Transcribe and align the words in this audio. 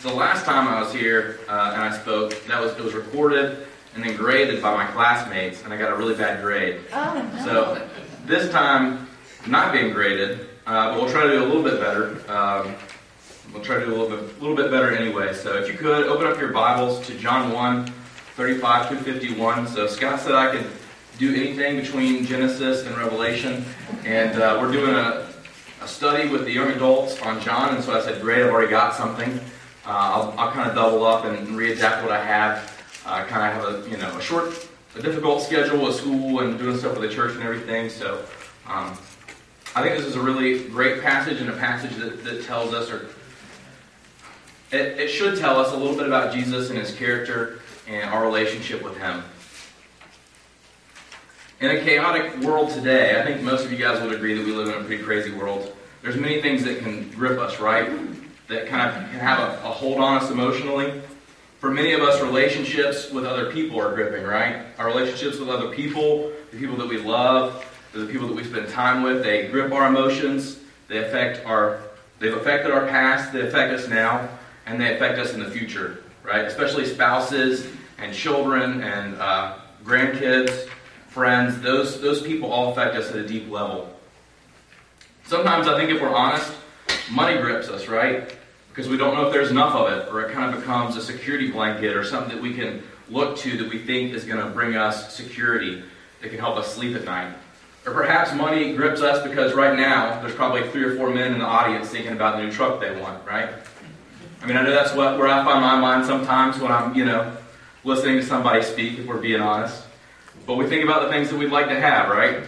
The 0.00 0.12
last 0.12 0.44
time 0.44 0.68
I 0.68 0.80
was 0.80 0.92
here 0.92 1.40
uh, 1.48 1.72
and 1.74 1.82
I 1.82 1.98
spoke, 1.98 2.44
that 2.46 2.60
was 2.60 2.72
it 2.72 2.84
was 2.84 2.94
recorded 2.94 3.66
and 3.96 4.04
then 4.04 4.14
graded 4.16 4.62
by 4.62 4.72
my 4.72 4.86
classmates, 4.92 5.64
and 5.64 5.74
I 5.74 5.76
got 5.76 5.90
a 5.90 5.96
really 5.96 6.14
bad 6.14 6.40
grade. 6.40 6.82
Oh, 6.92 7.30
no. 7.34 7.44
So 7.44 7.88
this 8.24 8.48
time, 8.52 9.08
not 9.48 9.72
being 9.72 9.92
graded, 9.92 10.48
uh, 10.68 10.90
but 10.90 11.00
we'll 11.00 11.10
try 11.10 11.24
to 11.24 11.30
do 11.30 11.42
a 11.42 11.46
little 11.46 11.64
bit 11.64 11.80
better. 11.80 12.20
Um, 12.30 12.76
we'll 13.52 13.64
try 13.64 13.80
to 13.80 13.86
do 13.86 13.92
a 13.92 13.96
little 13.96 14.16
bit, 14.16 14.40
little 14.40 14.54
bit 14.56 14.70
better 14.70 14.94
anyway. 14.94 15.34
So 15.34 15.54
if 15.54 15.66
you 15.66 15.76
could, 15.76 16.06
open 16.06 16.28
up 16.28 16.38
your 16.38 16.52
Bibles 16.52 17.04
to 17.08 17.18
John 17.18 17.50
1, 17.52 17.92
35 18.36 18.88
through 18.88 18.98
51. 18.98 19.66
So 19.66 19.88
Scott 19.88 20.20
said 20.20 20.36
I 20.36 20.52
could 20.52 20.66
do 21.18 21.34
anything 21.34 21.76
between 21.76 22.24
Genesis 22.24 22.86
and 22.86 22.96
Revelation, 22.96 23.64
and 24.04 24.40
uh, 24.40 24.58
we're 24.60 24.70
doing 24.70 24.94
a, 24.94 25.28
a 25.82 25.88
study 25.88 26.28
with 26.28 26.44
the 26.44 26.52
young 26.52 26.68
adults 26.68 27.20
on 27.22 27.40
John, 27.40 27.74
and 27.74 27.82
so 27.82 27.98
I 27.98 28.00
said, 28.00 28.22
great, 28.22 28.44
I've 28.44 28.52
already 28.52 28.70
got 28.70 28.94
something. 28.94 29.40
Uh, 29.88 29.92
I'll, 29.92 30.34
I'll 30.38 30.52
kind 30.52 30.68
of 30.68 30.74
double 30.74 31.06
up 31.06 31.24
and 31.24 31.48
readapt 31.48 32.02
what 32.02 32.12
I 32.12 32.22
have. 32.22 33.02
I 33.06 33.24
kind 33.24 33.56
of 33.56 33.64
have 33.64 33.86
a, 33.86 33.90
you 33.90 33.96
know, 33.96 34.14
a 34.18 34.20
short, 34.20 34.68
a 34.94 35.00
difficult 35.00 35.40
schedule 35.40 35.82
with 35.82 35.94
school 35.94 36.40
and 36.40 36.58
doing 36.58 36.76
stuff 36.76 36.98
with 36.98 37.08
the 37.08 37.14
church 37.14 37.32
and 37.34 37.42
everything, 37.42 37.88
so 37.88 38.22
um, 38.66 38.98
I 39.74 39.80
think 39.80 39.96
this 39.96 40.04
is 40.04 40.14
a 40.14 40.20
really 40.20 40.68
great 40.68 41.00
passage 41.00 41.40
and 41.40 41.48
a 41.48 41.56
passage 41.56 41.96
that, 41.96 42.22
that 42.22 42.44
tells 42.44 42.74
us, 42.74 42.90
or 42.90 43.06
it, 44.72 45.00
it 45.00 45.08
should 45.08 45.38
tell 45.38 45.58
us 45.58 45.72
a 45.72 45.76
little 45.76 45.96
bit 45.96 46.06
about 46.06 46.34
Jesus 46.34 46.68
and 46.68 46.78
his 46.78 46.94
character 46.94 47.60
and 47.86 48.10
our 48.10 48.22
relationship 48.22 48.82
with 48.82 48.98
him. 48.98 49.24
In 51.60 51.70
a 51.70 51.80
chaotic 51.80 52.40
world 52.40 52.70
today, 52.70 53.18
I 53.18 53.24
think 53.24 53.40
most 53.40 53.64
of 53.64 53.72
you 53.72 53.78
guys 53.78 54.02
would 54.02 54.12
agree 54.12 54.34
that 54.34 54.44
we 54.44 54.52
live 54.52 54.68
in 54.68 54.74
a 54.74 54.84
pretty 54.84 55.02
crazy 55.02 55.32
world. 55.32 55.74
There's 56.02 56.16
many 56.16 56.42
things 56.42 56.62
that 56.64 56.80
can 56.80 57.08
grip 57.12 57.38
us, 57.38 57.58
right? 57.58 57.90
That 58.48 58.66
kind 58.66 58.88
of 58.88 59.10
can 59.10 59.20
have 59.20 59.38
a, 59.38 59.68
a 59.68 59.70
hold 59.70 59.98
on 59.98 60.22
us 60.22 60.30
emotionally. 60.30 61.00
For 61.60 61.70
many 61.70 61.92
of 61.92 62.00
us, 62.00 62.20
relationships 62.22 63.10
with 63.10 63.26
other 63.26 63.50
people 63.52 63.80
are 63.80 63.94
gripping, 63.94 64.24
right? 64.24 64.64
Our 64.78 64.86
relationships 64.86 65.38
with 65.38 65.48
other 65.48 65.70
people, 65.70 66.32
the 66.50 66.58
people 66.58 66.76
that 66.76 66.88
we 66.88 66.98
love, 66.98 67.64
the 67.92 68.06
people 68.06 68.28
that 68.28 68.36
we 68.36 68.44
spend 68.44 68.68
time 68.68 69.02
with, 69.02 69.22
they 69.22 69.48
grip 69.48 69.72
our 69.72 69.88
emotions. 69.88 70.60
They 70.88 70.98
affect 70.98 71.44
our, 71.44 71.80
they've 72.20 72.34
affected 72.34 72.70
our 72.70 72.86
past, 72.86 73.32
they 73.32 73.46
affect 73.46 73.72
us 73.72 73.88
now, 73.88 74.28
and 74.66 74.80
they 74.80 74.94
affect 74.94 75.18
us 75.18 75.34
in 75.34 75.40
the 75.40 75.50
future, 75.50 76.02
right? 76.22 76.44
Especially 76.44 76.86
spouses 76.86 77.66
and 77.98 78.14
children 78.14 78.82
and 78.82 79.16
uh, 79.16 79.58
grandkids, 79.84 80.68
friends. 81.08 81.60
Those 81.60 82.00
those 82.00 82.22
people 82.22 82.52
all 82.52 82.72
affect 82.72 82.94
us 82.94 83.10
at 83.10 83.16
a 83.16 83.26
deep 83.26 83.50
level. 83.50 83.94
Sometimes 85.24 85.66
I 85.66 85.76
think 85.76 85.90
if 85.90 86.00
we're 86.00 86.14
honest, 86.14 86.52
money 87.10 87.40
grips 87.40 87.68
us, 87.68 87.88
right? 87.88 88.34
Because 88.70 88.88
we 88.88 88.96
don't 88.96 89.14
know 89.14 89.26
if 89.26 89.32
there's 89.32 89.50
enough 89.50 89.74
of 89.74 89.90
it, 89.92 90.08
or 90.12 90.22
it 90.22 90.32
kind 90.32 90.54
of 90.54 90.60
becomes 90.60 90.96
a 90.96 91.02
security 91.02 91.50
blanket 91.50 91.96
or 91.96 92.04
something 92.04 92.34
that 92.34 92.42
we 92.42 92.54
can 92.54 92.82
look 93.08 93.36
to 93.38 93.56
that 93.58 93.68
we 93.70 93.78
think 93.78 94.12
is 94.14 94.24
going 94.24 94.44
to 94.44 94.50
bring 94.50 94.76
us 94.76 95.14
security 95.14 95.82
that 96.20 96.28
can 96.28 96.38
help 96.38 96.56
us 96.56 96.74
sleep 96.74 96.94
at 96.96 97.04
night. 97.04 97.34
Or 97.86 97.92
perhaps 97.92 98.34
money 98.34 98.74
grips 98.74 99.00
us 99.00 99.26
because 99.26 99.54
right 99.54 99.76
now 99.76 100.20
there's 100.20 100.34
probably 100.34 100.68
three 100.70 100.84
or 100.84 100.96
four 100.96 101.10
men 101.10 101.32
in 101.32 101.38
the 101.38 101.44
audience 101.46 101.88
thinking 101.88 102.12
about 102.12 102.36
the 102.36 102.44
new 102.44 102.52
truck 102.52 102.80
they 102.80 103.00
want, 103.00 103.26
right? 103.26 103.48
I 104.42 104.46
mean, 104.46 104.56
I 104.56 104.62
know 104.62 104.70
that's 104.70 104.94
what, 104.94 105.18
where 105.18 105.28
I 105.28 105.44
find 105.44 105.60
my 105.60 105.80
mind 105.80 106.04
sometimes 106.04 106.58
when 106.58 106.70
I'm, 106.70 106.94
you 106.94 107.04
know, 107.04 107.36
listening 107.84 108.16
to 108.16 108.22
somebody 108.22 108.62
speak, 108.62 108.98
if 108.98 109.06
we're 109.06 109.18
being 109.18 109.40
honest. 109.40 109.84
But 110.46 110.56
we 110.56 110.66
think 110.66 110.84
about 110.84 111.02
the 111.02 111.08
things 111.08 111.30
that 111.30 111.36
we'd 111.36 111.50
like 111.50 111.68
to 111.68 111.80
have, 111.80 112.10
right? 112.10 112.44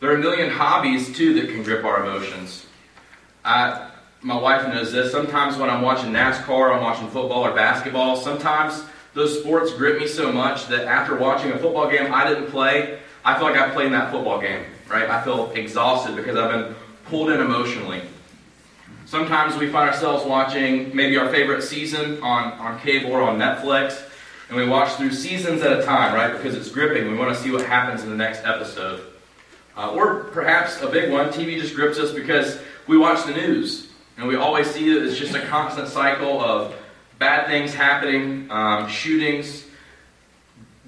There 0.00 0.10
are 0.10 0.16
a 0.16 0.18
million 0.18 0.50
hobbies, 0.50 1.14
too, 1.14 1.34
that 1.34 1.50
can 1.50 1.62
grip 1.62 1.84
our 1.84 2.04
emotions. 2.04 2.66
I, 3.44 3.90
my 4.22 4.36
wife 4.36 4.66
knows 4.68 4.92
this. 4.92 5.12
Sometimes 5.12 5.56
when 5.56 5.70
I'm 5.70 5.82
watching 5.82 6.12
NASCAR, 6.12 6.74
I'm 6.74 6.82
watching 6.82 7.08
football 7.08 7.46
or 7.46 7.54
basketball, 7.54 8.16
sometimes 8.16 8.84
those 9.14 9.40
sports 9.40 9.72
grip 9.72 9.98
me 9.98 10.06
so 10.06 10.30
much 10.32 10.66
that 10.68 10.86
after 10.86 11.16
watching 11.16 11.50
a 11.52 11.58
football 11.58 11.90
game 11.90 12.12
I 12.12 12.28
didn't 12.28 12.50
play, 12.50 12.98
I 13.24 13.36
feel 13.36 13.44
like 13.44 13.58
I 13.58 13.70
played 13.70 13.86
in 13.86 13.92
that 13.92 14.10
football 14.10 14.40
game, 14.40 14.64
right? 14.88 15.08
I 15.08 15.22
feel 15.22 15.50
exhausted 15.52 16.16
because 16.16 16.36
I've 16.36 16.50
been 16.50 16.74
pulled 17.06 17.30
in 17.30 17.40
emotionally. 17.40 18.02
Sometimes 19.06 19.56
we 19.56 19.70
find 19.70 19.88
ourselves 19.88 20.24
watching 20.26 20.94
maybe 20.94 21.16
our 21.16 21.30
favorite 21.30 21.62
season 21.62 22.22
on, 22.22 22.52
on 22.54 22.78
cable 22.80 23.12
or 23.12 23.22
on 23.22 23.38
Netflix, 23.38 24.02
and 24.48 24.56
we 24.56 24.68
watch 24.68 24.92
through 24.92 25.12
seasons 25.12 25.62
at 25.62 25.78
a 25.78 25.82
time, 25.82 26.14
right? 26.14 26.32
Because 26.32 26.54
it's 26.54 26.70
gripping. 26.70 27.10
We 27.10 27.16
want 27.16 27.34
to 27.34 27.42
see 27.42 27.50
what 27.50 27.64
happens 27.64 28.02
in 28.02 28.10
the 28.10 28.16
next 28.16 28.44
episode. 28.44 29.00
Uh, 29.76 29.90
or 29.92 30.24
perhaps 30.24 30.82
a 30.82 30.88
big 30.88 31.10
one, 31.10 31.28
TV 31.28 31.60
just 31.60 31.74
grips 31.74 31.98
us 31.98 32.12
because 32.12 32.60
we 32.88 32.96
watch 32.96 33.24
the 33.26 33.32
news, 33.32 33.88
and 34.16 34.26
we 34.26 34.34
always 34.34 34.68
see 34.68 34.92
that 34.94 35.04
it's 35.04 35.16
just 35.16 35.34
a 35.34 35.46
constant 35.46 35.88
cycle 35.88 36.40
of 36.40 36.74
bad 37.18 37.46
things 37.46 37.74
happening, 37.74 38.50
um, 38.50 38.88
shootings, 38.88 39.66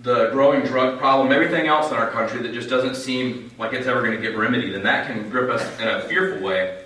the 0.02 0.30
growing 0.30 0.62
drug 0.62 0.98
problem, 0.98 1.30
everything 1.30 1.66
else 1.66 1.90
in 1.90 1.96
our 1.96 2.10
country 2.10 2.42
that 2.42 2.54
just 2.54 2.70
doesn't 2.70 2.94
seem 2.94 3.50
like 3.58 3.74
it's 3.74 3.86
ever 3.86 4.00
going 4.00 4.16
to 4.16 4.20
get 4.20 4.36
remedied, 4.36 4.74
and 4.74 4.84
that 4.86 5.06
can 5.06 5.28
grip 5.28 5.50
us 5.50 5.78
in 5.78 5.86
a 5.86 6.00
fearful 6.02 6.42
way. 6.42 6.84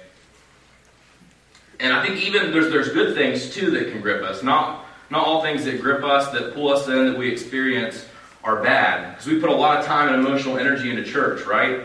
And 1.78 1.92
I 1.92 2.04
think 2.04 2.20
even 2.22 2.50
there's 2.50 2.72
there's 2.72 2.88
good 2.90 3.14
things 3.14 3.50
too 3.54 3.70
that 3.72 3.90
can 3.90 4.00
grip 4.00 4.22
us. 4.22 4.42
Not 4.42 4.84
not 5.10 5.26
all 5.26 5.42
things 5.42 5.64
that 5.64 5.80
grip 5.80 6.02
us, 6.02 6.30
that 6.30 6.54
pull 6.54 6.72
us 6.72 6.88
in, 6.88 7.12
that 7.12 7.18
we 7.18 7.30
experience 7.30 8.04
are 8.42 8.62
bad. 8.62 9.12
Because 9.12 9.26
we 9.26 9.40
put 9.40 9.50
a 9.50 9.54
lot 9.54 9.78
of 9.78 9.86
time 9.86 10.12
and 10.12 10.26
emotional 10.26 10.58
energy 10.58 10.90
into 10.90 11.04
church, 11.04 11.46
right? 11.46 11.82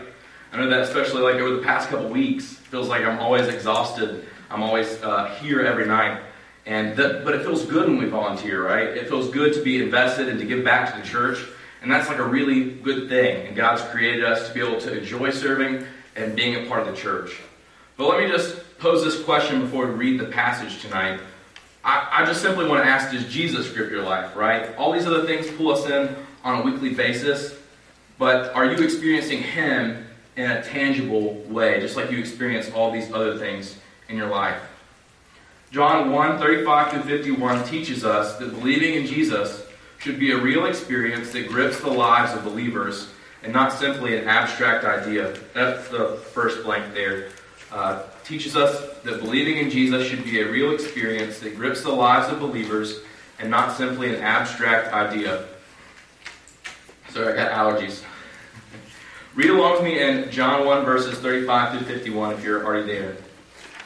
I 0.52 0.56
know 0.56 0.68
that 0.68 0.80
especially 0.80 1.22
like 1.22 1.36
over 1.36 1.56
the 1.56 1.62
past 1.62 1.88
couple 1.88 2.08
weeks, 2.08 2.54
feels 2.54 2.88
like 2.88 3.04
I'm 3.04 3.18
always 3.18 3.48
exhausted. 3.48 4.24
I'm 4.50 4.62
always 4.62 5.00
uh, 5.02 5.26
here 5.40 5.60
every 5.60 5.86
night. 5.86 6.20
And 6.66 6.96
that, 6.96 7.24
but 7.24 7.34
it 7.34 7.42
feels 7.42 7.64
good 7.64 7.88
when 7.88 7.98
we 7.98 8.06
volunteer, 8.06 8.64
right? 8.64 8.88
It 8.88 9.08
feels 9.08 9.30
good 9.30 9.54
to 9.54 9.62
be 9.62 9.82
invested 9.82 10.28
and 10.28 10.38
to 10.38 10.46
give 10.46 10.64
back 10.64 10.92
to 10.92 11.00
the 11.00 11.06
church. 11.06 11.44
And 11.82 11.90
that's 11.90 12.08
like 12.08 12.18
a 12.18 12.24
really 12.24 12.70
good 12.70 13.08
thing. 13.08 13.46
And 13.46 13.56
God's 13.56 13.82
created 13.82 14.24
us 14.24 14.48
to 14.48 14.54
be 14.54 14.60
able 14.60 14.80
to 14.80 14.98
enjoy 14.98 15.30
serving 15.30 15.86
and 16.16 16.36
being 16.36 16.64
a 16.64 16.68
part 16.68 16.86
of 16.86 16.94
the 16.94 17.00
church. 17.00 17.40
But 17.96 18.08
let 18.08 18.20
me 18.20 18.28
just 18.28 18.78
pose 18.78 19.04
this 19.04 19.22
question 19.22 19.60
before 19.62 19.86
we 19.86 19.92
read 19.92 20.20
the 20.20 20.26
passage 20.26 20.82
tonight. 20.82 21.20
I, 21.84 22.08
I 22.10 22.24
just 22.26 22.42
simply 22.42 22.68
want 22.68 22.84
to 22.84 22.88
ask 22.88 23.10
Does 23.10 23.26
Jesus 23.32 23.70
grip 23.72 23.90
your 23.90 24.02
life, 24.02 24.36
right? 24.36 24.74
All 24.76 24.92
these 24.92 25.06
other 25.06 25.24
things 25.26 25.50
pull 25.50 25.70
us 25.70 25.86
in 25.86 26.14
on 26.44 26.60
a 26.60 26.62
weekly 26.62 26.92
basis. 26.92 27.56
But 28.18 28.54
are 28.54 28.66
you 28.66 28.84
experiencing 28.84 29.42
Him 29.42 30.06
in 30.36 30.50
a 30.50 30.62
tangible 30.62 31.34
way, 31.48 31.80
just 31.80 31.96
like 31.96 32.10
you 32.10 32.18
experience 32.18 32.70
all 32.72 32.90
these 32.90 33.12
other 33.12 33.38
things 33.38 33.76
in 34.08 34.16
your 34.16 34.28
life? 34.28 34.60
John 35.70 36.10
1 36.10 36.38
35 36.38 36.92
through 36.92 37.02
51 37.02 37.64
teaches 37.64 38.04
us 38.04 38.36
that 38.38 38.50
believing 38.50 38.94
in 38.94 39.06
Jesus 39.06 39.64
should 39.98 40.18
be 40.18 40.32
a 40.32 40.36
real 40.36 40.66
experience 40.66 41.30
that 41.32 41.48
grips 41.48 41.80
the 41.80 41.90
lives 41.90 42.32
of 42.32 42.42
believers 42.42 43.08
and 43.42 43.52
not 43.52 43.72
simply 43.72 44.16
an 44.18 44.26
abstract 44.26 44.84
idea. 44.84 45.36
That's 45.54 45.88
the 45.88 46.20
first 46.32 46.64
blank 46.64 46.92
there. 46.94 47.28
Uh, 47.70 48.02
teaches 48.24 48.56
us 48.56 48.98
that 49.04 49.20
believing 49.20 49.58
in 49.58 49.70
Jesus 49.70 50.06
should 50.06 50.24
be 50.24 50.40
a 50.40 50.50
real 50.50 50.72
experience 50.72 51.38
that 51.40 51.56
grips 51.56 51.82
the 51.82 51.90
lives 51.90 52.32
of 52.32 52.40
believers 52.40 53.00
and 53.38 53.50
not 53.50 53.76
simply 53.76 54.14
an 54.14 54.22
abstract 54.22 54.92
idea. 54.92 55.44
Sorry, 57.10 57.32
I 57.32 57.36
got 57.36 57.52
allergies. 57.52 58.02
Read 59.36 59.50
along 59.50 59.74
with 59.74 59.84
me 59.84 60.00
in 60.00 60.28
John 60.32 60.66
1, 60.66 60.84
verses 60.84 61.16
35 61.20 61.78
through 61.78 61.86
51 61.86 62.34
if 62.34 62.42
you're 62.42 62.64
already 62.64 62.92
there. 62.92 63.16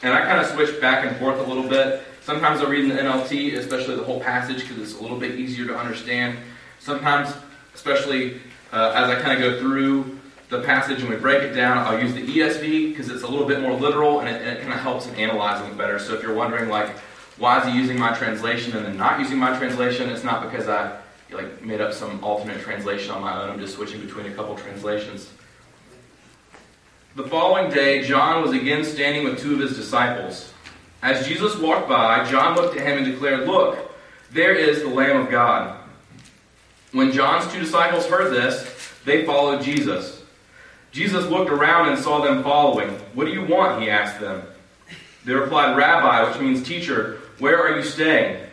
And 0.03 0.15
I 0.15 0.23
kind 0.23 0.41
of 0.41 0.47
switch 0.47 0.81
back 0.81 1.05
and 1.05 1.15
forth 1.19 1.39
a 1.39 1.43
little 1.43 1.69
bit. 1.69 2.03
Sometimes 2.23 2.63
I'll 2.63 2.69
read 2.69 2.85
in 2.85 2.89
the 2.89 3.03
NLT, 3.03 3.59
especially 3.59 3.97
the 3.97 4.05
whole 4.05 4.21
passage, 4.21 4.61
because 4.61 4.79
it's 4.79 4.99
a 4.99 5.03
little 5.03 5.19
bit 5.19 5.39
easier 5.39 5.67
to 5.67 5.77
understand. 5.77 6.39
Sometimes, 6.79 7.35
especially 7.75 8.41
uh, 8.73 8.93
as 8.95 9.11
I 9.11 9.21
kind 9.21 9.33
of 9.33 9.53
go 9.53 9.61
through 9.61 10.19
the 10.49 10.63
passage 10.63 11.03
and 11.03 11.11
we 11.11 11.17
break 11.17 11.43
it 11.43 11.53
down, 11.53 11.77
I'll 11.77 12.01
use 12.01 12.15
the 12.15 12.27
ESV 12.27 12.91
because 12.91 13.11
it's 13.11 13.23
a 13.23 13.29
little 13.29 13.47
bit 13.47 13.61
more 13.61 13.75
literal 13.75 14.21
and 14.21 14.29
it, 14.31 14.41
and 14.41 14.49
it 14.57 14.63
kind 14.63 14.73
of 14.73 14.81
helps 14.81 15.07
in 15.07 15.15
analyzing 15.17 15.71
it 15.71 15.77
better. 15.77 15.99
So 15.99 16.15
if 16.15 16.23
you're 16.23 16.35
wondering, 16.35 16.71
like, 16.71 16.89
why 17.37 17.61
is 17.61 17.67
he 17.71 17.79
using 17.79 17.99
my 17.99 18.15
translation 18.15 18.75
and 18.75 18.87
then 18.87 18.97
not 18.97 19.21
using 19.21 19.37
my 19.37 19.59
translation, 19.59 20.09
it's 20.09 20.25
not 20.25 20.51
because 20.51 20.71
I 20.71 21.01
like 21.35 21.63
made 21.63 21.81
up 21.81 21.93
some 21.93 22.23
alternate 22.23 22.61
translation 22.61 23.11
on 23.11 23.21
my 23.21 23.43
own. 23.43 23.51
I'm 23.51 23.61
just 23.61 23.75
switching 23.75 24.01
between 24.01 24.27
a 24.27 24.35
couple 24.35 24.57
translations. 24.57 25.31
The 27.17 27.25
following 27.25 27.71
day, 27.71 28.03
John 28.03 28.43
was 28.43 28.53
again 28.53 28.85
standing 28.85 29.25
with 29.25 29.39
two 29.39 29.55
of 29.55 29.61
his 29.61 29.77
disciples. 29.77 30.53
As 31.03 31.27
Jesus 31.27 31.57
walked 31.59 31.89
by, 31.89 32.29
John 32.29 32.57
looked 32.57 32.77
at 32.77 32.87
him 32.87 32.99
and 32.99 33.07
declared, 33.07 33.47
Look, 33.47 33.79
there 34.33 34.55
is 34.55 34.83
the 34.83 34.89
Lamb 34.89 35.19
of 35.19 35.31
God. 35.31 35.79
When 36.93 37.13
John's 37.13 37.53
two 37.53 37.61
disciples 37.61 38.07
heard 38.07 38.33
this, 38.33 38.91
they 39.05 39.25
followed 39.25 39.63
Jesus. 39.63 40.23
Jesus 40.93 41.27
looked 41.27 41.51
around 41.51 41.89
and 41.89 41.99
saw 42.03 42.21
them 42.21 42.43
following. 42.43 42.89
What 43.15 43.27
do 43.27 43.33
you 43.33 43.45
want? 43.45 43.83
He 43.83 43.91
asked 43.91 44.21
them. 44.21 44.43
They 45.25 45.33
replied, 45.33 45.77
Rabbi, 45.77 46.31
which 46.31 46.41
means 46.41 46.67
teacher, 46.67 47.21
where 47.39 47.61
are 47.61 47.77
you 47.77 47.83
staying? 47.83 48.45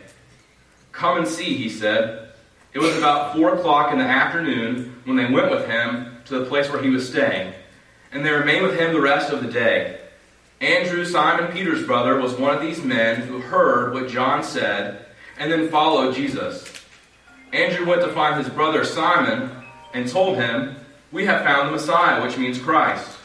Come 0.92 1.18
and 1.18 1.26
see, 1.26 1.56
he 1.56 1.68
said. 1.68 2.21
It 2.74 2.78
was 2.78 2.96
about 2.96 3.34
four 3.34 3.54
o'clock 3.54 3.92
in 3.92 3.98
the 3.98 4.04
afternoon 4.04 4.96
when 5.04 5.16
they 5.16 5.30
went 5.30 5.50
with 5.50 5.66
him 5.66 6.16
to 6.26 6.38
the 6.38 6.46
place 6.46 6.70
where 6.70 6.82
he 6.82 6.88
was 6.88 7.08
staying, 7.08 7.52
and 8.12 8.24
they 8.24 8.30
remained 8.30 8.66
with 8.66 8.78
him 8.78 8.92
the 8.92 9.00
rest 9.00 9.30
of 9.30 9.42
the 9.42 9.50
day. 9.50 9.98
Andrew, 10.60 11.04
Simon 11.04 11.52
Peter's 11.52 11.84
brother, 11.84 12.18
was 12.20 12.34
one 12.34 12.54
of 12.54 12.62
these 12.62 12.82
men 12.82 13.22
who 13.22 13.40
heard 13.40 13.92
what 13.92 14.08
John 14.08 14.42
said 14.42 15.06
and 15.38 15.50
then 15.50 15.68
followed 15.68 16.14
Jesus. 16.14 16.64
Andrew 17.52 17.84
went 17.84 18.02
to 18.02 18.12
find 18.12 18.42
his 18.42 18.52
brother 18.52 18.84
Simon 18.84 19.50
and 19.92 20.08
told 20.08 20.36
him, 20.36 20.76
We 21.10 21.26
have 21.26 21.42
found 21.42 21.68
the 21.68 21.72
Messiah, 21.72 22.22
which 22.22 22.38
means 22.38 22.58
Christ. 22.58 23.18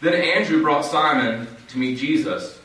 Then 0.00 0.14
Andrew 0.14 0.62
brought 0.62 0.84
Simon 0.84 1.46
to 1.68 1.78
meet 1.78 1.98
Jesus. 1.98 2.58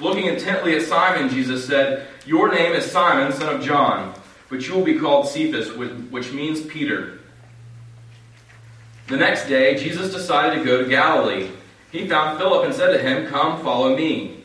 Looking 0.00 0.26
intently 0.26 0.74
at 0.76 0.82
Simon, 0.82 1.28
Jesus 1.28 1.66
said, 1.66 2.06
Your 2.24 2.50
name 2.50 2.72
is 2.72 2.90
Simon, 2.90 3.32
son 3.32 3.54
of 3.54 3.62
John, 3.62 4.14
but 4.50 4.66
you 4.66 4.74
will 4.74 4.84
be 4.84 4.98
called 4.98 5.28
Cephas, 5.28 5.72
which 5.72 6.32
means 6.32 6.60
Peter. 6.60 7.20
The 9.06 9.16
next 9.16 9.48
day, 9.48 9.76
Jesus 9.76 10.12
decided 10.12 10.58
to 10.58 10.64
go 10.64 10.82
to 10.82 10.88
Galilee. 10.88 11.50
He 11.92 12.06
found 12.06 12.38
Philip 12.38 12.64
and 12.66 12.74
said 12.74 12.92
to 12.92 13.02
him, 13.02 13.28
Come, 13.28 13.62
follow 13.62 13.96
me. 13.96 14.44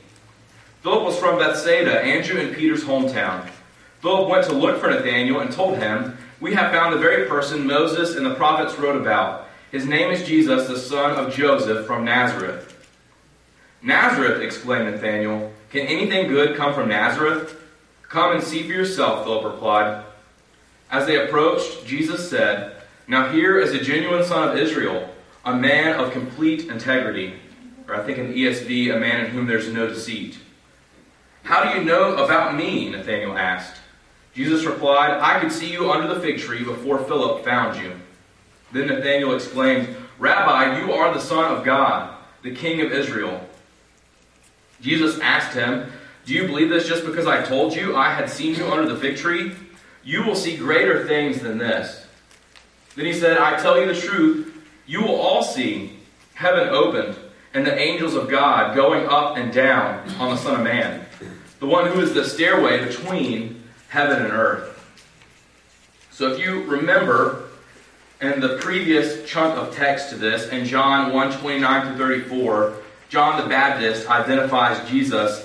Philip 0.84 1.04
was 1.04 1.18
from 1.18 1.40
Bethsaida, 1.40 2.02
Andrew 2.02 2.40
and 2.40 2.56
Peter's 2.56 2.84
hometown. 2.84 3.50
Philip 4.02 4.30
went 4.30 4.46
to 4.46 4.54
look 4.54 4.80
for 4.80 4.90
Nathanael 4.90 5.40
and 5.40 5.52
told 5.52 5.80
him, 5.80 6.18
We 6.40 6.54
have 6.54 6.72
found 6.72 6.94
the 6.94 7.00
very 7.00 7.28
person 7.28 7.66
Moses 7.66 8.16
and 8.16 8.26
the 8.26 8.36
prophets 8.36 8.78
wrote 8.78 9.00
about. 9.00 9.48
His 9.72 9.86
name 9.86 10.12
is 10.12 10.28
Jesus, 10.28 10.68
the 10.68 10.78
son 10.78 11.12
of 11.12 11.34
Joseph 11.34 11.88
from 11.88 12.06
Nazareth. 12.06 12.72
Nazareth, 13.82 14.42
exclaimed 14.42 14.92
Nathanael. 14.92 15.52
Can 15.72 15.88
anything 15.88 16.28
good 16.28 16.56
come 16.56 16.74
from 16.74 16.90
Nazareth? 16.90 17.60
Come 18.10 18.34
and 18.34 18.44
see 18.44 18.64
for 18.64 18.74
yourself, 18.74 19.24
Philip 19.24 19.46
replied. 19.46 20.04
As 20.92 21.06
they 21.06 21.24
approached, 21.26 21.86
Jesus 21.86 22.30
said, 22.30 22.82
Now 23.08 23.32
here 23.32 23.60
is 23.60 23.74
a 23.74 23.84
genuine 23.84 24.24
son 24.24 24.50
of 24.50 24.58
Israel, 24.58 25.10
a 25.44 25.56
man 25.56 26.00
of 26.00 26.12
complete 26.12 26.70
integrity. 26.70 27.34
Or 27.88 27.96
I 27.96 28.04
think 28.04 28.18
in 28.18 28.34
ESV, 28.34 28.96
a 28.96 29.00
man 29.00 29.26
in 29.26 29.32
whom 29.32 29.46
there's 29.46 29.72
no 29.72 29.88
deceit. 29.88 30.38
How 31.44 31.64
do 31.64 31.78
you 31.78 31.86
know 31.86 32.16
about 32.24 32.56
me? 32.56 32.90
Nathanael 32.90 33.38
asked. 33.38 33.78
Jesus 34.34 34.66
replied, 34.66 35.20
I 35.22 35.40
could 35.40 35.52
see 35.52 35.72
you 35.72 35.92
under 35.92 36.14
the 36.14 36.20
fig 36.20 36.40
tree 36.40 36.64
before 36.64 37.00
Philip 37.00 37.46
found 37.46 37.82
you. 37.82 37.94
Then 38.72 38.88
Nathanael 38.88 39.36
exclaimed, 39.36 39.96
Rabbi, 40.18 40.80
you 40.80 40.92
are 40.92 41.14
the 41.14 41.20
Son 41.20 41.56
of 41.56 41.64
God, 41.64 42.16
the 42.42 42.54
King 42.54 42.82
of 42.82 42.92
Israel. 42.92 43.42
Jesus 44.82 45.20
asked 45.20 45.56
him, 45.56 45.90
Do 46.26 46.34
you 46.34 46.48
believe 46.48 46.70
this 46.70 46.88
just 46.88 47.06
because 47.06 47.28
I 47.28 47.44
told 47.44 47.76
you 47.76 47.96
I 47.96 48.12
had 48.12 48.30
seen 48.30 48.56
you 48.56 48.66
under 48.66 48.92
the 48.92 49.00
fig 49.00 49.18
tree? 49.18 49.54
You 50.04 50.24
will 50.24 50.36
see 50.36 50.58
greater 50.58 51.08
things 51.08 51.40
than 51.40 51.60
this. 51.60 52.08
Then 52.96 53.06
he 53.06 53.14
said, 53.14 53.38
I 53.38 53.62
tell 53.62 53.80
you 53.80 53.86
the 53.86 54.00
truth, 54.00 54.54
you 54.88 55.02
will 55.02 55.16
all 55.16 55.44
see 55.44 56.00
heaven 56.34 56.70
opened 56.70 57.18
and 57.54 57.66
the 57.66 57.78
angels 57.78 58.16
of 58.16 58.30
God 58.30 58.76
going 58.76 59.08
up 59.08 59.38
and 59.38 59.54
down 59.54 60.10
on 60.16 60.32
the 60.32 60.38
Son 60.38 60.56
of 60.56 60.62
Man, 60.62 61.06
the 61.60 61.66
one 61.68 61.92
who 61.92 62.02
is 62.02 62.14
the 62.14 62.26
stairway 62.26 62.84
between 62.84 63.64
heaven 63.88 64.24
and 64.24 64.34
earth. 64.34 64.72
So 66.12 66.32
if 66.32 66.40
you 66.40 66.64
remember 66.64 67.50
in 68.20 68.40
the 68.40 68.58
previous 68.58 69.30
chunk 69.30 69.58
of 69.58 69.76
text 69.76 70.10
to 70.10 70.16
this, 70.16 70.50
in 70.50 70.66
John 70.66 71.14
1 71.14 71.40
29 71.40 71.92
to 71.92 71.98
34, 71.98 72.74
John 73.10 73.42
the 73.42 73.48
Baptist 73.48 74.10
identifies 74.10 74.90
Jesus 74.90 75.45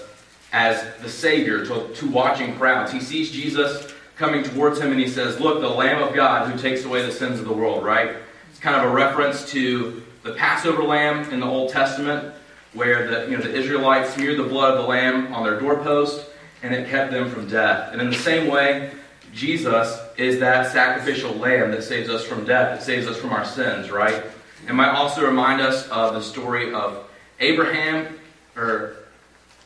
as 0.52 0.85
the 1.00 1.08
Savior 1.08 1.64
to, 1.67 1.88
to 1.94 2.08
watching 2.08 2.56
crowds. 2.56 2.93
He 2.93 3.00
sees 3.00 3.31
Jesus 3.31 3.93
coming 4.17 4.43
towards 4.43 4.81
him 4.81 4.91
and 4.91 5.00
he 5.00 5.08
says, 5.08 5.41
Look, 5.41 5.61
the 5.61 5.69
Lamb 5.69 6.02
of 6.02 6.14
God 6.14 6.50
who 6.50 6.58
takes 6.58 6.85
away 6.85 7.05
the 7.05 7.12
sins 7.12 7.38
of 7.38 7.47
the 7.47 7.52
world, 7.52 7.85
right? 7.85 8.17
It's 8.50 8.61
kind 8.61 8.76
of 8.76 8.91
a 8.91 8.94
reference 8.94 9.50
to 9.52 10.02
the 10.23 10.32
Passover 10.32 10.82
lamb 10.82 11.31
in 11.31 11.41
the 11.41 11.47
Old 11.47 11.70
Testament, 11.70 12.35
where 12.73 13.08
the, 13.08 13.31
you 13.31 13.37
know, 13.37 13.43
the 13.43 13.55
Israelites 13.55 14.14
smeared 14.14 14.38
the 14.38 14.44
blood 14.44 14.75
of 14.75 14.82
the 14.82 14.88
lamb 14.88 15.32
on 15.32 15.44
their 15.44 15.58
doorpost 15.58 16.26
and 16.62 16.75
it 16.75 16.88
kept 16.88 17.11
them 17.11 17.31
from 17.31 17.49
death. 17.49 17.93
And 17.93 18.00
in 18.00 18.11
the 18.11 18.17
same 18.17 18.50
way, 18.50 18.91
Jesus 19.32 19.99
is 20.17 20.41
that 20.41 20.73
sacrificial 20.73 21.32
lamb 21.32 21.70
that 21.70 21.82
saves 21.82 22.11
us 22.11 22.25
from 22.25 22.44
death, 22.44 22.79
that 22.79 22.85
saves 22.85 23.06
us 23.06 23.17
from 23.17 23.31
our 23.31 23.44
sins, 23.44 23.91
right? 23.91 24.23
It 24.69 24.75
might 24.75 24.91
also 24.91 25.25
remind 25.25 25.61
us 25.61 25.88
of 25.88 26.14
the 26.14 26.23
story 26.23 26.75
of 26.75 27.08
Abraham, 27.38 28.19
or 28.56 28.97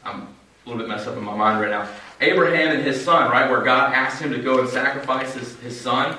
I'm 0.05 0.29
a 0.65 0.69
little 0.69 0.83
bit 0.83 0.89
messed 0.89 1.07
up 1.07 1.17
in 1.17 1.25
my 1.25 1.37
mind 1.37 1.61
right 1.61 1.71
now. 1.71 1.89
Abraham 2.21 2.77
and 2.77 2.83
his 2.83 3.03
son, 3.05 3.31
right, 3.31 3.51
where 3.51 3.63
God 3.63 3.93
asked 3.93 4.23
him 4.23 4.33
to 4.33 4.39
go 4.39 4.61
and 4.61 4.69
sacrifice 4.69 5.35
his, 5.35 5.57
his 5.61 5.79
son, 5.79 6.17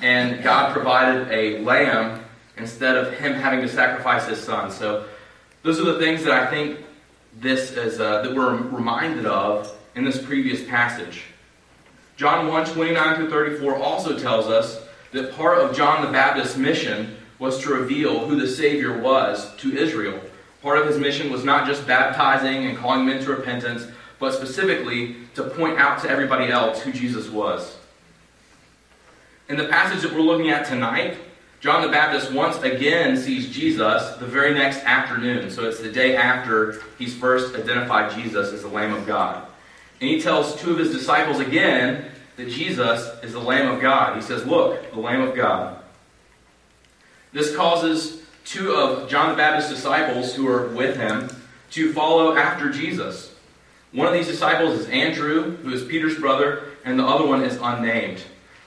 and 0.00 0.42
God 0.42 0.72
provided 0.72 1.28
a 1.30 1.60
lamb 1.60 2.24
instead 2.56 2.96
of 2.96 3.12
him 3.14 3.34
having 3.34 3.60
to 3.60 3.68
sacrifice 3.68 4.26
his 4.26 4.42
son. 4.42 4.70
So 4.70 5.06
those 5.62 5.78
are 5.80 5.84
the 5.84 5.98
things 5.98 6.24
that 6.24 6.32
I 6.32 6.50
think 6.50 6.80
this 7.40 7.72
is 7.72 8.00
uh, 8.00 8.22
that 8.22 8.34
we're 8.34 8.56
reminded 8.56 9.26
of 9.26 9.76
in 9.94 10.04
this 10.04 10.22
previous 10.22 10.64
passage. 10.64 11.24
John 12.16 12.48
1 12.48 12.66
29 12.66 13.16
through 13.16 13.30
34 13.30 13.76
also 13.76 14.18
tells 14.18 14.46
us 14.46 14.80
that 15.12 15.34
part 15.34 15.58
of 15.58 15.76
John 15.76 16.04
the 16.04 16.12
Baptist's 16.12 16.56
mission 16.56 17.16
was 17.38 17.58
to 17.60 17.70
reveal 17.70 18.26
who 18.26 18.40
the 18.40 18.46
Savior 18.46 19.00
was 19.00 19.54
to 19.56 19.76
Israel. 19.76 20.20
Part 20.64 20.78
of 20.78 20.86
his 20.86 20.98
mission 20.98 21.30
was 21.30 21.44
not 21.44 21.66
just 21.66 21.86
baptizing 21.86 22.64
and 22.64 22.78
calling 22.78 23.04
men 23.04 23.22
to 23.22 23.30
repentance, 23.30 23.86
but 24.18 24.32
specifically 24.32 25.14
to 25.34 25.44
point 25.44 25.78
out 25.78 26.00
to 26.02 26.08
everybody 26.08 26.50
else 26.50 26.80
who 26.80 26.90
Jesus 26.90 27.28
was. 27.28 27.76
In 29.50 29.58
the 29.58 29.68
passage 29.68 30.00
that 30.00 30.14
we're 30.14 30.22
looking 30.22 30.48
at 30.48 30.64
tonight, 30.64 31.18
John 31.60 31.82
the 31.82 31.88
Baptist 31.88 32.32
once 32.32 32.56
again 32.62 33.14
sees 33.18 33.50
Jesus 33.50 34.16
the 34.16 34.26
very 34.26 34.54
next 34.54 34.78
afternoon. 34.84 35.50
So 35.50 35.68
it's 35.68 35.80
the 35.80 35.92
day 35.92 36.16
after 36.16 36.80
he's 36.98 37.14
first 37.14 37.54
identified 37.54 38.14
Jesus 38.14 38.50
as 38.50 38.62
the 38.62 38.68
Lamb 38.68 38.94
of 38.94 39.06
God. 39.06 39.46
And 40.00 40.08
he 40.08 40.18
tells 40.18 40.58
two 40.58 40.70
of 40.70 40.78
his 40.78 40.92
disciples 40.92 41.40
again 41.40 42.06
that 42.36 42.48
Jesus 42.48 43.10
is 43.22 43.34
the 43.34 43.38
Lamb 43.38 43.70
of 43.70 43.82
God. 43.82 44.16
He 44.16 44.22
says, 44.22 44.46
Look, 44.46 44.90
the 44.92 45.00
Lamb 45.00 45.20
of 45.20 45.36
God. 45.36 45.78
This 47.34 47.54
causes 47.54 48.23
two 48.44 48.72
of 48.72 49.08
John 49.08 49.30
the 49.30 49.36
Baptist's 49.36 49.72
disciples 49.72 50.34
who 50.34 50.46
are 50.48 50.68
with 50.68 50.96
him 50.96 51.28
to 51.70 51.92
follow 51.92 52.36
after 52.36 52.70
Jesus. 52.70 53.34
One 53.92 54.06
of 54.06 54.12
these 54.12 54.26
disciples 54.26 54.80
is 54.80 54.88
Andrew, 54.88 55.56
who 55.56 55.70
is 55.70 55.84
Peter's 55.84 56.18
brother, 56.18 56.64
and 56.84 56.98
the 56.98 57.04
other 57.04 57.26
one 57.26 57.42
is 57.42 57.58
unnamed. 57.62 58.22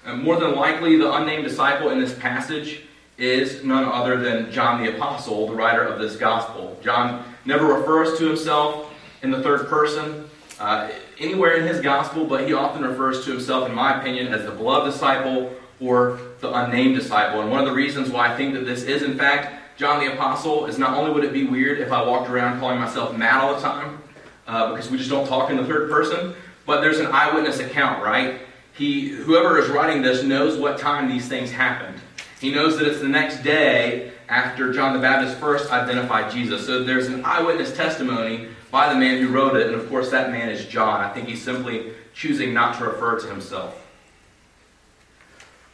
And 0.06 0.24
more 0.24 0.40
than 0.40 0.56
likely, 0.56 0.98
the 0.98 1.14
unnamed 1.14 1.44
disciple 1.44 1.90
in 1.90 2.00
this 2.00 2.14
passage 2.14 2.82
is 3.18 3.64
none 3.64 3.84
other 3.84 4.18
than 4.18 4.52
John 4.52 4.82
the 4.82 4.96
Apostle, 4.96 5.48
the 5.48 5.56
writer 5.56 5.84
of 5.84 6.00
this 6.00 6.16
gospel. 6.16 6.80
John 6.84 7.24
never 7.46 7.66
refers 7.66 8.18
to 8.20 8.28
himself 8.28 8.94
in 9.22 9.32
the 9.32 9.42
third 9.42 9.68
person 9.68 10.30
uh, 10.60 10.90
anywhere 11.20 11.58
in 11.58 11.68
his 11.68 11.82
gospel, 11.82 12.26
but 12.26 12.48
he 12.48 12.54
often 12.54 12.84
refers 12.84 13.26
to 13.26 13.32
himself, 13.32 13.68
in 13.68 13.76
my 13.76 14.00
opinion, 14.00 14.28
as 14.28 14.46
the 14.46 14.52
beloved 14.52 14.92
disciple 14.92 15.54
or 15.80 16.20
the 16.40 16.52
unnamed 16.54 16.96
disciple. 16.96 17.42
And 17.42 17.52
one 17.52 17.60
of 17.60 17.66
the 17.66 17.76
reasons 17.76 18.10
why 18.10 18.34
I 18.34 18.38
think 18.38 18.54
that 18.54 18.66
this 18.66 18.84
is, 18.84 19.04
in 19.04 19.18
fact, 19.18 19.67
John 19.78 20.00
the 20.00 20.12
Apostle 20.12 20.66
is 20.66 20.80
not 20.80 20.98
only 20.98 21.12
would 21.12 21.24
it 21.24 21.32
be 21.32 21.46
weird 21.46 21.80
if 21.80 21.92
I 21.92 22.02
walked 22.04 22.32
around 22.32 22.60
calling 22.60 22.80
myself 22.80 23.16
Matt 23.16 23.44
all 23.44 23.54
the 23.54 23.62
time, 23.62 24.02
uh, 24.48 24.72
because 24.72 24.90
we 24.90 24.98
just 24.98 25.10
don't 25.10 25.28
talk 25.28 25.52
in 25.52 25.58
the 25.58 25.66
third 25.66 25.88
person, 25.90 26.34
but 26.66 26.82
there's 26.82 26.98
an 26.98 27.06
eyewitness 27.08 27.60
account, 27.60 28.04
right? 28.04 28.42
He, 28.74 29.10
whoever 29.10 29.60
is 29.60 29.70
writing 29.70 30.02
this 30.02 30.24
knows 30.24 30.58
what 30.58 30.80
time 30.80 31.08
these 31.08 31.28
things 31.28 31.52
happened. 31.52 32.00
He 32.42 32.52
knows 32.52 32.78
that 32.80 32.88
it's 32.88 33.02
the 33.02 33.08
next 33.08 33.44
day 33.44 34.14
after 34.30 34.74
John 34.74 34.94
the 34.94 35.00
Baptist 35.00 35.38
first 35.38 35.72
identified 35.72 36.32
Jesus. 36.32 36.66
So 36.66 36.84
there's 36.84 37.08
an 37.08 37.24
eyewitness 37.24 37.76
testimony 37.76 38.48
by 38.72 38.92
the 38.92 39.00
man 39.00 39.22
who 39.22 39.30
wrote 39.30 39.56
it, 39.58 39.68
and 39.68 39.76
of 39.76 39.88
course 39.90 40.10
that 40.10 40.32
man 40.32 40.50
is 40.50 40.66
John. 40.66 41.02
I 41.02 41.14
think 41.14 41.28
he's 41.28 41.42
simply 41.42 41.94
choosing 42.16 42.52
not 42.52 42.80
to 42.80 42.86
refer 42.86 43.20
to 43.20 43.28
himself. 43.28 43.87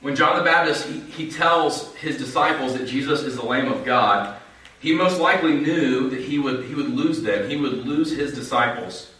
When 0.03 0.17
John 0.17 0.37
the 0.37 0.43
Baptist 0.43 0.85
he, 0.85 0.99
he 0.99 1.31
tells 1.31 1.95
his 1.95 2.17
disciples 2.17 2.77
that 2.77 2.89
Jesus 2.89 3.21
is 3.21 3.37
the 3.37 3.45
Lamb 3.45 3.71
of 3.71 3.85
God, 3.85 4.37
he 4.81 4.93
most 4.93 5.17
likely 5.17 5.53
knew 5.53 6.09
that 6.09 6.19
he 6.19 6.39
would, 6.39 6.65
he 6.65 6.75
would 6.75 6.89
lose 6.89 7.21
them. 7.21 7.49
He 7.49 7.55
would 7.55 7.87
lose 7.87 8.11
his 8.11 8.35
disciples. 8.35 9.13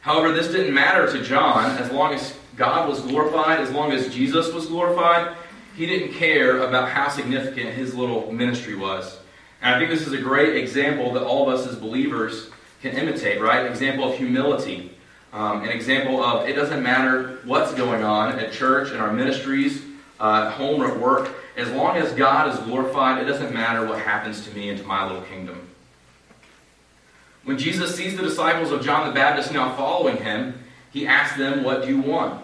However, 0.00 0.32
this 0.32 0.48
didn't 0.48 0.72
matter 0.72 1.06
to 1.12 1.22
John 1.22 1.76
as 1.76 1.92
long 1.92 2.14
as 2.14 2.34
God 2.56 2.88
was 2.88 3.02
glorified, 3.02 3.60
as 3.60 3.72
long 3.72 3.92
as 3.92 4.12
Jesus 4.12 4.50
was 4.54 4.68
glorified. 4.68 5.36
He 5.76 5.84
didn't 5.84 6.14
care 6.14 6.62
about 6.62 6.88
how 6.88 7.10
significant 7.10 7.74
his 7.74 7.94
little 7.94 8.32
ministry 8.32 8.74
was. 8.74 9.18
And 9.60 9.74
I 9.74 9.78
think 9.78 9.90
this 9.90 10.06
is 10.06 10.14
a 10.14 10.22
great 10.22 10.56
example 10.56 11.12
that 11.12 11.24
all 11.24 11.46
of 11.46 11.60
us 11.60 11.66
as 11.66 11.76
believers 11.76 12.48
can 12.80 12.96
imitate, 12.96 13.38
right? 13.38 13.66
An 13.66 13.70
example 13.70 14.10
of 14.10 14.16
humility. 14.16 14.96
Um, 15.34 15.62
an 15.62 15.68
example 15.68 16.24
of 16.24 16.48
it 16.48 16.54
doesn't 16.54 16.82
matter 16.82 17.40
what's 17.44 17.74
going 17.74 18.02
on 18.02 18.38
at 18.38 18.50
church, 18.50 18.92
in 18.92 18.96
our 18.96 19.12
ministries, 19.12 19.91
uh, 20.22 20.46
at 20.46 20.52
home, 20.52 20.80
or 20.80 20.86
at 20.86 21.00
work. 21.00 21.34
As 21.56 21.68
long 21.72 21.96
as 21.96 22.12
God 22.12 22.54
is 22.54 22.58
glorified, 22.60 23.20
it 23.20 23.26
doesn't 23.26 23.52
matter 23.52 23.84
what 23.86 23.98
happens 23.98 24.46
to 24.46 24.54
me 24.54 24.70
and 24.70 24.78
to 24.78 24.86
my 24.86 25.04
little 25.04 25.22
kingdom. 25.22 25.68
When 27.42 27.58
Jesus 27.58 27.96
sees 27.96 28.16
the 28.16 28.22
disciples 28.22 28.70
of 28.70 28.84
John 28.84 29.08
the 29.08 29.12
Baptist 29.12 29.52
now 29.52 29.74
following 29.74 30.16
him, 30.16 30.62
he 30.92 31.08
asks 31.08 31.36
them, 31.36 31.64
What 31.64 31.82
do 31.82 31.88
you 31.88 32.00
want? 32.00 32.42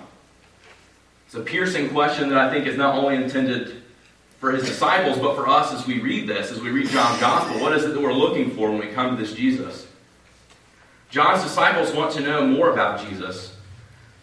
It's 1.27 1.37
a 1.37 1.41
piercing 1.41 1.91
question 1.91 2.29
that 2.31 2.39
I 2.39 2.51
think 2.51 2.67
is 2.67 2.77
not 2.77 2.97
only 2.97 3.15
intended 3.15 3.83
for 4.41 4.51
his 4.51 4.65
disciples, 4.65 5.19
but 5.19 5.37
for 5.37 5.49
us 5.49 5.73
as 5.73 5.87
we 5.87 6.01
read 6.01 6.27
this, 6.27 6.51
as 6.51 6.61
we 6.61 6.71
read 6.71 6.89
John's 6.89 7.21
gospel. 7.21 7.61
What 7.61 7.75
is 7.75 7.85
it 7.85 7.95
that 7.95 8.01
we're 8.01 8.13
looking 8.13 8.51
for 8.51 8.71
when 8.71 8.81
we 8.81 8.89
come 8.89 9.17
to 9.17 9.23
this 9.23 9.35
Jesus? 9.35 9.87
John's 11.11 11.45
disciples 11.45 11.95
want 11.95 12.13
to 12.15 12.21
know 12.21 12.45
more 12.45 12.73
about 12.73 13.07
Jesus. 13.09 13.55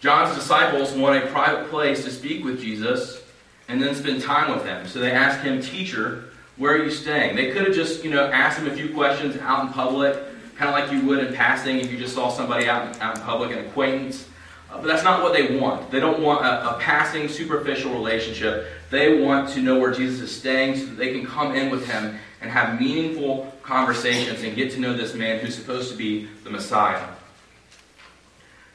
John's 0.01 0.35
disciples 0.35 0.93
want 0.93 1.24
a 1.24 1.27
private 1.27 1.69
place 1.69 2.03
to 2.03 2.12
speak 2.12 2.43
with 2.43 2.59
Jesus 2.59 3.21
and 3.67 3.81
then 3.81 3.95
spend 3.95 4.22
time 4.22 4.53
with 4.53 4.65
him. 4.65 4.88
So 4.88 5.00
they 5.00 5.12
ask 5.12 5.41
him, 5.41 5.62
Teacher, 5.62 6.25
where 6.57 6.74
are 6.74 6.84
you 6.84 6.91
staying? 6.91 7.36
They 7.36 7.51
could 7.51 7.65
have 7.65 7.75
just, 7.75 8.03
you 8.03 8.12
know, 8.12 8.27
asked 8.27 8.60
him 8.60 8.67
a 8.67 8.75
few 8.75 8.93
questions 8.93 9.38
out 9.38 9.65
in 9.65 9.74
public, 9.74 10.15
kind 10.55 10.69
of 10.69 10.75
like 10.75 10.91
you 10.91 11.05
would 11.07 11.25
in 11.25 11.34
passing 11.34 11.79
if 11.79 11.91
you 11.91 11.98
just 11.98 12.15
saw 12.15 12.29
somebody 12.29 12.67
out, 12.67 13.00
out 13.01 13.17
in 13.17 13.24
public, 13.24 13.51
an 13.51 13.65
acquaintance. 13.65 14.27
Uh, 14.72 14.77
but 14.77 14.88
that's 14.88 15.03
not 15.03 15.22
what 15.22 15.34
they 15.34 15.57
want. 15.57 15.91
They 15.91 16.00
don't 16.00 16.22
want 16.22 16.45
a, 16.45 16.75
a 16.75 16.79
passing, 16.79 17.27
superficial 17.27 17.91
relationship. 17.91 18.67
They 18.89 19.22
want 19.22 19.50
to 19.50 19.62
know 19.62 19.79
where 19.79 19.91
Jesus 19.91 20.22
is 20.22 20.36
staying 20.36 20.77
so 20.77 20.86
that 20.86 20.98
they 20.98 21.12
can 21.12 21.25
come 21.25 21.55
in 21.55 21.69
with 21.69 21.88
him 21.88 22.17
and 22.41 22.50
have 22.50 22.79
meaningful 22.79 23.51
conversations 23.63 24.43
and 24.43 24.55
get 24.55 24.72
to 24.72 24.79
know 24.79 24.95
this 24.95 25.13
man 25.13 25.39
who's 25.39 25.55
supposed 25.55 25.91
to 25.91 25.98
be 25.98 26.27
the 26.43 26.50
Messiah. 26.50 27.05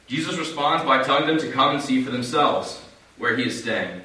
Jesus 0.07 0.37
responds 0.37 0.83
by 0.83 1.01
telling 1.01 1.25
them 1.25 1.37
to 1.39 1.51
come 1.51 1.75
and 1.75 1.81
see 1.81 2.03
for 2.03 2.11
themselves 2.11 2.83
where 3.17 3.35
he 3.37 3.45
is 3.45 3.61
staying. 3.61 4.01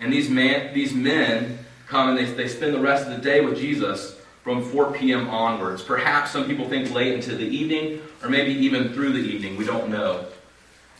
And 0.00 0.12
these, 0.12 0.30
man, 0.30 0.72
these 0.74 0.94
men 0.94 1.58
come 1.86 2.08
and 2.10 2.18
they, 2.18 2.24
they 2.24 2.48
spend 2.48 2.74
the 2.74 2.80
rest 2.80 3.06
of 3.08 3.16
the 3.16 3.22
day 3.22 3.40
with 3.40 3.58
Jesus 3.58 4.16
from 4.42 4.62
4 4.62 4.92
p.m. 4.92 5.28
onwards. 5.28 5.82
Perhaps 5.82 6.30
some 6.30 6.46
people 6.46 6.68
think 6.68 6.92
late 6.92 7.12
into 7.12 7.36
the 7.36 7.44
evening, 7.44 8.00
or 8.22 8.28
maybe 8.28 8.52
even 8.52 8.92
through 8.92 9.12
the 9.12 9.18
evening. 9.18 9.56
We 9.56 9.64
don't 9.64 9.90
know. 9.90 10.26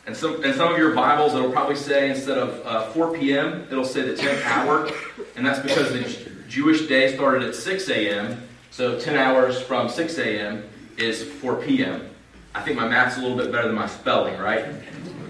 And 0.06 0.16
some, 0.16 0.42
in 0.42 0.54
some 0.54 0.72
of 0.72 0.78
your 0.78 0.94
Bibles, 0.94 1.34
it'll 1.34 1.52
probably 1.52 1.76
say 1.76 2.10
instead 2.10 2.38
of 2.38 2.66
uh, 2.66 2.86
4 2.88 3.16
p.m., 3.16 3.66
it'll 3.70 3.84
say 3.84 4.02
the 4.02 4.14
10th 4.14 4.42
hour. 4.44 4.90
And 5.36 5.46
that's 5.46 5.60
because 5.60 5.92
the 5.92 6.30
Jewish 6.48 6.86
day 6.88 7.14
started 7.14 7.42
at 7.42 7.54
6 7.54 7.88
a.m. 7.90 8.42
So 8.70 8.98
10 8.98 9.16
hours 9.16 9.60
from 9.60 9.88
6 9.88 10.18
a.m. 10.18 10.64
is 10.96 11.22
4 11.22 11.56
p.m. 11.56 12.08
I 12.54 12.62
think 12.62 12.76
my 12.76 12.88
math's 12.88 13.18
a 13.18 13.20
little 13.20 13.36
bit 13.36 13.52
better 13.52 13.66
than 13.66 13.76
my 13.76 13.86
spelling, 13.86 14.38
right? 14.38 14.64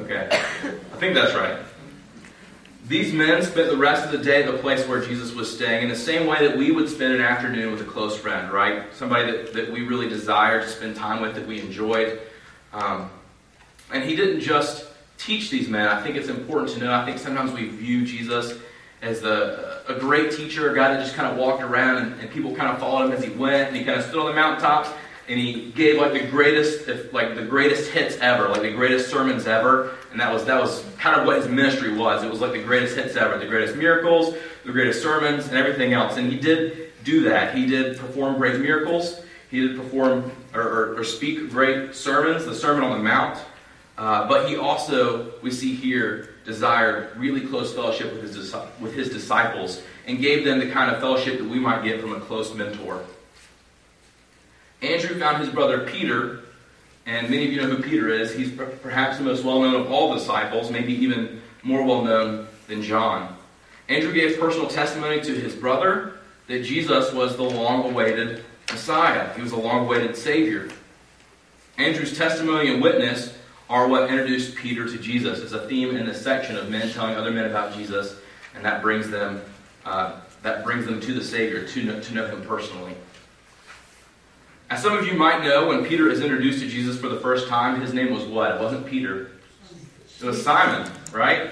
Okay. 0.01 0.29
I 0.33 0.97
think 0.97 1.15
that's 1.15 1.35
right. 1.35 1.59
These 2.89 3.13
men 3.13 3.43
spent 3.43 3.69
the 3.69 3.77
rest 3.77 4.07
of 4.07 4.13
the 4.13 4.19
day 4.19 4.43
at 4.43 4.51
the 4.51 4.57
place 4.57 4.87
where 4.89 5.05
Jesus 5.05 5.35
was 5.35 5.55
staying 5.55 5.83
in 5.83 5.89
the 5.91 5.97
same 5.97 6.27
way 6.27 6.47
that 6.49 6.57
we 6.57 6.71
would 6.71 6.89
spend 6.89 7.13
an 7.13 7.21
afternoon 7.21 7.71
with 7.71 7.83
a 7.83 7.85
close 7.85 8.17
friend, 8.17 8.51
right? 8.51 8.85
Somebody 8.95 9.31
that, 9.31 9.53
that 9.53 9.71
we 9.71 9.83
really 9.83 10.09
desired 10.09 10.63
to 10.63 10.69
spend 10.69 10.97
time 10.97 11.21
with, 11.21 11.35
that 11.35 11.47
we 11.47 11.61
enjoyed. 11.61 12.19
Um, 12.73 13.11
and 13.93 14.03
he 14.03 14.17
didn't 14.17 14.41
just 14.41 14.87
teach 15.19 15.51
these 15.51 15.69
men. 15.69 15.87
I 15.87 16.03
think 16.03 16.17
it's 16.17 16.31
important 16.31 16.71
to 16.71 16.79
know. 16.79 16.91
I 16.91 17.05
think 17.05 17.19
sometimes 17.19 17.53
we 17.53 17.69
view 17.69 18.07
Jesus 18.07 18.59
as 19.03 19.21
the, 19.21 19.83
a 19.87 19.99
great 19.99 20.33
teacher, 20.33 20.73
a 20.73 20.75
guy 20.75 20.95
that 20.95 21.03
just 21.03 21.15
kind 21.15 21.31
of 21.31 21.37
walked 21.37 21.63
around 21.63 21.99
and, 21.99 22.21
and 22.21 22.31
people 22.31 22.57
kind 22.57 22.71
of 22.71 22.79
followed 22.79 23.05
him 23.05 23.13
as 23.13 23.23
he 23.23 23.31
went, 23.31 23.69
and 23.69 23.77
he 23.77 23.85
kind 23.85 23.99
of 23.99 24.07
stood 24.07 24.19
on 24.19 24.27
the 24.27 24.33
mountaintops 24.33 24.89
and 25.29 25.39
he 25.39 25.71
gave 25.73 25.99
like 25.99 26.13
the 26.13 26.27
greatest, 26.27 27.13
like 27.13 27.35
the 27.35 27.45
greatest 27.45 27.91
hits 27.91 28.17
ever, 28.19 28.49
like 28.49 28.63
the 28.63 28.73
greatest 28.73 29.11
sermons 29.11 29.47
ever, 29.47 29.95
and 30.11 30.21
that 30.21 30.33
was 30.33 30.45
that 30.47 30.61
was 30.61 30.85
kind 30.99 31.21
of 31.21 31.27
what 31.27 31.37
his 31.37 31.49
ministry 31.49 31.93
was. 31.95 32.25
It 32.25 32.31
was 32.31 32.41
like 32.41 32.53
the 32.53 32.63
greatest 32.63 32.97
hits 32.97 33.17
ever, 33.17 33.39
the 33.39 33.47
greatest 33.47 33.77
miracles, 33.77 34.35
the 34.65 34.73
greatest 34.73 35.03
sermons, 35.03 35.49
and 35.49 35.57
everything 35.57 35.93
else. 35.93 36.17
And 36.17 36.33
he 36.33 36.39
did 36.39 36.93
do 37.05 37.23
that. 37.25 37.55
He 37.55 37.67
did 37.67 37.99
perform 37.99 38.39
great 38.39 38.61
miracles. 38.61 39.21
He 39.51 39.67
did 39.67 39.77
perform 39.77 40.31
or, 40.55 40.63
or, 40.63 40.99
or 40.99 41.05
speak 41.05 41.51
great 41.51 41.95
sermons, 41.95 42.45
the 42.45 42.55
Sermon 42.55 42.85
on 42.85 42.99
the 42.99 43.05
Mount. 43.05 43.39
Uh, 43.97 44.29
but 44.29 44.49
he 44.49 44.57
also, 44.57 45.33
we 45.43 45.51
see 45.51 45.75
here, 45.75 46.35
desired 46.45 47.15
really 47.17 47.43
close 47.43 47.75
fellowship 47.75 48.13
with 48.13 48.23
his, 48.23 48.55
with 48.81 48.95
his 48.95 49.11
disciples 49.11 49.83
and 50.07 50.19
gave 50.21 50.45
them 50.45 50.59
the 50.59 50.71
kind 50.71 50.91
of 50.91 51.01
fellowship 51.01 51.39
that 51.39 51.49
we 51.49 51.59
might 51.59 51.85
get 51.85 52.01
from 52.01 52.15
a 52.15 52.21
close 52.21 52.55
mentor. 52.55 53.05
Andrew 54.89 55.19
found 55.19 55.39
his 55.39 55.51
brother 55.51 55.87
Peter, 55.87 56.41
and 57.05 57.29
many 57.29 57.47
of 57.47 57.53
you 57.53 57.61
know 57.61 57.69
who 57.69 57.83
Peter 57.83 58.09
is. 58.09 58.35
He's 58.35 58.51
perhaps 58.51 59.19
the 59.19 59.25
most 59.25 59.45
well 59.45 59.61
known 59.61 59.75
of 59.75 59.93
all 59.93 60.15
disciples, 60.15 60.71
maybe 60.71 60.95
even 60.95 61.43
more 61.63 61.85
well 61.85 62.03
known 62.03 62.47
than 62.69 62.83
John. 62.83 63.37
Andrew 63.89 64.13
gave 64.13 64.39
personal 64.39 64.67
testimony 64.67 65.21
to 65.21 65.35
his 65.35 65.55
brother 65.55 66.15
that 66.47 66.65
Jesus 66.65 67.13
was 67.13 67.37
the 67.37 67.43
long 67.43 67.91
awaited 67.91 68.45
Messiah, 68.71 69.33
he 69.35 69.43
was 69.43 69.53
a 69.53 69.57
long 69.57 69.87
awaited 69.87 70.17
Savior. 70.17 70.69
Andrew's 71.79 72.17
testimony 72.17 72.73
and 72.73 72.83
witness 72.83 73.37
are 73.71 73.89
what 73.89 74.11
introduced 74.11 74.57
Peter 74.57 74.87
to 74.89 74.99
Jesus. 74.99 75.41
It's 75.41 75.53
a 75.53 75.67
theme 75.69 75.97
in 75.97 76.07
this 76.07 76.23
section 76.23 76.57
of 76.57 76.71
men 76.71 76.91
telling 76.91 77.15
other 77.15 77.31
men 77.31 77.45
about 77.45 77.75
Jesus, 77.75 78.17
and 78.55 78.65
that 78.65 78.83
brings 78.83 79.09
them, 79.09 79.41
uh, 79.85 80.21
that 80.43 80.65
brings 80.65 80.87
them 80.87 81.01
to 81.01 81.15
the 81.15 81.23
Savior, 81.23 81.67
to 81.67 81.83
know, 81.85 82.01
to 82.01 82.15
know 82.15 82.27
him 82.27 82.43
personally. 82.43 82.95
As 84.71 84.83
some 84.83 84.97
of 84.97 85.07
you 85.07 85.15
might 85.15 85.43
know, 85.43 85.69
when 85.69 85.85
Peter 85.87 86.11
is 86.11 86.21
introduced 86.21 86.61
to 86.61 86.69
Jesus 86.69 86.99
for 86.99 87.09
the 87.09 87.19
first 87.21 87.49
time, 87.49 87.81
his 87.81 87.95
name 87.95 88.13
was 88.13 88.25
what? 88.25 88.55
It 88.55 88.61
wasn't 88.61 88.87
Peter. 88.87 89.31
It 90.21 90.25
was 90.25 90.43
Simon, 90.43 90.91
right? 91.11 91.51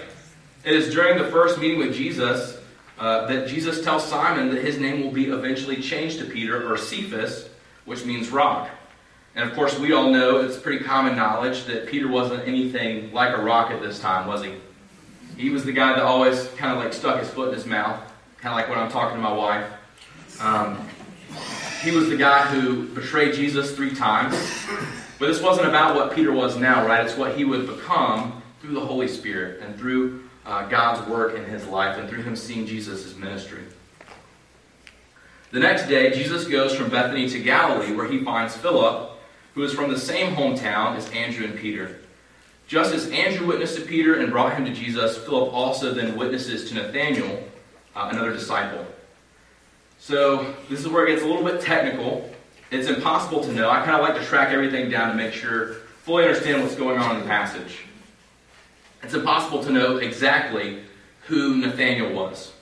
It 0.64 0.74
is 0.74 0.92
during 0.92 1.16
the 1.16 1.28
first 1.30 1.58
meeting 1.58 1.78
with 1.78 1.94
Jesus 1.94 2.58
uh, 2.98 3.26
that 3.26 3.48
Jesus 3.48 3.82
tells 3.82 4.06
Simon 4.06 4.54
that 4.54 4.62
his 4.62 4.78
name 4.78 5.02
will 5.02 5.12
be 5.12 5.26
eventually 5.26 5.76
changed 5.76 6.18
to 6.18 6.26
Peter, 6.26 6.70
or 6.70 6.76
Cephas, 6.76 7.48
which 7.86 8.04
means 8.04 8.28
rock. 8.28 8.68
And 9.34 9.48
of 9.48 9.54
course, 9.54 9.78
we 9.78 9.92
all 9.92 10.10
know 10.10 10.40
it's 10.40 10.58
pretty 10.58 10.84
common 10.84 11.16
knowledge 11.16 11.64
that 11.66 11.86
Peter 11.86 12.08
wasn't 12.08 12.46
anything 12.46 13.12
like 13.12 13.34
a 13.34 13.40
rock 13.40 13.70
at 13.70 13.80
this 13.80 13.98
time, 13.98 14.26
was 14.26 14.42
he? 14.42 14.54
He 15.38 15.48
was 15.50 15.64
the 15.64 15.72
guy 15.72 15.94
that 15.94 16.02
always 16.02 16.48
kind 16.56 16.76
of 16.76 16.82
like 16.82 16.92
stuck 16.92 17.20
his 17.20 17.30
foot 17.30 17.48
in 17.48 17.54
his 17.54 17.66
mouth, 17.66 17.98
kind 18.38 18.52
of 18.52 18.56
like 18.56 18.68
when 18.68 18.78
I'm 18.78 18.90
talking 18.90 19.16
to 19.16 19.22
my 19.22 19.32
wife. 19.32 19.70
Um, 20.40 20.86
he 21.86 21.92
was 21.92 22.08
the 22.08 22.16
guy 22.16 22.42
who 22.48 22.88
betrayed 22.88 23.32
Jesus 23.32 23.76
three 23.76 23.94
times. 23.94 24.34
But 25.20 25.28
this 25.28 25.40
wasn't 25.40 25.68
about 25.68 25.94
what 25.94 26.16
Peter 26.16 26.32
was 26.32 26.56
now, 26.56 26.84
right? 26.84 27.06
It's 27.06 27.16
what 27.16 27.36
he 27.36 27.44
would 27.44 27.68
become 27.68 28.42
through 28.60 28.74
the 28.74 28.80
Holy 28.80 29.06
Spirit 29.06 29.62
and 29.62 29.78
through 29.78 30.24
uh, 30.44 30.66
God's 30.68 31.08
work 31.08 31.36
in 31.36 31.44
his 31.44 31.64
life 31.68 31.96
and 31.96 32.08
through 32.08 32.24
him 32.24 32.34
seeing 32.34 32.66
Jesus' 32.66 33.14
ministry. 33.14 33.62
The 35.52 35.60
next 35.60 35.86
day, 35.86 36.10
Jesus 36.10 36.48
goes 36.48 36.74
from 36.74 36.90
Bethany 36.90 37.28
to 37.28 37.38
Galilee, 37.38 37.94
where 37.94 38.08
he 38.08 38.24
finds 38.24 38.56
Philip, 38.56 39.12
who 39.54 39.62
is 39.62 39.72
from 39.72 39.88
the 39.88 39.98
same 39.98 40.34
hometown 40.34 40.96
as 40.96 41.08
Andrew 41.12 41.44
and 41.44 41.56
Peter. 41.56 42.00
Just 42.66 42.92
as 42.92 43.08
Andrew 43.10 43.46
witnessed 43.46 43.76
to 43.76 43.82
Peter 43.82 44.18
and 44.18 44.32
brought 44.32 44.56
him 44.56 44.64
to 44.64 44.72
Jesus, 44.72 45.16
Philip 45.18 45.54
also 45.54 45.94
then 45.94 46.16
witnesses 46.16 46.68
to 46.68 46.74
Nathanael, 46.74 47.44
uh, 47.94 48.08
another 48.10 48.32
disciple. 48.32 48.84
So 50.06 50.54
this 50.68 50.78
is 50.78 50.86
where 50.86 51.04
it 51.04 51.10
gets 51.10 51.24
a 51.24 51.26
little 51.26 51.42
bit 51.42 51.60
technical. 51.60 52.30
It's 52.70 52.86
impossible 52.86 53.42
to 53.42 53.52
know. 53.52 53.68
I 53.68 53.84
kind 53.84 53.96
of 53.96 54.02
like 54.02 54.14
to 54.14 54.24
track 54.24 54.52
everything 54.52 54.88
down 54.88 55.08
to 55.08 55.16
make 55.16 55.32
sure, 55.32 55.78
fully 56.04 56.22
understand 56.22 56.62
what's 56.62 56.76
going 56.76 56.96
on 56.96 57.16
in 57.16 57.22
the 57.22 57.26
passage. 57.26 57.78
It's 59.02 59.14
impossible 59.14 59.64
to 59.64 59.72
know 59.72 59.96
exactly 59.96 60.84
who 61.22 61.56
Nathaniel 61.56 62.12
was 62.12 62.52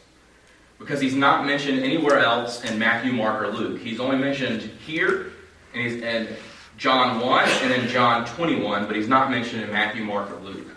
because 0.78 1.02
he's 1.02 1.14
not 1.14 1.44
mentioned 1.44 1.80
anywhere 1.80 2.20
else 2.20 2.64
in 2.64 2.78
Matthew, 2.78 3.12
Mark, 3.12 3.42
or 3.42 3.48
Luke. 3.48 3.78
He's 3.78 4.00
only 4.00 4.16
mentioned 4.16 4.62
here 4.62 5.30
and 5.74 5.82
he's 5.82 6.02
in 6.02 6.34
John 6.78 7.20
1 7.20 7.48
and 7.60 7.70
then 7.70 7.86
John 7.88 8.24
21, 8.24 8.86
but 8.86 8.96
he's 8.96 9.06
not 9.06 9.30
mentioned 9.30 9.64
in 9.64 9.70
Matthew, 9.70 10.02
Mark, 10.02 10.30
or 10.30 10.40
Luke. 10.40 10.68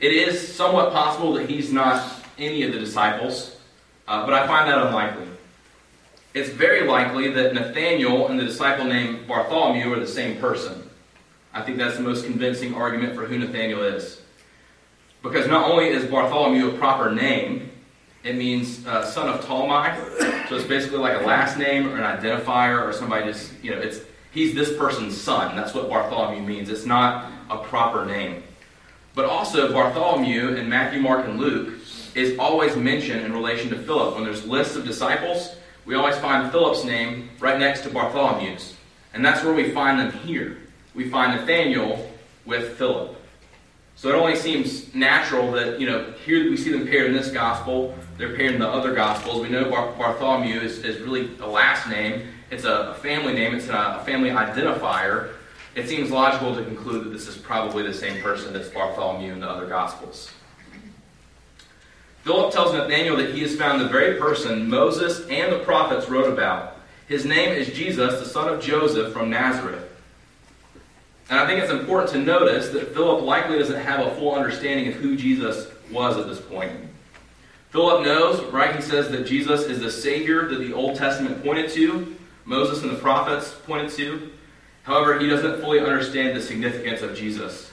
It 0.00 0.12
is 0.12 0.56
somewhat 0.56 0.92
possible 0.92 1.34
that 1.34 1.48
he's 1.48 1.72
not 1.72 2.04
any 2.36 2.64
of 2.64 2.72
the 2.72 2.80
disciples, 2.80 3.58
uh, 4.08 4.24
but 4.26 4.34
I 4.34 4.44
find 4.48 4.68
that 4.68 4.84
unlikely 4.84 5.28
it's 6.34 6.50
very 6.50 6.86
likely 6.86 7.30
that 7.30 7.54
Nathaniel 7.54 8.28
and 8.28 8.38
the 8.38 8.44
disciple 8.44 8.84
named 8.84 9.26
Bartholomew 9.26 9.92
are 9.92 10.00
the 10.00 10.06
same 10.06 10.38
person. 10.38 10.90
I 11.52 11.62
think 11.62 11.78
that's 11.78 11.96
the 11.96 12.02
most 12.02 12.24
convincing 12.24 12.74
argument 12.74 13.14
for 13.14 13.24
who 13.24 13.38
Nathaniel 13.38 13.82
is. 13.84 14.20
Because 15.22 15.46
not 15.46 15.70
only 15.70 15.88
is 15.88 16.04
Bartholomew 16.04 16.74
a 16.74 16.76
proper 16.76 17.12
name, 17.12 17.70
it 18.24 18.34
means 18.34 18.84
uh, 18.86 19.04
son 19.04 19.28
of 19.28 19.44
Ptolemy, 19.44 19.96
so 20.48 20.56
it's 20.56 20.66
basically 20.66 20.98
like 20.98 21.22
a 21.22 21.24
last 21.24 21.56
name 21.56 21.86
or 21.88 21.96
an 21.96 22.18
identifier 22.18 22.82
or 22.82 22.92
somebody 22.92 23.26
just, 23.26 23.52
you 23.62 23.70
know, 23.70 23.78
it's 23.78 24.00
he's 24.32 24.54
this 24.54 24.76
person's 24.76 25.18
son. 25.18 25.54
That's 25.54 25.72
what 25.72 25.88
Bartholomew 25.88 26.42
means. 26.42 26.68
It's 26.68 26.84
not 26.84 27.30
a 27.48 27.58
proper 27.58 28.04
name. 28.04 28.42
But 29.14 29.26
also, 29.26 29.72
Bartholomew 29.72 30.56
in 30.56 30.68
Matthew, 30.68 31.00
Mark, 31.00 31.26
and 31.26 31.38
Luke 31.38 31.74
is 32.14 32.36
always 32.38 32.74
mentioned 32.74 33.24
in 33.24 33.32
relation 33.32 33.70
to 33.70 33.78
Philip. 33.78 34.16
When 34.16 34.24
there's 34.24 34.44
lists 34.44 34.74
of 34.74 34.84
disciples, 34.84 35.54
we 35.84 35.94
always 35.94 36.16
find 36.16 36.50
Philip's 36.50 36.84
name 36.84 37.30
right 37.40 37.58
next 37.58 37.82
to 37.82 37.90
Bartholomew's. 37.90 38.74
And 39.12 39.24
that's 39.24 39.44
where 39.44 39.54
we 39.54 39.70
find 39.70 39.98
them 39.98 40.12
here. 40.12 40.58
We 40.94 41.08
find 41.08 41.38
Nathaniel 41.38 42.10
with 42.44 42.76
Philip. 42.76 43.16
So 43.96 44.08
it 44.08 44.14
only 44.14 44.34
seems 44.34 44.92
natural 44.94 45.52
that, 45.52 45.78
you 45.78 45.86
know, 45.86 46.12
here 46.24 46.50
we 46.50 46.56
see 46.56 46.72
them 46.72 46.86
paired 46.86 47.06
in 47.06 47.12
this 47.12 47.30
gospel, 47.30 47.94
they're 48.18 48.36
paired 48.36 48.54
in 48.54 48.60
the 48.60 48.68
other 48.68 48.92
gospels. 48.92 49.40
We 49.40 49.48
know 49.48 49.70
Bar- 49.70 49.92
Bartholomew 49.92 50.60
is, 50.60 50.78
is 50.78 51.00
really 51.00 51.30
a 51.38 51.46
last 51.46 51.88
name, 51.88 52.28
it's 52.50 52.64
a 52.64 52.94
family 52.94 53.34
name, 53.34 53.54
it's 53.54 53.68
a 53.68 54.02
family 54.04 54.30
identifier. 54.30 55.30
It 55.74 55.88
seems 55.88 56.10
logical 56.10 56.54
to 56.54 56.64
conclude 56.64 57.04
that 57.04 57.10
this 57.10 57.26
is 57.28 57.36
probably 57.36 57.82
the 57.84 57.94
same 57.94 58.20
person 58.22 58.52
that's 58.52 58.68
Bartholomew 58.68 59.32
in 59.32 59.40
the 59.40 59.48
other 59.48 59.66
gospels. 59.66 60.30
Philip 62.24 62.54
tells 62.54 62.72
Nathanael 62.72 63.16
that 63.18 63.34
he 63.34 63.42
has 63.42 63.54
found 63.54 63.82
the 63.82 63.88
very 63.88 64.18
person 64.18 64.68
Moses 64.68 65.28
and 65.28 65.52
the 65.52 65.58
prophets 65.58 66.08
wrote 66.08 66.32
about. 66.32 66.78
His 67.06 67.26
name 67.26 67.50
is 67.50 67.68
Jesus, 67.68 68.18
the 68.18 68.24
son 68.24 68.48
of 68.48 68.62
Joseph 68.62 69.12
from 69.12 69.28
Nazareth. 69.28 69.86
And 71.28 71.38
I 71.38 71.46
think 71.46 71.62
it's 71.62 71.70
important 71.70 72.12
to 72.12 72.18
notice 72.18 72.70
that 72.70 72.94
Philip 72.94 73.24
likely 73.24 73.58
doesn't 73.58 73.78
have 73.78 74.06
a 74.06 74.14
full 74.16 74.34
understanding 74.34 74.88
of 74.88 74.94
who 74.94 75.16
Jesus 75.16 75.70
was 75.90 76.16
at 76.16 76.26
this 76.26 76.40
point. 76.40 76.72
Philip 77.72 78.06
knows, 78.06 78.42
right? 78.52 78.74
He 78.74 78.80
says 78.80 79.10
that 79.10 79.26
Jesus 79.26 79.64
is 79.64 79.80
the 79.80 79.90
Savior 79.90 80.48
that 80.48 80.60
the 80.60 80.72
Old 80.72 80.96
Testament 80.96 81.42
pointed 81.44 81.70
to, 81.72 82.16
Moses 82.46 82.82
and 82.82 82.90
the 82.90 82.98
prophets 82.98 83.54
pointed 83.66 83.90
to. 83.92 84.32
However, 84.84 85.18
he 85.18 85.28
doesn't 85.28 85.60
fully 85.60 85.80
understand 85.80 86.34
the 86.34 86.40
significance 86.40 87.02
of 87.02 87.14
Jesus. 87.14 87.70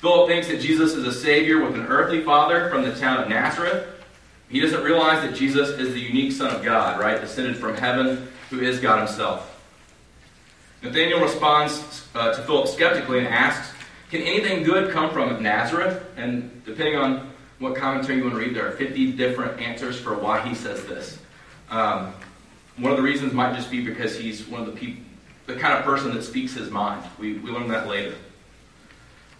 Philip 0.00 0.28
thinks 0.28 0.46
that 0.46 0.60
Jesus 0.60 0.94
is 0.94 1.04
a 1.04 1.12
Savior 1.12 1.60
with 1.60 1.74
an 1.74 1.86
earthly 1.86 2.22
father 2.22 2.70
from 2.70 2.82
the 2.82 2.94
town 2.94 3.20
of 3.20 3.28
Nazareth. 3.28 3.84
He 4.48 4.60
doesn't 4.60 4.84
realize 4.84 5.22
that 5.22 5.34
Jesus 5.34 5.70
is 5.70 5.92
the 5.92 6.00
unique 6.00 6.30
Son 6.30 6.54
of 6.54 6.62
God, 6.62 7.00
right? 7.00 7.20
Descended 7.20 7.56
from 7.56 7.76
heaven, 7.76 8.28
who 8.50 8.60
is 8.60 8.78
God 8.78 8.98
Himself. 8.98 9.60
Nathaniel 10.84 11.20
responds 11.20 12.06
uh, 12.14 12.32
to 12.32 12.42
Philip 12.42 12.68
skeptically 12.68 13.18
and 13.18 13.26
asks, 13.26 13.74
Can 14.10 14.22
anything 14.22 14.62
good 14.62 14.92
come 14.92 15.10
from 15.10 15.42
Nazareth? 15.42 16.04
And 16.16 16.64
depending 16.64 16.94
on 16.94 17.32
what 17.58 17.74
commentary 17.74 18.18
you 18.18 18.24
want 18.24 18.36
to 18.36 18.40
read, 18.40 18.54
there 18.54 18.68
are 18.68 18.76
50 18.76 19.12
different 19.12 19.60
answers 19.60 19.98
for 19.98 20.14
why 20.14 20.46
he 20.46 20.54
says 20.54 20.84
this. 20.84 21.18
Um, 21.70 22.14
one 22.76 22.92
of 22.92 22.96
the 22.96 23.02
reasons 23.02 23.32
might 23.32 23.56
just 23.56 23.68
be 23.68 23.84
because 23.84 24.16
he's 24.16 24.46
one 24.46 24.60
of 24.60 24.66
the 24.68 24.78
people, 24.78 25.02
the 25.46 25.56
kind 25.56 25.76
of 25.76 25.84
person 25.84 26.14
that 26.14 26.22
speaks 26.22 26.54
his 26.54 26.70
mind. 26.70 27.04
We, 27.18 27.34
we 27.38 27.50
learn 27.50 27.66
that 27.68 27.88
later. 27.88 28.14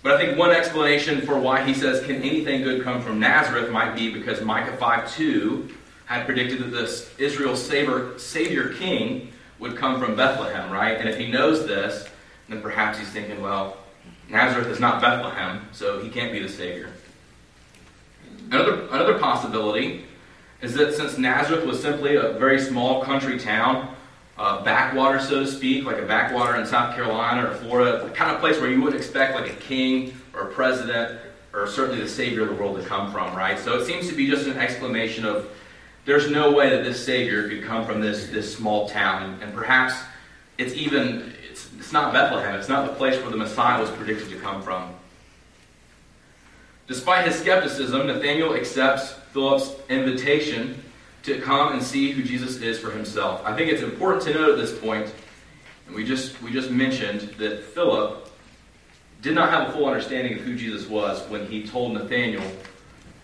But 0.03 0.13
I 0.13 0.19
think 0.19 0.39
one 0.39 0.51
explanation 0.51 1.23
for 1.23 1.39
why 1.39 1.65
he 1.65 1.75
says, 1.75 2.05
Can 2.07 2.17
anything 2.17 2.63
good 2.63 2.85
come 2.85 3.03
from 3.03 3.19
Nazareth? 3.19 3.71
might 3.71 3.95
be 3.95 4.13
because 4.13 4.41
Micah 4.41 4.77
5 4.77 5.13
2 5.13 5.75
had 6.07 6.25
predicted 6.25 6.61
that 6.61 6.71
this 6.71 7.13
Israel's 7.19 7.63
savior, 7.63 8.19
savior 8.19 8.73
king 8.75 9.33
would 9.59 9.77
come 9.77 10.01
from 10.01 10.15
Bethlehem, 10.15 10.71
right? 10.71 10.97
And 10.99 11.09
if 11.09 11.19
he 11.19 11.31
knows 11.31 11.67
this, 11.67 12.09
then 12.49 12.63
perhaps 12.63 12.99
he's 12.99 13.09
thinking, 13.09 13.43
well, 13.43 13.77
Nazareth 14.29 14.69
is 14.69 14.81
not 14.81 15.01
Bethlehem, 15.01 15.67
so 15.73 16.01
he 16.01 16.09
can't 16.09 16.33
be 16.33 16.41
the 16.41 16.49
Savior. 16.49 16.91
Another, 18.51 18.87
another 18.91 19.19
possibility 19.19 20.05
is 20.61 20.75
that 20.75 20.95
since 20.95 21.19
Nazareth 21.19 21.65
was 21.65 21.81
simply 21.81 22.17
a 22.17 22.33
very 22.33 22.61
small 22.61 23.03
country 23.03 23.39
town, 23.39 23.95
a 24.39 24.63
backwater, 24.63 25.19
so 25.21 25.41
to 25.41 25.47
speak, 25.47 25.85
like 25.85 25.99
a 25.99 26.07
backwater 26.07 26.57
in 26.57 26.67
South 26.67 26.95
Carolina 26.95 27.51
or 27.51 27.55
Florida, 27.55 28.05
the 28.05 28.11
kind 28.11 28.31
of 28.31 28.41
place 28.41 28.61
where 28.61 28.71
you 28.71 28.81
wouldn't 28.81 29.01
expect 29.01 29.35
like 29.35 29.51
a 29.51 29.57
king 29.57 30.15
or 30.33 30.43
a 30.43 30.53
president 30.53 31.21
or 31.53 31.67
certainly 31.67 32.01
the 32.01 32.09
Savior 32.09 32.43
of 32.43 32.49
the 32.49 32.55
world 32.55 32.81
to 32.81 32.87
come 32.87 33.11
from, 33.11 33.35
right? 33.35 33.59
So 33.59 33.79
it 33.81 33.85
seems 33.85 34.09
to 34.09 34.15
be 34.15 34.29
just 34.29 34.47
an 34.47 34.57
exclamation 34.57 35.25
of 35.25 35.51
there's 36.05 36.31
no 36.31 36.53
way 36.53 36.71
that 36.71 36.85
this 36.85 37.05
Savior 37.05 37.49
could 37.49 37.65
come 37.65 37.85
from 37.85 38.01
this, 38.01 38.29
this 38.29 38.55
small 38.55 38.89
town. 38.89 39.39
And 39.43 39.53
perhaps 39.53 39.95
it's 40.57 40.75
even, 40.75 41.35
it's, 41.51 41.69
it's 41.79 41.93
not 41.93 42.13
Bethlehem. 42.13 42.55
It's 42.55 42.69
not 42.69 42.89
the 42.89 42.95
place 42.95 43.21
where 43.21 43.31
the 43.31 43.37
Messiah 43.37 43.81
was 43.81 43.91
predicted 43.91 44.31
to 44.31 44.37
come 44.37 44.63
from. 44.63 44.95
Despite 46.87 47.27
his 47.27 47.39
skepticism, 47.39 48.07
Nathanael 48.07 48.55
accepts 48.55 49.13
Philip's 49.33 49.75
invitation 49.91 50.83
to 51.25 51.41
come 51.41 51.73
and 51.73 51.83
see 51.83 52.13
who 52.13 52.23
Jesus 52.23 52.61
is 52.61 52.79
for 52.79 52.91
himself. 52.91 53.43
I 53.45 53.57
think 53.57 53.71
it's 53.71 53.83
important 53.83 54.23
to 54.25 54.35
note 54.35 54.51
at 54.51 54.57
this 54.57 54.79
point, 54.79 55.13
and 55.87 55.95
we 55.95 56.05
just, 56.05 56.41
we 56.43 56.53
just 56.53 56.71
mentioned 56.71 57.21
that 57.39 57.63
Philip 57.63 58.31
did 59.21 59.35
not 59.35 59.51
have 59.51 59.69
a 59.69 59.73
full 59.73 59.87
understanding 59.87 60.35
of 60.35 60.41
who 60.41 60.57
Jesus 60.57 60.89
was 60.89 61.29
when 61.29 61.47
he 61.47 61.67
told 61.67 61.93
Nathanael 61.93 62.49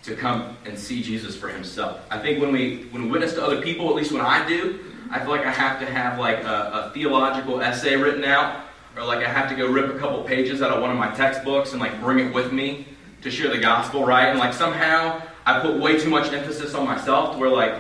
to 0.02 0.14
come 0.14 0.56
and 0.66 0.78
see 0.78 1.02
Jesus 1.02 1.36
for 1.36 1.48
himself. 1.48 2.00
I 2.10 2.18
think 2.18 2.40
when 2.40 2.52
we 2.52 2.84
when 2.90 3.04
we 3.04 3.10
witness 3.10 3.32
to 3.34 3.44
other 3.44 3.62
people, 3.62 3.88
at 3.88 3.94
least 3.94 4.12
when 4.12 4.20
I 4.20 4.46
do, 4.46 4.80
I 5.10 5.20
feel 5.20 5.30
like 5.30 5.46
I 5.46 5.52
have 5.52 5.80
to 5.80 5.86
have 5.86 6.18
like 6.18 6.44
a, 6.44 6.88
a 6.88 6.90
theological 6.92 7.60
essay 7.62 7.96
written 7.96 8.24
out, 8.24 8.64
or 8.96 9.04
like 9.04 9.24
I 9.24 9.30
have 9.30 9.48
to 9.48 9.54
go 9.54 9.66
rip 9.66 9.94
a 9.94 9.98
couple 9.98 10.22
pages 10.24 10.60
out 10.60 10.72
of 10.72 10.82
one 10.82 10.90
of 10.90 10.98
my 10.98 11.14
textbooks 11.14 11.72
and 11.72 11.80
like 11.80 11.98
bring 12.00 12.18
it 12.18 12.34
with 12.34 12.52
me 12.52 12.86
to 13.22 13.30
share 13.30 13.50
the 13.50 13.58
gospel, 13.58 14.04
right? 14.04 14.26
And 14.26 14.38
like 14.38 14.52
somehow 14.52 15.22
I 15.46 15.60
put 15.60 15.78
way 15.78 15.98
too 15.98 16.10
much 16.10 16.32
emphasis 16.32 16.74
on 16.74 16.86
myself 16.86 17.34
to 17.34 17.38
where 17.38 17.50
like 17.50 17.74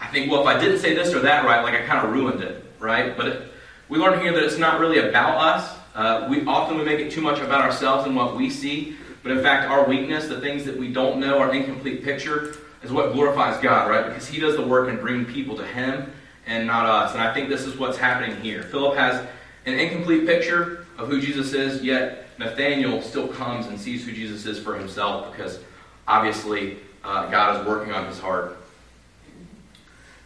I 0.00 0.08
think, 0.08 0.30
well, 0.30 0.42
if 0.42 0.46
I 0.46 0.58
didn't 0.58 0.80
say 0.80 0.94
this 0.94 1.14
or 1.14 1.20
that 1.20 1.44
right, 1.44 1.62
like 1.62 1.74
I 1.74 1.86
kind 1.86 2.06
of 2.06 2.12
ruined 2.12 2.42
it, 2.42 2.64
right? 2.78 3.16
But 3.16 3.26
it, 3.28 3.52
we 3.88 3.98
learn 3.98 4.20
here 4.20 4.32
that 4.32 4.42
it's 4.42 4.58
not 4.58 4.80
really 4.80 4.98
about 4.98 5.38
us. 5.38 5.76
Uh, 5.94 6.26
we 6.28 6.44
often 6.44 6.76
we 6.76 6.84
make 6.84 7.00
it 7.00 7.12
too 7.12 7.20
much 7.20 7.38
about 7.40 7.62
ourselves 7.62 8.06
and 8.06 8.14
what 8.14 8.36
we 8.36 8.50
see. 8.50 8.96
But 9.22 9.32
in 9.32 9.42
fact, 9.42 9.70
our 9.70 9.84
weakness, 9.88 10.28
the 10.28 10.40
things 10.40 10.64
that 10.64 10.76
we 10.76 10.92
don't 10.92 11.18
know, 11.20 11.38
our 11.38 11.54
incomplete 11.54 12.04
picture, 12.04 12.56
is 12.82 12.92
what 12.92 13.12
glorifies 13.12 13.60
God, 13.62 13.88
right? 13.88 14.06
Because 14.06 14.28
He 14.28 14.38
does 14.38 14.56
the 14.56 14.66
work 14.66 14.88
and 14.88 15.00
bring 15.00 15.24
people 15.24 15.56
to 15.56 15.66
Him 15.66 16.12
and 16.46 16.66
not 16.66 16.86
us. 16.86 17.12
And 17.12 17.22
I 17.22 17.32
think 17.32 17.48
this 17.48 17.62
is 17.62 17.78
what's 17.78 17.96
happening 17.96 18.36
here. 18.42 18.64
Philip 18.64 18.96
has 18.98 19.26
an 19.64 19.78
incomplete 19.78 20.26
picture 20.26 20.86
of 20.98 21.08
who 21.08 21.20
Jesus 21.20 21.54
is, 21.54 21.82
yet 21.82 22.26
Nathanael 22.38 23.00
still 23.00 23.28
comes 23.28 23.66
and 23.66 23.80
sees 23.80 24.04
who 24.04 24.12
Jesus 24.12 24.44
is 24.44 24.58
for 24.58 24.76
himself 24.76 25.32
because 25.32 25.60
obviously 26.06 26.78
uh, 27.02 27.30
God 27.30 27.60
is 27.60 27.66
working 27.66 27.92
on 27.92 28.06
his 28.06 28.18
heart. 28.18 28.56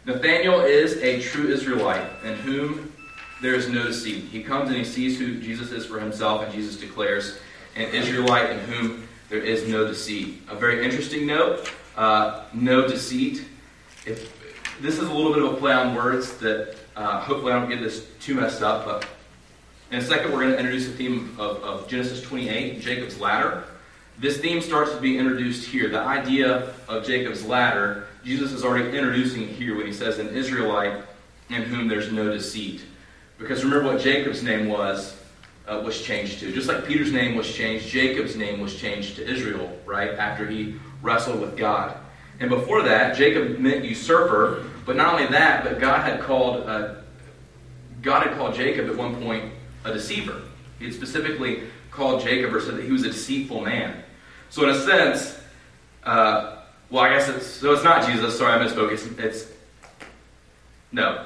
Nathanael 0.05 0.61
is 0.61 0.97
a 0.97 1.21
true 1.21 1.47
Israelite 1.47 2.07
in 2.23 2.35
whom 2.35 2.93
there 3.41 3.55
is 3.55 3.69
no 3.69 3.83
deceit. 3.83 4.25
He 4.25 4.43
comes 4.43 4.69
and 4.69 4.77
he 4.77 4.83
sees 4.83 5.19
who 5.19 5.39
Jesus 5.39 5.71
is 5.71 5.85
for 5.85 5.99
himself, 5.99 6.43
and 6.43 6.51
Jesus 6.53 6.77
declares, 6.77 7.39
an 7.75 7.93
Israelite 7.93 8.49
in 8.49 8.59
whom 8.59 9.07
there 9.29 9.39
is 9.39 9.67
no 9.67 9.87
deceit. 9.87 10.41
A 10.49 10.55
very 10.55 10.83
interesting 10.83 11.27
note 11.27 11.71
uh, 11.99 12.45
no 12.53 12.87
deceit. 12.87 13.45
If, 14.05 14.33
this 14.81 14.97
is 14.97 15.09
a 15.09 15.13
little 15.13 15.33
bit 15.33 15.43
of 15.43 15.53
a 15.53 15.57
play 15.57 15.73
on 15.73 15.93
words 15.93 16.37
that 16.37 16.77
uh, 16.95 17.19
hopefully 17.19 17.51
I 17.51 17.59
don't 17.59 17.69
get 17.69 17.81
this 17.81 18.07
too 18.21 18.35
messed 18.35 18.61
up, 18.61 18.85
but 18.85 19.05
in 19.91 19.99
a 19.99 20.01
second 20.01 20.31
we're 20.31 20.39
going 20.39 20.51
to 20.51 20.57
introduce 20.57 20.85
the 20.85 20.93
theme 20.93 21.35
of, 21.37 21.61
of 21.61 21.87
Genesis 21.89 22.21
28, 22.21 22.79
Jacob's 22.79 23.19
ladder. 23.19 23.65
This 24.19 24.37
theme 24.37 24.59
starts 24.59 24.91
to 24.91 24.99
be 24.99 25.17
introduced 25.17 25.65
here. 25.65 25.87
The 25.87 26.01
idea 26.01 26.73
of 26.89 27.05
Jacob's 27.05 27.45
ladder, 27.45 28.07
Jesus 28.25 28.51
is 28.51 28.65
already 28.65 28.97
introducing 28.97 29.47
here 29.47 29.77
when 29.77 29.85
he 29.85 29.93
says, 29.93 30.19
An 30.19 30.27
Israelite 30.29 31.03
in 31.49 31.61
whom 31.63 31.87
there's 31.87 32.11
no 32.11 32.29
deceit. 32.29 32.81
Because 33.37 33.63
remember 33.63 33.93
what 33.93 34.01
Jacob's 34.01 34.43
name 34.43 34.67
was 34.67 35.17
uh, 35.69 35.81
was 35.85 36.01
changed 36.01 36.39
to. 36.41 36.51
Just 36.51 36.67
like 36.67 36.85
Peter's 36.85 37.13
name 37.13 37.37
was 37.37 37.49
changed, 37.49 37.87
Jacob's 37.87 38.35
name 38.35 38.59
was 38.59 38.75
changed 38.75 39.15
to 39.15 39.25
Israel, 39.25 39.79
right? 39.85 40.11
After 40.11 40.45
he 40.45 40.75
wrestled 41.01 41.39
with 41.39 41.55
God. 41.55 41.95
And 42.41 42.49
before 42.49 42.81
that, 42.83 43.15
Jacob 43.15 43.57
meant 43.59 43.85
usurper. 43.85 44.65
But 44.85 44.97
not 44.97 45.13
only 45.13 45.27
that, 45.27 45.63
but 45.63 45.79
God 45.79 46.03
had 46.03 46.19
called 46.19 46.67
uh, 46.67 46.95
God 48.01 48.27
had 48.27 48.37
called 48.37 48.53
Jacob 48.53 48.89
at 48.89 48.97
one 48.97 49.21
point 49.21 49.53
a 49.85 49.93
deceiver. 49.93 50.41
He 50.77 50.85
had 50.85 50.93
specifically 50.93 51.63
called 51.89 52.21
Jacob 52.21 52.53
or 52.53 52.59
said 52.59 52.75
that 52.75 52.83
he 52.83 52.91
was 52.91 53.03
a 53.03 53.09
deceitful 53.09 53.61
man. 53.61 54.03
So 54.49 54.63
in 54.63 54.75
a 54.75 54.79
sense, 54.79 55.39
uh, 56.03 56.57
well, 56.89 57.03
I 57.03 57.13
guess 57.13 57.29
it's 57.29 57.45
so. 57.45 57.73
It's 57.73 57.83
not 57.83 58.07
Jesus. 58.07 58.37
Sorry, 58.37 58.53
I 58.53 58.65
misspoke. 58.65 58.91
It's, 58.91 59.05
it's 59.19 59.51
no, 60.91 61.25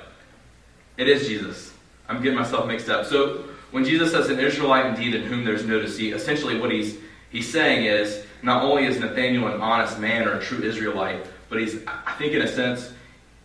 it 0.97 1.07
is 1.07 1.27
Jesus. 1.27 1.73
I'm 2.09 2.21
getting 2.21 2.38
myself 2.38 2.67
mixed 2.67 2.89
up. 2.89 3.05
So 3.05 3.45
when 3.71 3.86
Jesus 3.86 4.12
says 4.12 4.29
an 4.29 4.39
Israelite 4.39 4.86
indeed 4.88 5.15
in 5.15 5.23
whom 5.23 5.45
there's 5.45 5.65
no 5.65 5.79
deceit, 5.79 6.13
essentially 6.13 6.59
what 6.59 6.71
he's 6.71 6.97
he's 7.29 7.49
saying 7.49 7.86
is 7.86 8.25
not 8.41 8.63
only 8.63 8.86
is 8.86 8.99
Nathaniel 8.99 9.47
an 9.47 9.62
honest 9.62 9.99
man 9.99 10.27
or 10.27 10.33
a 10.33 10.43
true 10.43 10.62
Israelite, 10.62 11.25
but 11.49 11.59
he's 11.59 11.77
I 11.88 12.13
think 12.17 12.33
in 12.33 12.41
a 12.41 12.47
sense 12.47 12.91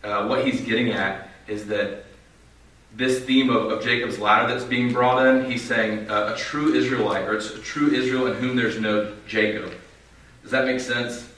uh, 0.03 0.27
what 0.27 0.45
he's 0.45 0.61
getting 0.61 0.91
at 0.91 1.29
is 1.47 1.67
that 1.67 2.03
this 2.95 3.23
theme 3.23 3.49
of, 3.49 3.71
of, 3.71 3.83
Jacob's 3.83 4.19
ladder 4.19 4.51
that's 4.51 4.65
being 4.65 4.91
brought 4.91 5.25
in, 5.25 5.49
he's 5.49 5.63
saying 5.63 6.09
uh, 6.09 6.33
a 6.33 6.37
true 6.37 6.73
Israelite 6.73 7.27
or 7.27 7.35
it's 7.35 7.51
a 7.51 7.59
true 7.59 7.91
Israel 7.91 8.27
in 8.27 8.33
whom 8.35 8.55
there's 8.55 8.79
no 8.79 9.13
Jacob. 9.27 9.71
Does 10.41 10.51
that 10.51 10.65
make 10.65 10.79
sense? 10.79 11.29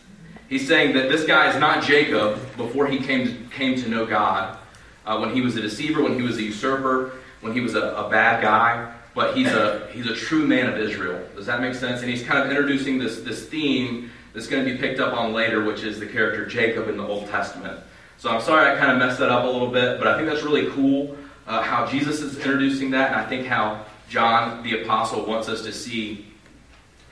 He's 0.49 0.67
saying 0.67 0.95
that 0.95 1.09
this 1.09 1.25
guy 1.25 1.49
is 1.49 1.59
not 1.59 1.83
Jacob 1.83 2.39
before 2.57 2.87
he 2.87 2.99
came 2.99 3.27
to, 3.27 3.55
came 3.55 3.75
to 3.81 3.89
know 3.89 4.05
God, 4.05 4.57
uh, 5.05 5.17
when 5.17 5.33
he 5.33 5.41
was 5.41 5.55
a 5.55 5.61
deceiver, 5.61 6.03
when 6.03 6.15
he 6.15 6.21
was 6.21 6.37
a 6.37 6.43
usurper, 6.43 7.13
when 7.41 7.53
he 7.53 7.61
was 7.61 7.75
a, 7.75 7.91
a 7.95 8.09
bad 8.09 8.41
guy, 8.41 8.93
but 9.13 9.35
he's 9.35 9.47
a 9.47 9.87
he's 9.91 10.07
a 10.07 10.15
true 10.15 10.45
man 10.47 10.67
of 10.67 10.77
Israel. 10.77 11.21
Does 11.35 11.45
that 11.47 11.59
make 11.59 11.75
sense? 11.75 12.01
And 12.01 12.09
he's 12.09 12.23
kind 12.23 12.39
of 12.39 12.49
introducing 12.49 12.97
this 12.97 13.21
this 13.21 13.45
theme 13.47 14.11
that's 14.33 14.47
going 14.47 14.63
to 14.63 14.71
be 14.71 14.77
picked 14.77 14.99
up 14.99 15.13
on 15.13 15.33
later, 15.33 15.63
which 15.63 15.83
is 15.83 15.99
the 15.99 16.05
character 16.05 16.45
Jacob 16.45 16.87
in 16.87 16.97
the 16.97 17.05
Old 17.05 17.27
Testament. 17.27 17.79
So 18.17 18.29
I'm 18.29 18.41
sorry 18.41 18.71
I 18.71 18.77
kind 18.77 18.91
of 18.91 18.97
messed 18.99 19.19
that 19.19 19.29
up 19.29 19.43
a 19.43 19.47
little 19.47 19.71
bit, 19.71 19.97
but 19.97 20.07
I 20.07 20.15
think 20.15 20.29
that's 20.29 20.43
really 20.43 20.69
cool 20.71 21.17
uh, 21.51 21.61
how 21.61 21.85
Jesus 21.85 22.21
is 22.21 22.37
introducing 22.37 22.91
that, 22.91 23.11
and 23.11 23.19
I 23.19 23.25
think 23.25 23.45
how 23.45 23.83
John 24.07 24.63
the 24.63 24.83
Apostle 24.83 25.25
wants 25.25 25.49
us 25.49 25.61
to 25.63 25.73
see 25.73 26.27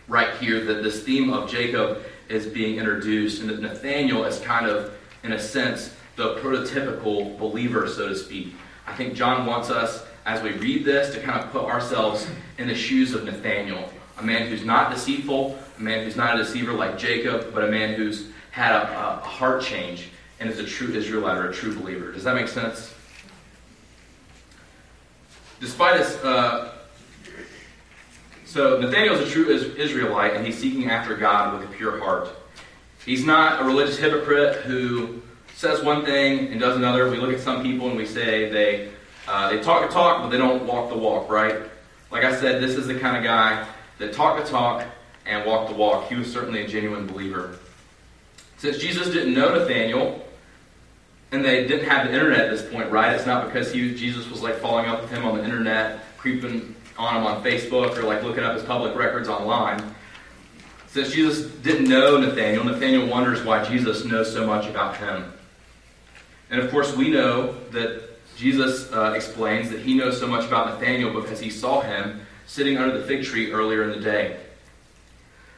right 0.07 0.33
here 0.37 0.63
that 0.63 0.81
this 0.81 1.03
theme 1.03 1.33
of 1.33 1.51
Jacob 1.51 2.03
is 2.29 2.47
being 2.47 2.77
introduced, 2.77 3.41
and 3.41 3.49
that 3.49 3.59
Nathaniel 3.59 4.23
is 4.23 4.39
kind 4.39 4.65
of, 4.65 4.93
in 5.23 5.33
a 5.33 5.39
sense, 5.39 5.93
the 6.15 6.35
prototypical 6.35 7.37
believer, 7.37 7.85
so 7.85 8.07
to 8.07 8.15
speak. 8.15 8.53
I 8.87 8.95
think 8.95 9.13
John 9.13 9.45
wants 9.45 9.69
us 9.69 10.05
as 10.25 10.41
we 10.41 10.51
read 10.51 10.85
this 10.85 11.13
to 11.15 11.21
kind 11.21 11.43
of 11.43 11.51
put 11.51 11.65
ourselves 11.65 12.25
in 12.57 12.69
the 12.69 12.75
shoes 12.75 13.13
of 13.13 13.25
Nathaniel, 13.25 13.91
a 14.19 14.23
man 14.23 14.47
who's 14.47 14.63
not 14.63 14.89
deceitful, 14.89 15.59
a 15.77 15.81
man 15.81 16.05
who's 16.05 16.15
not 16.15 16.39
a 16.39 16.43
deceiver 16.43 16.71
like 16.71 16.97
Jacob, 16.97 17.53
but 17.53 17.65
a 17.65 17.67
man 17.67 17.95
who's 17.95 18.27
had 18.51 18.71
a, 18.71 18.83
a 18.83 19.15
heart 19.17 19.61
change 19.61 20.11
and 20.39 20.49
is 20.49 20.59
a 20.59 20.65
true 20.65 20.93
Israelite 20.93 21.37
or 21.37 21.49
a 21.49 21.53
true 21.53 21.75
believer. 21.75 22.13
Does 22.13 22.23
that 22.23 22.35
make 22.35 22.47
sense? 22.47 22.93
Despite 25.59 25.99
his, 25.99 26.15
uh, 26.17 26.73
so 28.45 28.79
Nathaniel 28.79 29.15
is 29.15 29.29
a 29.29 29.31
true 29.31 29.49
Israelite 29.49 30.33
and 30.35 30.45
he's 30.45 30.57
seeking 30.57 30.89
after 30.89 31.15
God 31.15 31.59
with 31.59 31.69
a 31.69 31.73
pure 31.73 31.99
heart. 31.99 32.29
He's 33.05 33.25
not 33.25 33.61
a 33.61 33.65
religious 33.65 33.97
hypocrite 33.97 34.57
who 34.63 35.21
says 35.55 35.83
one 35.83 36.05
thing 36.05 36.47
and 36.47 36.59
does 36.59 36.77
another. 36.77 37.09
We 37.09 37.17
look 37.17 37.33
at 37.33 37.41
some 37.41 37.61
people 37.61 37.89
and 37.89 37.97
we 37.97 38.05
say 38.05 38.49
they 38.49 38.91
uh, 39.27 39.51
they 39.51 39.61
talk 39.61 39.87
the 39.87 39.93
talk, 39.93 40.23
but 40.23 40.29
they 40.29 40.37
don't 40.37 40.65
walk 40.65 40.89
the 40.89 40.97
walk, 40.97 41.29
right? 41.29 41.55
Like 42.11 42.23
I 42.23 42.35
said, 42.39 42.63
this 42.63 42.75
is 42.75 42.87
the 42.87 42.97
kind 42.97 43.15
of 43.15 43.23
guy 43.23 43.67
that 43.99 44.13
talk 44.13 44.43
the 44.43 44.49
talk 44.49 44.85
and 45.25 45.45
walk 45.45 45.69
the 45.69 45.75
walk. 45.75 46.07
He 46.09 46.15
was 46.15 46.31
certainly 46.31 46.63
a 46.63 46.67
genuine 46.67 47.05
believer. 47.05 47.59
Since 48.57 48.79
Jesus 48.79 49.09
didn't 49.09 49.33
know 49.33 49.53
Nathaniel, 49.53 50.25
and 51.31 51.45
they 51.45 51.67
didn't 51.67 51.87
have 51.87 52.07
the 52.07 52.13
internet 52.13 52.39
at 52.39 52.51
this 52.51 52.71
point, 52.71 52.91
right? 52.91 53.13
It's 53.13 53.25
not 53.25 53.45
because 53.45 53.71
he, 53.71 53.93
Jesus 53.93 54.29
was 54.29 54.41
like 54.41 54.55
following 54.55 54.87
up 54.87 55.01
with 55.01 55.11
him 55.11 55.25
on 55.25 55.37
the 55.37 55.43
internet, 55.43 55.99
creeping 56.17 56.75
on 56.97 57.17
him 57.17 57.25
on 57.25 57.43
Facebook, 57.43 57.97
or 57.97 58.03
like 58.03 58.23
looking 58.23 58.43
up 58.43 58.55
his 58.55 58.63
public 58.63 58.95
records 58.95 59.29
online. 59.29 59.81
Since 60.87 61.13
Jesus 61.13 61.51
didn't 61.57 61.87
know 61.87 62.17
Nathaniel, 62.17 62.63
Nathaniel 62.63 63.05
wonders 63.07 63.43
why 63.43 63.63
Jesus 63.63 64.05
knows 64.05 64.33
so 64.33 64.45
much 64.47 64.67
about 64.67 64.97
him. 64.97 65.31
And 66.49 66.59
of 66.61 66.71
course, 66.71 66.95
we 66.95 67.09
know 67.09 67.53
that 67.71 68.09
Jesus 68.35 68.91
uh, 68.91 69.13
explains 69.15 69.69
that 69.69 69.81
he 69.81 69.93
knows 69.93 70.19
so 70.19 70.25
much 70.25 70.45
about 70.45 70.67
Nathanael 70.67 71.13
because 71.13 71.39
he 71.39 71.51
saw 71.51 71.81
him 71.81 72.21
sitting 72.47 72.77
under 72.77 72.97
the 72.97 73.05
fig 73.05 73.23
tree 73.23 73.51
earlier 73.51 73.83
in 73.83 73.91
the 73.91 73.99
day. 73.99 74.37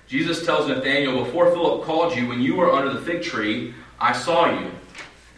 Jesus 0.07 0.45
tells 0.45 0.67
Nathanael, 0.67 1.23
Before 1.23 1.49
Philip 1.51 1.86
called 1.86 2.13
you, 2.13 2.27
when 2.27 2.41
you 2.41 2.55
were 2.55 2.73
under 2.73 2.91
the 2.91 2.99
fig 2.99 3.21
tree, 3.23 3.73
I 3.97 4.12
saw 4.12 4.60
you. 4.60 4.71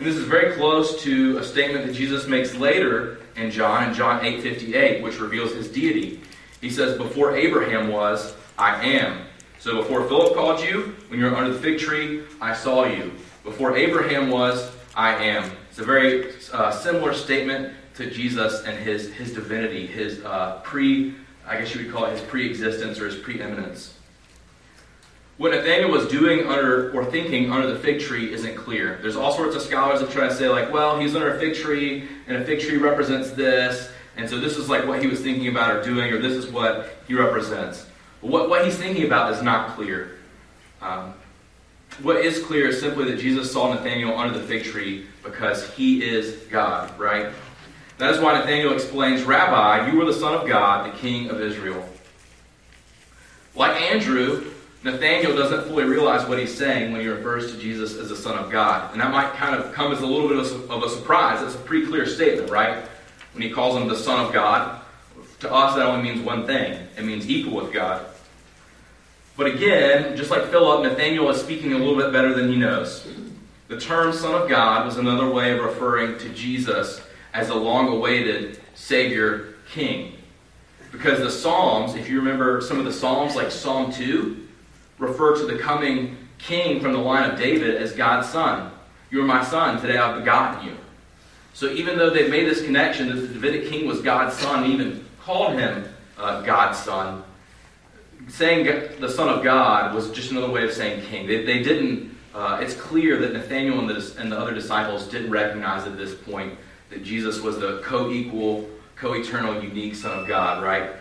And 0.03 0.11
this 0.11 0.19
is 0.19 0.27
very 0.27 0.51
close 0.51 1.01
to 1.03 1.37
a 1.37 1.43
statement 1.45 1.87
that 1.87 1.93
Jesus 1.93 2.27
makes 2.27 2.53
later 2.55 3.19
in 3.37 3.51
John, 3.51 3.87
in 3.87 3.93
John 3.93 4.19
8:58, 4.19 5.01
which 5.01 5.17
reveals 5.17 5.53
his 5.53 5.69
deity. 5.69 6.19
He 6.59 6.69
says, 6.69 6.97
Before 6.97 7.37
Abraham 7.37 7.87
was, 7.87 8.33
I 8.57 8.83
am. 8.83 9.21
So 9.59 9.77
before 9.77 10.05
Philip 10.09 10.33
called 10.33 10.61
you, 10.61 10.93
when 11.07 11.21
you 11.21 11.27
were 11.27 11.33
under 11.33 11.53
the 11.53 11.59
fig 11.59 11.79
tree, 11.79 12.23
I 12.41 12.53
saw 12.53 12.83
you. 12.83 13.13
Before 13.45 13.77
Abraham 13.77 14.29
was, 14.29 14.69
I 14.93 15.15
am. 15.23 15.49
It's 15.69 15.79
a 15.79 15.85
very 15.85 16.33
uh, 16.51 16.69
similar 16.69 17.13
statement 17.13 17.73
to 17.95 18.11
Jesus 18.11 18.65
and 18.65 18.77
his, 18.77 19.09
his 19.13 19.33
divinity, 19.33 19.87
his 19.87 20.21
uh, 20.25 20.59
pre, 20.65 21.15
I 21.47 21.59
guess 21.59 21.73
you 21.73 21.85
would 21.85 21.93
call 21.93 22.07
it 22.07 22.11
his 22.11 22.21
pre-existence 22.23 22.99
or 22.99 23.05
his 23.05 23.15
preeminence. 23.15 23.93
What 25.37 25.51
Nathaniel 25.51 25.89
was 25.89 26.07
doing 26.07 26.47
under 26.47 26.91
or 26.93 27.05
thinking 27.05 27.51
under 27.51 27.71
the 27.71 27.79
fig 27.79 27.99
tree 27.99 28.31
isn't 28.31 28.55
clear. 28.55 28.99
There's 29.01 29.15
all 29.15 29.33
sorts 29.33 29.55
of 29.55 29.63
scholars 29.63 29.99
that 29.99 30.11
try 30.11 30.27
to 30.27 30.35
say, 30.35 30.47
like, 30.47 30.71
well, 30.71 30.99
he's 30.99 31.15
under 31.15 31.35
a 31.35 31.39
fig 31.39 31.55
tree, 31.55 32.07
and 32.27 32.37
a 32.37 32.45
fig 32.45 32.59
tree 32.59 32.77
represents 32.77 33.31
this, 33.31 33.91
and 34.15 34.29
so 34.29 34.39
this 34.39 34.57
is 34.57 34.69
like 34.69 34.85
what 34.85 35.01
he 35.01 35.07
was 35.07 35.21
thinking 35.21 35.47
about 35.47 35.75
or 35.75 35.83
doing, 35.83 36.13
or 36.13 36.19
this 36.19 36.33
is 36.33 36.51
what 36.51 36.95
he 37.07 37.15
represents. 37.15 37.87
But 38.21 38.29
what, 38.29 38.49
what 38.49 38.63
he's 38.63 38.77
thinking 38.77 39.05
about 39.05 39.33
is 39.33 39.41
not 39.41 39.75
clear. 39.75 40.17
Um, 40.81 41.15
what 42.01 42.17
is 42.17 42.43
clear 42.43 42.67
is 42.67 42.79
simply 42.79 43.05
that 43.05 43.19
Jesus 43.19 43.51
saw 43.51 43.73
Nathanael 43.73 44.17
under 44.17 44.37
the 44.37 44.45
fig 44.45 44.63
tree 44.63 45.07
because 45.23 45.69
he 45.71 46.03
is 46.03 46.35
God, 46.49 46.97
right? 46.99 47.33
That 47.97 48.11
is 48.11 48.19
why 48.19 48.33
Nathanael 48.33 48.73
explains, 48.73 49.23
Rabbi, 49.23 49.91
you 49.91 50.01
are 50.01 50.05
the 50.05 50.13
Son 50.13 50.33
of 50.33 50.47
God, 50.47 50.91
the 50.91 50.97
King 50.97 51.29
of 51.29 51.41
Israel. 51.41 51.87
Like 53.55 53.79
Andrew, 53.81 54.52
Nathanael 54.83 55.35
doesn't 55.35 55.65
fully 55.67 55.85
realize 55.85 56.27
what 56.27 56.37
he's 56.37 56.53
saying 56.53 56.91
when 56.91 56.99
he 56.99 57.07
refers 57.07 57.53
to 57.53 57.57
Jesus 57.57 57.95
as 57.95 58.09
the 58.09 58.15
Son 58.17 58.37
of 58.37 58.51
God. 58.51 58.91
And 58.91 58.99
that 58.99 59.11
might 59.11 59.31
kind 59.33 59.55
of 59.55 59.73
come 59.73 59.93
as 59.93 60.01
a 60.01 60.05
little 60.05 60.27
bit 60.27 60.37
of 60.69 60.83
a 60.83 60.89
surprise. 60.89 61.41
It's 61.41 61.55
a 61.55 61.59
pretty 61.59 61.87
clear 61.87 62.05
statement, 62.05 62.49
right? 62.49 62.83
When 63.31 63.41
he 63.41 63.49
calls 63.49 63.81
him 63.81 63.87
the 63.87 63.95
Son 63.95 64.25
of 64.25 64.33
God, 64.33 64.81
to 65.39 65.51
us 65.51 65.75
that 65.75 65.85
only 65.85 66.03
means 66.03 66.21
one 66.21 66.45
thing 66.45 66.73
it 66.97 67.03
means 67.03 67.29
equal 67.29 67.63
with 67.63 67.73
God. 67.73 68.05
But 69.35 69.47
again, 69.47 70.15
just 70.15 70.29
like 70.29 70.49
Philip, 70.49 70.83
Nathanael 70.83 71.29
is 71.29 71.41
speaking 71.41 71.73
a 71.73 71.77
little 71.77 71.95
bit 71.95 72.11
better 72.11 72.33
than 72.33 72.49
he 72.49 72.57
knows. 72.57 73.07
The 73.69 73.79
term 73.79 74.13
Son 74.13 74.39
of 74.39 74.49
God 74.49 74.85
was 74.85 74.97
another 74.97 75.29
way 75.29 75.57
of 75.57 75.63
referring 75.63 76.17
to 76.19 76.29
Jesus 76.29 77.01
as 77.33 77.49
a 77.49 77.55
long 77.55 77.87
awaited 77.87 78.59
Savior 78.75 79.55
King. 79.71 80.17
Because 80.91 81.19
the 81.19 81.31
Psalms, 81.31 81.95
if 81.95 82.07
you 82.07 82.19
remember 82.19 82.61
some 82.61 82.77
of 82.77 82.85
the 82.85 82.93
Psalms, 82.93 83.35
like 83.35 83.49
Psalm 83.49 83.91
2, 83.91 84.42
refer 84.97 85.35
to 85.35 85.45
the 85.45 85.57
coming 85.57 86.17
King 86.37 86.81
from 86.81 86.91
the 86.91 86.99
line 86.99 87.29
of 87.29 87.37
David 87.37 87.75
as 87.75 87.93
God's 87.93 88.27
Son. 88.29 88.71
You 89.09 89.21
are 89.21 89.25
my 89.25 89.43
Son, 89.43 89.79
today 89.79 89.97
I've 89.97 90.19
begotten 90.19 90.67
you. 90.67 90.75
So 91.53 91.69
even 91.69 91.97
though 91.97 92.09
they've 92.09 92.29
made 92.29 92.47
this 92.47 92.63
connection 92.63 93.07
that 93.07 93.15
the 93.15 93.27
Davidic 93.27 93.69
king 93.69 93.87
was 93.87 94.01
God's 94.01 94.35
Son, 94.35 94.69
even 94.69 95.05
called 95.21 95.53
him 95.53 95.85
uh, 96.17 96.41
God's 96.41 96.79
Son, 96.79 97.23
saying 98.27 98.65
the 98.99 99.09
Son 99.09 99.29
of 99.29 99.43
God 99.43 99.93
was 99.93 100.11
just 100.11 100.31
another 100.31 100.49
way 100.49 100.63
of 100.63 100.73
saying 100.73 101.05
king. 101.05 101.27
They, 101.27 101.45
they 101.45 101.61
didn't, 101.61 102.17
uh, 102.33 102.59
it's 102.61 102.73
clear 102.73 103.17
that 103.19 103.33
Nathaniel 103.33 103.79
and 103.79 103.89
the, 103.89 104.15
and 104.19 104.31
the 104.31 104.37
other 104.37 104.53
disciples 104.53 105.07
didn't 105.07 105.31
recognize 105.31 105.85
at 105.85 105.95
this 105.95 106.15
point 106.15 106.57
that 106.89 107.03
Jesus 107.03 107.39
was 107.39 107.59
the 107.59 107.81
co 107.83 108.11
equal, 108.11 108.67
co 108.95 109.13
eternal, 109.13 109.61
unique 109.63 109.95
Son 109.95 110.19
of 110.19 110.27
God, 110.27 110.63
right? 110.63 110.91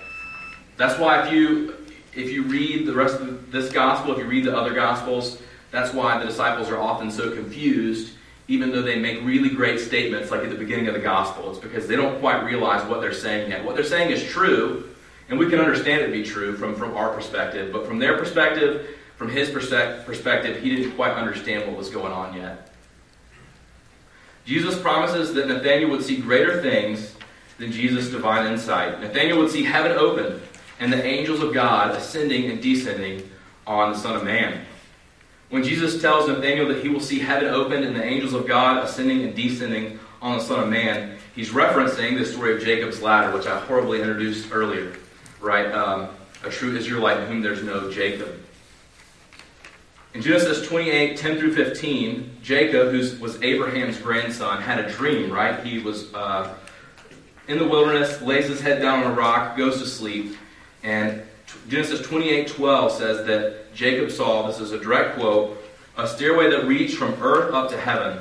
That's 0.77 0.99
why 1.01 1.27
if 1.27 1.33
you, 1.33 1.75
if 2.15 2.31
you 2.31 2.45
read 2.45 2.87
the 2.87 2.93
rest 2.93 3.21
of 3.21 3.27
this 3.53 3.71
gospel, 3.71 4.13
if 4.13 4.19
you 4.19 4.25
read 4.25 4.45
the 4.45 4.57
other 4.57 4.75
gospels, 4.75 5.41
that's 5.71 5.95
why 5.95 6.19
the 6.19 6.25
disciples 6.25 6.71
are 6.71 6.79
often 6.79 7.11
so 7.11 7.31
confused, 7.31 8.15
even 8.49 8.73
though 8.73 8.83
they 8.83 8.99
make 8.99 9.23
really 9.23 9.51
great 9.51 9.79
statements 9.79 10.31
like 10.31 10.43
at 10.43 10.51
the 10.51 10.57
beginning 10.57 10.89
of 10.89 10.95
the 10.95 11.01
gospel. 11.01 11.51
It's 11.51 11.59
because 11.59 11.87
they 11.87 11.97
don't 11.97 12.19
quite 12.19 12.45
realize 12.45 12.87
what 12.89 13.01
they're 13.01 13.13
saying 13.13 13.51
yet. 13.51 13.65
What 13.65 13.77
they're 13.77 13.85
saying 13.85 14.11
is 14.11 14.25
true, 14.25 14.91
and 15.29 15.39
we 15.39 15.49
can 15.49 15.61
understand 15.61 16.03
it 16.03 16.07
to 16.07 16.13
be 16.13 16.25
true 16.25 16.57
from, 16.57 16.75
from 16.75 16.97
our 16.97 17.15
perspective, 17.15 17.73
but 17.73 17.87
from 17.87 17.99
their 17.99 18.19
perspective, 18.19 18.97
from 19.17 19.31
his 19.31 19.51
perspective, 19.51 20.61
he 20.61 20.75
didn't 20.75 20.97
quite 20.97 21.13
understand 21.13 21.69
what 21.69 21.77
was 21.77 21.91
going 21.91 22.13
on 22.13 22.35
yet. 22.35 22.73
Jesus 24.45 24.81
promises 24.81 25.33
that 25.35 25.47
Nathanael 25.47 25.91
would 25.91 26.03
see 26.03 26.17
greater 26.17 26.61
things 26.61 27.15
than 27.59 27.71
Jesus' 27.71 28.11
divine 28.11 28.51
insight. 28.51 29.01
Nathanael 29.01 29.39
would 29.39 29.51
see 29.51 29.63
heaven 29.63 29.93
open 29.93 30.41
and 30.81 30.93
the 30.93 31.03
angels 31.05 31.41
of 31.41 31.55
God 31.55 31.95
ascending 31.95 32.51
and 32.51 32.61
descending 32.61 33.31
on 33.67 33.93
the 33.93 33.99
Son 33.99 34.17
of 34.17 34.25
Man. 34.25 34.65
When 35.51 35.63
Jesus 35.63 36.01
tells 36.01 36.29
Nathanael 36.29 36.69
that 36.69 36.83
he 36.83 36.89
will 36.89 37.01
see 37.01 37.19
heaven 37.19 37.49
opened 37.49 37.85
and 37.85 37.95
the 37.95 38.05
angels 38.05 38.33
of 38.33 38.47
God 38.47 38.83
ascending 38.85 39.23
and 39.23 39.35
descending 39.35 39.99
on 40.21 40.39
the 40.39 40.45
Son 40.45 40.63
of 40.63 40.69
Man, 40.69 41.19
he's 41.35 41.51
referencing 41.51 42.19
the 42.19 42.25
story 42.25 42.55
of 42.55 42.63
Jacob's 42.63 43.03
ladder, 43.03 43.37
which 43.37 43.47
I 43.47 43.61
horribly 43.61 44.01
introduced 44.01 44.51
earlier 44.53 44.95
right? 45.43 45.71
Um, 45.73 46.09
a 46.45 46.51
true 46.51 46.75
Israelite 46.77 47.19
in 47.19 47.27
whom 47.27 47.43
there's 47.43 47.63
no 47.63 47.91
Jacob. 47.91 48.41
In 50.15 50.23
Genesis 50.23 50.67
28, 50.67 51.17
10 51.17 51.39
through 51.39 51.55
15, 51.55 52.39
Jacob, 52.43 52.93
who 52.93 52.99
was 53.21 53.43
Abraham's 53.43 53.99
grandson, 53.99 54.61
had 54.61 54.79
a 54.79 54.91
dream, 54.91 55.31
right? 55.31 55.65
He 55.65 55.79
was 55.79 56.13
uh, 56.15 56.55
in 57.49 57.59
the 57.59 57.67
wilderness, 57.67 58.21
lays 58.21 58.47
his 58.47 58.61
head 58.61 58.81
down 58.81 59.05
on 59.05 59.13
a 59.13 59.15
rock, 59.15 59.57
goes 59.57 59.79
to 59.81 59.87
sleep, 59.87 60.37
and 60.83 61.23
Genesis 61.69 62.01
28, 62.07 62.49
12 62.49 62.93
says 62.93 63.27
that 63.27 63.75
Jacob 63.75 64.11
saw, 64.11 64.47
this 64.47 64.61
is 64.61 64.73
a 64.73 64.79
direct 64.79 65.19
quote, 65.19 65.63
a 65.97 66.07
stairway 66.07 66.51
that 66.51 66.67
reached 66.67 66.97
from 66.97 67.15
earth 67.23 67.53
up 67.53 67.71
to 67.71 67.79
heaven. 67.79 68.19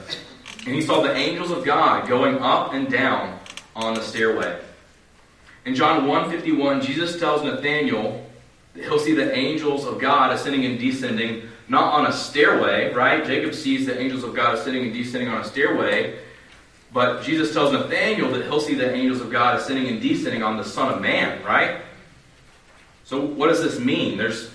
And 0.65 0.76
he 0.76 0.82
saw 0.82 1.02
the 1.02 1.13
angels 1.13 1.52
of 1.52 1.65
God 1.65 2.08
going 2.08 2.38
up 2.39 2.74
and 2.74 2.89
down 2.89 3.39
on 3.76 3.94
the 3.94 4.02
stairway. 4.02 4.60
In 5.65 5.76
John 5.76 6.06
1:51, 6.08 6.82
Jesus 6.82 7.20
tells 7.20 7.44
Nathanael 7.44 8.26
that 8.74 8.84
he'll 8.84 9.00
see 9.00 9.13
the 9.13 9.36
angels 9.36 9.86
of 9.86 10.00
God 10.00 10.32
ascending 10.32 10.65
and 10.65 10.80
descending, 10.80 11.44
not 11.67 11.94
on 11.94 12.08
a 12.08 12.12
stairway, 12.12 12.94
right? 12.94 13.26
Jacob 13.26 13.54
sees 13.54 13.86
the 13.86 14.00
angels 14.00 14.24
of 14.24 14.36
God 14.36 14.56
ascending 14.56 14.84
and 14.84 14.94
descending 14.94 15.30
on 15.30 15.41
a 15.41 15.46
stairway. 15.46 16.15
But 16.94 17.24
Jesus 17.24 17.54
tells 17.54 17.72
Nathanael 17.72 18.32
that 18.32 18.44
he'll 18.44 18.60
see 18.60 18.76
the 18.76 18.94
angels 18.94 19.22
of 19.22 19.32
God 19.32 19.58
ascending 19.58 19.88
and 19.88 20.02
descending 20.02 20.44
on 20.44 20.58
the 20.58 20.63
Son 20.63 20.94
of 20.94 21.02
Man, 21.02 21.41
right? 21.44 21.78
So 23.12 23.19
what 23.19 23.47
does 23.47 23.62
this 23.62 23.78
mean? 23.78 24.17
There's 24.17 24.50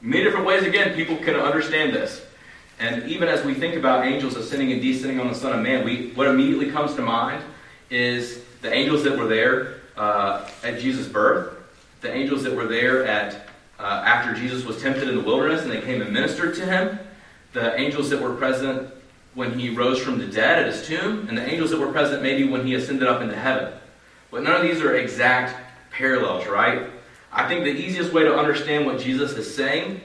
many 0.00 0.24
different 0.24 0.46
ways, 0.46 0.62
again, 0.62 0.94
people 0.94 1.18
can 1.18 1.36
understand 1.36 1.92
this. 1.92 2.24
And 2.80 3.02
even 3.10 3.28
as 3.28 3.44
we 3.44 3.52
think 3.52 3.74
about 3.74 4.06
angels 4.06 4.36
ascending 4.36 4.72
and 4.72 4.80
descending 4.80 5.20
on 5.20 5.28
the 5.28 5.34
Son 5.34 5.52
of 5.52 5.60
Man, 5.60 5.84
we, 5.84 6.10
what 6.12 6.26
immediately 6.26 6.70
comes 6.70 6.94
to 6.94 7.02
mind 7.02 7.44
is 7.90 8.40
the 8.62 8.72
angels 8.72 9.04
that 9.04 9.18
were 9.18 9.26
there 9.26 9.80
uh, 9.98 10.48
at 10.62 10.80
Jesus' 10.80 11.06
birth, 11.06 11.58
the 12.00 12.10
angels 12.10 12.42
that 12.44 12.56
were 12.56 12.66
there 12.66 13.04
at 13.04 13.48
uh, 13.78 14.02
after 14.06 14.32
Jesus 14.32 14.64
was 14.64 14.80
tempted 14.80 15.06
in 15.06 15.16
the 15.16 15.22
wilderness 15.22 15.60
and 15.60 15.70
they 15.70 15.82
came 15.82 16.00
and 16.00 16.10
ministered 16.10 16.54
to 16.54 16.64
him, 16.64 16.98
the 17.52 17.78
angels 17.78 18.08
that 18.08 18.22
were 18.22 18.34
present 18.34 18.88
when 19.34 19.58
he 19.58 19.68
rose 19.68 20.00
from 20.00 20.16
the 20.16 20.26
dead 20.26 20.60
at 20.60 20.72
his 20.72 20.86
tomb, 20.86 21.28
and 21.28 21.36
the 21.36 21.46
angels 21.46 21.68
that 21.68 21.78
were 21.78 21.92
present 21.92 22.22
maybe 22.22 22.48
when 22.48 22.66
he 22.66 22.76
ascended 22.76 23.06
up 23.06 23.20
into 23.20 23.36
heaven. 23.36 23.74
But 24.30 24.42
none 24.42 24.56
of 24.56 24.62
these 24.62 24.80
are 24.80 24.96
exact 24.96 25.54
parallels, 25.90 26.46
right? 26.46 26.93
I 27.34 27.48
think 27.48 27.64
the 27.64 27.74
easiest 27.74 28.12
way 28.12 28.22
to 28.22 28.34
understand 28.34 28.86
what 28.86 29.00
Jesus 29.00 29.32
is 29.32 29.52
saying 29.52 30.00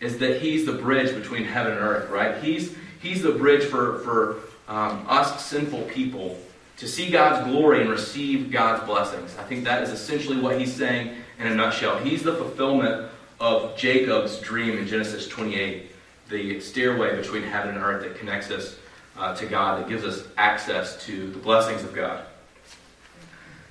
is 0.00 0.18
that 0.18 0.40
he's 0.40 0.64
the 0.64 0.72
bridge 0.72 1.12
between 1.14 1.44
heaven 1.44 1.72
and 1.72 1.80
earth, 1.80 2.08
right? 2.10 2.42
He's, 2.42 2.76
he's 3.00 3.22
the 3.22 3.32
bridge 3.32 3.64
for, 3.64 3.98
for 4.00 4.36
um, 4.68 5.04
us 5.08 5.44
sinful 5.44 5.82
people 5.82 6.38
to 6.76 6.86
see 6.86 7.10
God's 7.10 7.50
glory 7.50 7.80
and 7.80 7.90
receive 7.90 8.52
God's 8.52 8.84
blessings. 8.84 9.36
I 9.36 9.42
think 9.42 9.64
that 9.64 9.82
is 9.82 9.90
essentially 9.90 10.40
what 10.40 10.58
he's 10.58 10.72
saying 10.72 11.16
in 11.38 11.48
a 11.48 11.54
nutshell. 11.54 11.98
He's 11.98 12.22
the 12.22 12.34
fulfillment 12.34 13.10
of 13.40 13.76
Jacob's 13.76 14.38
dream 14.38 14.78
in 14.78 14.86
Genesis 14.86 15.26
28, 15.28 15.90
the 16.30 16.60
stairway 16.60 17.16
between 17.16 17.42
heaven 17.42 17.74
and 17.74 17.84
earth 17.84 18.02
that 18.04 18.16
connects 18.16 18.50
us 18.50 18.76
uh, 19.16 19.34
to 19.34 19.46
God, 19.46 19.80
that 19.80 19.88
gives 19.88 20.04
us 20.04 20.26
access 20.36 21.04
to 21.06 21.30
the 21.30 21.38
blessings 21.38 21.82
of 21.82 21.94
God. 21.94 22.24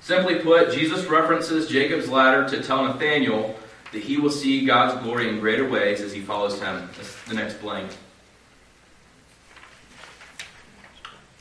Simply 0.04 0.34
put, 0.34 0.70
Jesus 0.70 1.06
references 1.06 1.66
Jacob's 1.66 2.10
ladder 2.10 2.46
to 2.50 2.62
tell 2.62 2.84
Nathanael 2.84 3.56
that 3.90 4.02
he 4.02 4.18
will 4.18 4.30
see 4.30 4.66
God's 4.66 5.02
glory 5.02 5.30
in 5.30 5.40
greater 5.40 5.66
ways 5.66 6.02
as 6.02 6.12
he 6.12 6.20
follows 6.20 6.60
him. 6.60 6.90
That's 6.94 7.22
the 7.22 7.32
next 7.32 7.54
blank. 7.54 7.90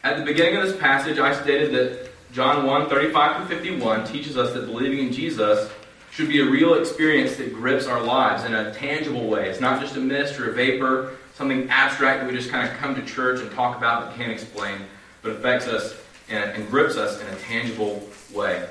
At 0.01 0.17
the 0.17 0.23
beginning 0.23 0.55
of 0.55 0.63
this 0.63 0.77
passage, 0.77 1.19
I 1.19 1.35
stated 1.41 1.73
that 1.73 2.09
John 2.31 2.65
1 2.65 2.87
35 2.87 3.49
to 3.49 3.53
51 3.53 4.07
teaches 4.07 4.37
us 4.37 4.53
that 4.53 4.65
believing 4.65 5.07
in 5.07 5.11
Jesus 5.11 5.69
should 6.11 6.29
be 6.29 6.39
a 6.39 6.45
real 6.45 6.75
experience 6.75 7.35
that 7.35 7.53
grips 7.53 7.85
our 7.85 8.01
lives 8.01 8.45
in 8.45 8.53
a 8.53 8.73
tangible 8.73 9.27
way. 9.27 9.49
It's 9.49 9.59
not 9.59 9.81
just 9.81 9.97
a 9.97 9.99
mist 9.99 10.39
or 10.39 10.51
a 10.51 10.53
vapor, 10.53 11.17
something 11.33 11.69
abstract 11.69 12.21
that 12.21 12.31
we 12.31 12.37
just 12.37 12.49
kind 12.49 12.65
of 12.69 12.77
come 12.77 12.95
to 12.95 13.01
church 13.01 13.41
and 13.41 13.51
talk 13.51 13.75
about 13.75 14.07
but 14.07 14.15
can't 14.15 14.31
explain, 14.31 14.77
but 15.21 15.33
affects 15.33 15.67
us 15.67 15.97
and, 16.29 16.51
and 16.51 16.69
grips 16.69 16.95
us 16.95 17.19
in 17.19 17.27
a 17.27 17.35
tangible 17.39 18.07
way. 18.33 18.67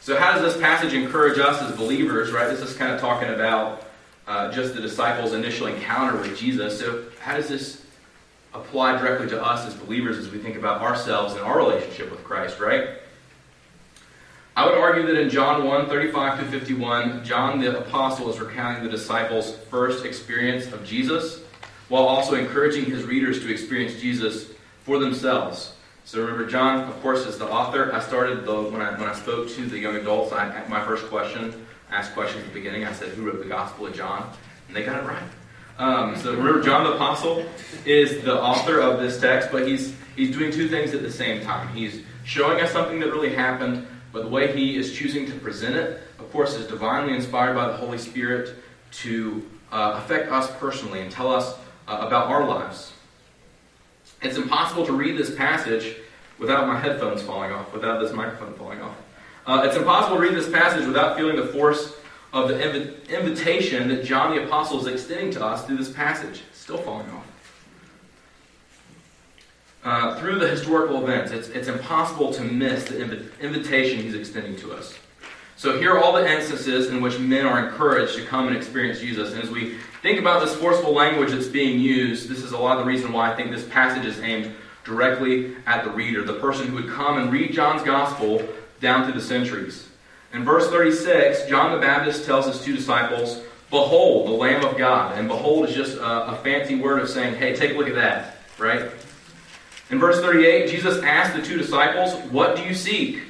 So, 0.00 0.16
how 0.16 0.32
does 0.32 0.42
this 0.42 0.60
passage 0.62 0.92
encourage 0.92 1.38
us 1.38 1.60
as 1.62 1.76
believers, 1.76 2.30
right? 2.30 2.48
This 2.48 2.60
is 2.60 2.76
kind 2.76 2.92
of 2.92 3.00
talking 3.00 3.28
about 3.28 3.86
uh, 4.26 4.52
just 4.52 4.74
the 4.74 4.80
disciples' 4.80 5.32
initial 5.32 5.66
encounter 5.66 6.16
with 6.16 6.38
Jesus. 6.38 6.78
So, 6.78 7.04
how 7.20 7.36
does 7.36 7.48
this 7.48 7.84
apply 8.54 8.98
directly 8.98 9.28
to 9.28 9.44
us 9.44 9.66
as 9.66 9.74
believers 9.74 10.18
as 10.18 10.30
we 10.30 10.38
think 10.38 10.56
about 10.56 10.80
ourselves 10.80 11.34
and 11.34 11.42
our 11.42 11.58
relationship 11.58 12.10
with 12.10 12.22
Christ, 12.24 12.58
right? 12.60 12.88
I 14.56 14.64
would 14.64 14.78
argue 14.78 15.06
that 15.06 15.20
in 15.20 15.28
John 15.28 15.64
1 15.64 15.86
35 15.86 16.40
to 16.40 16.46
51, 16.46 17.24
John 17.24 17.60
the 17.60 17.78
Apostle 17.78 18.30
is 18.30 18.40
recounting 18.40 18.84
the 18.84 18.90
disciples' 18.90 19.54
first 19.70 20.04
experience 20.06 20.72
of 20.72 20.84
Jesus 20.84 21.42
while 21.88 22.04
also 22.04 22.34
encouraging 22.34 22.86
his 22.86 23.04
readers 23.04 23.40
to 23.40 23.52
experience 23.52 24.00
Jesus 24.00 24.50
for 24.82 24.98
themselves. 24.98 25.72
So 26.06 26.20
remember, 26.20 26.46
John, 26.46 26.84
of 26.88 27.02
course, 27.02 27.26
is 27.26 27.36
the 27.36 27.50
author. 27.50 27.92
I 27.92 27.98
started 27.98 28.44
the, 28.46 28.62
when 28.62 28.80
I 28.80 28.96
when 28.96 29.08
I 29.08 29.12
spoke 29.12 29.50
to 29.50 29.66
the 29.66 29.76
young 29.76 29.96
adults. 29.96 30.32
I, 30.32 30.64
my 30.68 30.80
first 30.84 31.06
question, 31.06 31.66
asked 31.90 32.14
questions 32.14 32.44
at 32.44 32.48
the 32.48 32.54
beginning. 32.54 32.84
I 32.84 32.92
said, 32.92 33.08
"Who 33.08 33.26
wrote 33.26 33.40
the 33.40 33.48
Gospel 33.48 33.88
of 33.88 33.94
John?" 33.94 34.30
And 34.68 34.76
they 34.76 34.84
got 34.84 35.02
it 35.02 35.08
right. 35.08 35.24
Um, 35.78 36.14
so 36.16 36.32
remember, 36.32 36.62
John 36.62 36.84
the 36.84 36.92
Apostle 36.92 37.44
is 37.84 38.22
the 38.22 38.40
author 38.40 38.78
of 38.78 39.00
this 39.00 39.20
text, 39.20 39.50
but 39.50 39.66
he's 39.66 39.96
he's 40.14 40.30
doing 40.30 40.52
two 40.52 40.68
things 40.68 40.94
at 40.94 41.02
the 41.02 41.10
same 41.10 41.42
time. 41.42 41.74
He's 41.74 42.02
showing 42.22 42.60
us 42.60 42.70
something 42.70 43.00
that 43.00 43.08
really 43.08 43.34
happened, 43.34 43.84
but 44.12 44.22
the 44.22 44.28
way 44.28 44.56
he 44.56 44.76
is 44.76 44.96
choosing 44.96 45.26
to 45.26 45.32
present 45.40 45.74
it, 45.74 46.02
of 46.20 46.30
course, 46.30 46.54
is 46.54 46.68
divinely 46.68 47.16
inspired 47.16 47.56
by 47.56 47.66
the 47.66 47.76
Holy 47.76 47.98
Spirit 47.98 48.54
to 49.02 49.44
uh, 49.72 50.00
affect 50.00 50.30
us 50.30 50.48
personally 50.60 51.00
and 51.00 51.10
tell 51.10 51.34
us 51.34 51.58
uh, 51.88 52.04
about 52.06 52.28
our 52.28 52.46
lives. 52.46 52.92
It's 54.22 54.36
impossible 54.36 54.86
to 54.86 54.92
read 54.92 55.16
this 55.16 55.34
passage 55.34 55.96
without 56.38 56.66
my 56.66 56.78
headphones 56.78 57.22
falling 57.22 57.52
off, 57.52 57.72
without 57.72 58.00
this 58.00 58.12
microphone 58.12 58.54
falling 58.54 58.80
off. 58.80 58.96
Uh, 59.46 59.62
it's 59.64 59.76
impossible 59.76 60.16
to 60.16 60.22
read 60.22 60.34
this 60.34 60.50
passage 60.50 60.86
without 60.86 61.16
feeling 61.16 61.36
the 61.36 61.46
force 61.46 61.94
of 62.32 62.48
the 62.48 62.54
inv- 62.54 63.08
invitation 63.08 63.88
that 63.88 64.04
John 64.04 64.34
the 64.34 64.44
Apostle 64.44 64.80
is 64.80 64.86
extending 64.86 65.30
to 65.32 65.44
us 65.44 65.64
through 65.64 65.76
this 65.76 65.92
passage. 65.92 66.42
Still 66.52 66.78
falling 66.78 67.08
off. 67.10 67.26
Uh, 69.84 70.18
through 70.18 70.40
the 70.40 70.48
historical 70.48 71.00
events, 71.02 71.30
it's, 71.30 71.48
it's 71.48 71.68
impossible 71.68 72.32
to 72.34 72.42
miss 72.42 72.84
the 72.84 72.96
inv- 72.96 73.40
invitation 73.40 74.00
he's 74.00 74.14
extending 74.14 74.56
to 74.56 74.72
us. 74.72 74.98
So 75.56 75.78
here 75.78 75.94
are 75.94 75.98
all 75.98 76.12
the 76.12 76.30
instances 76.30 76.88
in 76.88 77.00
which 77.00 77.18
men 77.18 77.46
are 77.46 77.66
encouraged 77.66 78.16
to 78.16 78.24
come 78.24 78.46
and 78.46 78.54
experience 78.54 79.00
Jesus. 79.00 79.32
And 79.32 79.42
as 79.42 79.48
we 79.48 79.76
think 80.02 80.20
about 80.20 80.44
this 80.44 80.54
forceful 80.54 80.92
language 80.92 81.30
that's 81.30 81.46
being 81.46 81.80
used, 81.80 82.28
this 82.28 82.42
is 82.42 82.52
a 82.52 82.58
lot 82.58 82.78
of 82.78 82.84
the 82.84 82.90
reason 82.90 83.10
why 83.10 83.32
I 83.32 83.36
think 83.36 83.50
this 83.50 83.64
passage 83.64 84.04
is 84.04 84.20
aimed 84.20 84.54
directly 84.84 85.56
at 85.66 85.82
the 85.82 85.90
reader, 85.90 86.24
the 86.24 86.34
person 86.34 86.66
who 86.66 86.74
would 86.74 86.90
come 86.90 87.16
and 87.16 87.32
read 87.32 87.54
John's 87.54 87.82
gospel 87.82 88.46
down 88.80 89.04
through 89.04 89.18
the 89.18 89.26
centuries. 89.26 89.88
In 90.34 90.44
verse 90.44 90.68
36, 90.68 91.46
John 91.46 91.72
the 91.72 91.78
Baptist 91.78 92.26
tells 92.26 92.46
his 92.46 92.62
two 92.62 92.76
disciples, 92.76 93.40
Behold, 93.70 94.28
the 94.28 94.32
Lamb 94.32 94.62
of 94.62 94.76
God. 94.76 95.18
And 95.18 95.26
behold 95.26 95.68
is 95.68 95.74
just 95.74 95.96
a, 95.96 96.32
a 96.32 96.36
fancy 96.36 96.76
word 96.76 97.00
of 97.00 97.08
saying, 97.08 97.34
hey, 97.34 97.56
take 97.56 97.72
a 97.72 97.74
look 97.74 97.88
at 97.88 97.94
that, 97.94 98.36
right? 98.58 98.90
In 99.90 99.98
verse 99.98 100.20
38, 100.20 100.68
Jesus 100.68 101.02
asked 101.02 101.34
the 101.34 101.42
two 101.42 101.56
disciples, 101.56 102.14
What 102.30 102.56
do 102.56 102.62
you 102.62 102.74
seek? 102.74 103.22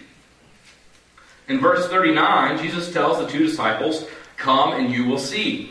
In 1.48 1.60
verse 1.60 1.86
39, 1.88 2.58
Jesus 2.58 2.92
tells 2.92 3.18
the 3.18 3.26
two 3.26 3.46
disciples, 3.46 4.06
Come 4.36 4.72
and 4.72 4.92
you 4.92 5.04
will 5.04 5.18
see. 5.18 5.70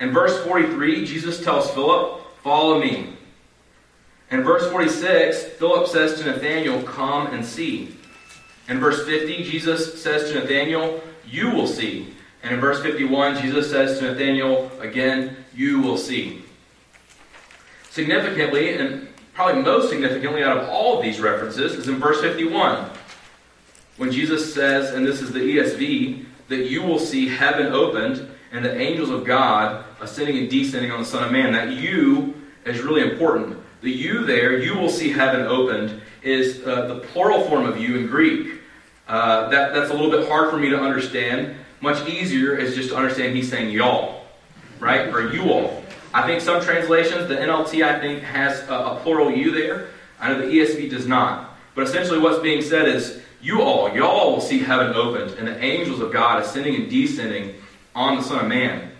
In 0.00 0.12
verse 0.12 0.42
43, 0.44 1.04
Jesus 1.04 1.44
tells 1.44 1.70
Philip, 1.70 2.22
Follow 2.42 2.80
me. 2.80 3.14
In 4.30 4.42
verse 4.42 4.68
46, 4.70 5.44
Philip 5.58 5.86
says 5.88 6.18
to 6.18 6.26
Nathanael, 6.26 6.82
Come 6.84 7.28
and 7.28 7.44
see. 7.44 7.94
In 8.68 8.80
verse 8.80 9.04
50, 9.04 9.44
Jesus 9.44 10.02
says 10.02 10.30
to 10.30 10.40
Nathanael, 10.40 11.02
You 11.26 11.50
will 11.50 11.66
see. 11.66 12.14
And 12.42 12.54
in 12.54 12.60
verse 12.60 12.82
51, 12.82 13.42
Jesus 13.42 13.70
says 13.70 13.98
to 13.98 14.10
Nathanael, 14.10 14.70
Again, 14.80 15.36
you 15.54 15.80
will 15.80 15.98
see. 15.98 16.42
Significantly, 17.90 18.74
and 18.74 19.06
probably 19.34 19.62
most 19.62 19.90
significantly 19.90 20.42
out 20.42 20.56
of 20.56 20.68
all 20.68 20.96
of 20.96 21.04
these 21.04 21.20
references, 21.20 21.74
is 21.74 21.88
in 21.88 21.96
verse 21.96 22.20
51 22.22 22.90
when 23.96 24.10
Jesus 24.10 24.52
says, 24.52 24.94
and 24.94 25.06
this 25.06 25.20
is 25.20 25.32
the 25.32 25.40
ESV, 25.40 26.24
that 26.48 26.70
you 26.70 26.82
will 26.82 26.98
see 26.98 27.28
heaven 27.28 27.72
opened 27.72 28.28
and 28.52 28.64
the 28.64 28.78
angels 28.78 29.10
of 29.10 29.24
God 29.24 29.84
ascending 30.00 30.38
and 30.38 30.50
descending 30.50 30.90
on 30.90 31.00
the 31.00 31.06
Son 31.06 31.24
of 31.24 31.32
Man. 31.32 31.52
That 31.52 31.70
you 31.72 32.34
is 32.64 32.80
really 32.80 33.02
important. 33.02 33.58
The 33.80 33.90
you 33.90 34.24
there, 34.24 34.58
you 34.58 34.76
will 34.76 34.90
see 34.90 35.10
heaven 35.10 35.42
opened, 35.46 36.00
is 36.22 36.64
uh, 36.64 36.86
the 36.86 37.00
plural 37.00 37.42
form 37.48 37.66
of 37.66 37.78
you 37.78 37.96
in 37.96 38.06
Greek. 38.06 38.60
Uh, 39.08 39.48
that, 39.48 39.74
that's 39.74 39.90
a 39.90 39.94
little 39.94 40.10
bit 40.10 40.28
hard 40.28 40.50
for 40.50 40.56
me 40.56 40.70
to 40.70 40.78
understand. 40.78 41.56
Much 41.80 42.08
easier 42.08 42.56
is 42.56 42.76
just 42.76 42.90
to 42.90 42.96
understand 42.96 43.34
he's 43.34 43.50
saying 43.50 43.70
y'all, 43.70 44.24
right? 44.78 45.08
Or 45.08 45.32
you 45.32 45.50
all. 45.50 45.82
I 46.14 46.26
think 46.26 46.40
some 46.40 46.62
translations, 46.62 47.28
the 47.28 47.36
NLT, 47.36 47.84
I 47.84 47.98
think, 47.98 48.22
has 48.22 48.60
a, 48.68 48.74
a 48.74 49.00
plural 49.02 49.30
you 49.30 49.50
there. 49.50 49.88
I 50.20 50.28
know 50.28 50.38
the 50.38 50.46
ESV 50.46 50.90
does 50.90 51.06
not. 51.06 51.56
But 51.74 51.88
essentially, 51.88 52.18
what's 52.18 52.38
being 52.38 52.62
said 52.62 52.86
is 52.86 53.22
you 53.42 53.60
all, 53.60 53.94
y'all 53.94 54.32
will 54.32 54.40
see 54.40 54.60
heaven 54.60 54.94
opened 54.94 55.32
and 55.32 55.48
the 55.48 55.58
angels 55.62 56.00
of 56.00 56.12
God 56.12 56.40
ascending 56.42 56.76
and 56.76 56.88
descending 56.88 57.54
on 57.94 58.16
the 58.16 58.22
Son 58.22 58.38
of 58.38 58.48
Man. 58.48 58.90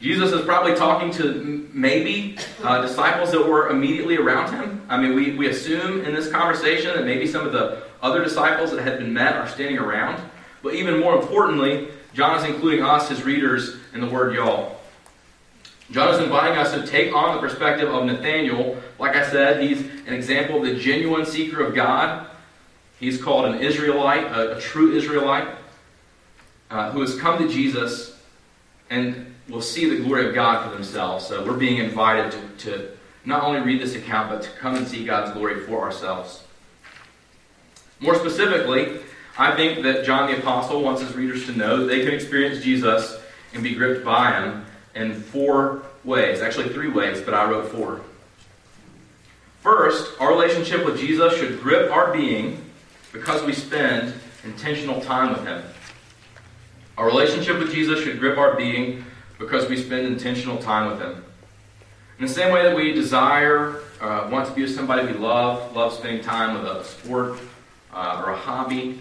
Jesus 0.00 0.32
is 0.32 0.44
probably 0.44 0.74
talking 0.74 1.12
to 1.12 1.68
maybe 1.72 2.36
uh, 2.64 2.80
disciples 2.80 3.30
that 3.30 3.46
were 3.46 3.68
immediately 3.68 4.16
around 4.16 4.52
him. 4.52 4.82
I 4.88 4.96
mean, 4.96 5.14
we, 5.14 5.36
we 5.36 5.48
assume 5.48 6.04
in 6.04 6.14
this 6.14 6.30
conversation 6.30 6.94
that 6.94 7.04
maybe 7.04 7.26
some 7.26 7.46
of 7.46 7.52
the 7.52 7.82
other 8.02 8.24
disciples 8.24 8.70
that 8.72 8.82
had 8.82 8.98
been 8.98 9.12
met 9.12 9.36
are 9.36 9.46
standing 9.46 9.78
around. 9.78 10.20
But 10.62 10.74
even 10.74 10.98
more 10.98 11.14
importantly, 11.14 11.88
John 12.14 12.38
is 12.38 12.44
including 12.44 12.82
us, 12.82 13.10
his 13.10 13.22
readers, 13.22 13.76
in 13.92 14.00
the 14.00 14.08
word 14.08 14.34
y'all. 14.34 14.80
John 15.90 16.14
is 16.14 16.20
inviting 16.20 16.56
us 16.56 16.72
to 16.72 16.86
take 16.86 17.14
on 17.14 17.34
the 17.34 17.40
perspective 17.40 17.88
of 17.88 18.06
Nathanael. 18.06 18.82
Like 18.98 19.14
I 19.14 19.30
said, 19.30 19.62
he's 19.62 19.80
an 20.06 20.14
example 20.14 20.56
of 20.56 20.62
the 20.64 20.80
genuine 20.80 21.26
seeker 21.26 21.62
of 21.62 21.74
God 21.74 22.26
He's 23.02 23.20
called 23.20 23.46
an 23.46 23.60
Israelite, 23.60 24.26
a, 24.26 24.56
a 24.56 24.60
true 24.60 24.94
Israelite, 24.94 25.48
uh, 26.70 26.92
who 26.92 27.00
has 27.00 27.18
come 27.18 27.36
to 27.44 27.52
Jesus 27.52 28.16
and 28.90 29.34
will 29.48 29.60
see 29.60 29.90
the 29.90 30.04
glory 30.04 30.28
of 30.28 30.36
God 30.36 30.64
for 30.64 30.72
themselves. 30.72 31.26
So 31.26 31.44
we're 31.44 31.56
being 31.56 31.78
invited 31.78 32.30
to, 32.30 32.68
to 32.68 32.88
not 33.24 33.42
only 33.42 33.60
read 33.60 33.82
this 33.82 33.96
account, 33.96 34.30
but 34.30 34.42
to 34.42 34.50
come 34.50 34.76
and 34.76 34.86
see 34.86 35.04
God's 35.04 35.32
glory 35.32 35.66
for 35.66 35.80
ourselves. 35.80 36.44
More 37.98 38.14
specifically, 38.14 39.00
I 39.36 39.56
think 39.56 39.82
that 39.82 40.04
John 40.04 40.30
the 40.30 40.38
Apostle 40.38 40.80
wants 40.80 41.02
his 41.02 41.12
readers 41.16 41.44
to 41.46 41.58
know 41.58 41.78
that 41.78 41.86
they 41.86 42.04
can 42.04 42.14
experience 42.14 42.62
Jesus 42.62 43.20
and 43.52 43.64
be 43.64 43.74
gripped 43.74 44.04
by 44.04 44.30
him 44.30 44.64
in 44.94 45.14
four 45.14 45.82
ways. 46.04 46.40
Actually, 46.40 46.68
three 46.68 46.88
ways, 46.88 47.20
but 47.20 47.34
I 47.34 47.50
wrote 47.50 47.66
four. 47.72 48.00
First, 49.60 50.20
our 50.20 50.30
relationship 50.30 50.84
with 50.86 51.00
Jesus 51.00 51.36
should 51.36 51.60
grip 51.60 51.90
our 51.90 52.12
being 52.12 52.64
because 53.12 53.42
we 53.44 53.52
spend 53.52 54.14
intentional 54.44 55.00
time 55.00 55.32
with 55.32 55.46
Him. 55.46 55.62
Our 56.96 57.06
relationship 57.06 57.58
with 57.58 57.72
Jesus 57.72 58.02
should 58.02 58.18
grip 58.18 58.38
our 58.38 58.56
being 58.56 59.04
because 59.38 59.68
we 59.68 59.76
spend 59.76 60.06
intentional 60.06 60.58
time 60.58 60.90
with 60.90 61.00
Him. 61.00 61.24
In 62.18 62.26
the 62.26 62.32
same 62.32 62.52
way 62.52 62.62
that 62.62 62.76
we 62.76 62.92
desire, 62.92 63.80
uh, 64.00 64.28
want 64.30 64.48
to 64.48 64.54
be 64.54 64.62
with 64.62 64.74
somebody 64.74 65.06
we 65.06 65.18
love, 65.18 65.74
love 65.74 65.92
spending 65.92 66.22
time 66.22 66.54
with 66.54 66.70
a 66.70 66.84
sport 66.84 67.38
uh, 67.92 68.22
or 68.24 68.32
a 68.32 68.36
hobby, 68.36 69.00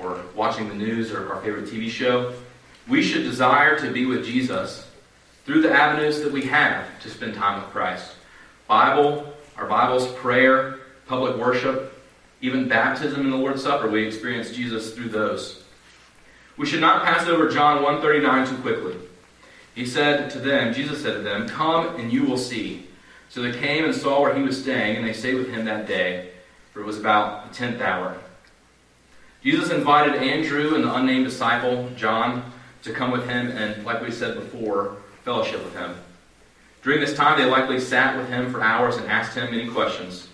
or 0.00 0.20
watching 0.34 0.68
the 0.68 0.74
news 0.74 1.12
or 1.12 1.32
our 1.32 1.40
favorite 1.42 1.66
TV 1.66 1.88
show, 1.88 2.32
we 2.88 3.02
should 3.02 3.22
desire 3.22 3.78
to 3.78 3.92
be 3.92 4.06
with 4.06 4.24
Jesus 4.24 4.88
through 5.44 5.62
the 5.62 5.72
avenues 5.72 6.20
that 6.20 6.32
we 6.32 6.42
have 6.42 6.86
to 7.00 7.10
spend 7.10 7.34
time 7.34 7.60
with 7.60 7.70
Christ. 7.70 8.12
Bible, 8.66 9.32
our 9.56 9.66
Bibles, 9.66 10.06
prayer, 10.12 10.78
public 11.06 11.36
worship, 11.36 11.92
even 12.42 12.68
baptism 12.68 13.20
and 13.20 13.32
the 13.32 13.36
Lord's 13.36 13.62
Supper, 13.62 13.88
we 13.88 14.04
experience 14.04 14.50
Jesus 14.50 14.92
through 14.92 15.08
those. 15.08 15.62
We 16.56 16.66
should 16.66 16.80
not 16.80 17.04
pass 17.04 17.26
over 17.28 17.48
John 17.48 17.82
139 17.82 18.48
too 18.48 18.62
quickly. 18.62 18.96
He 19.74 19.86
said 19.86 20.28
to 20.30 20.38
them, 20.38 20.74
Jesus 20.74 21.00
said 21.00 21.14
to 21.14 21.22
them, 21.22 21.48
Come 21.48 21.96
and 21.96 22.12
you 22.12 22.24
will 22.24 22.36
see. 22.36 22.88
So 23.30 23.40
they 23.40 23.58
came 23.58 23.84
and 23.84 23.94
saw 23.94 24.20
where 24.20 24.34
he 24.34 24.42
was 24.42 24.60
staying, 24.60 24.96
and 24.96 25.06
they 25.06 25.14
stayed 25.14 25.36
with 25.36 25.48
him 25.48 25.64
that 25.64 25.86
day, 25.86 26.32
for 26.72 26.80
it 26.80 26.84
was 26.84 26.98
about 26.98 27.48
the 27.48 27.54
tenth 27.54 27.80
hour. 27.80 28.18
Jesus 29.42 29.70
invited 29.70 30.16
Andrew 30.16 30.74
and 30.74 30.84
the 30.84 30.94
unnamed 30.94 31.24
disciple, 31.24 31.88
John, 31.96 32.52
to 32.82 32.92
come 32.92 33.12
with 33.12 33.26
him 33.26 33.48
and, 33.48 33.84
like 33.86 34.02
we 34.02 34.10
said 34.10 34.34
before, 34.34 34.96
fellowship 35.24 35.64
with 35.64 35.74
him. 35.74 35.94
During 36.82 37.00
this 37.00 37.14
time, 37.14 37.38
they 37.38 37.46
likely 37.46 37.80
sat 37.80 38.16
with 38.16 38.28
him 38.28 38.52
for 38.52 38.60
hours 38.60 38.96
and 38.96 39.06
asked 39.06 39.36
him 39.36 39.50
many 39.50 39.68
questions. 39.68 40.28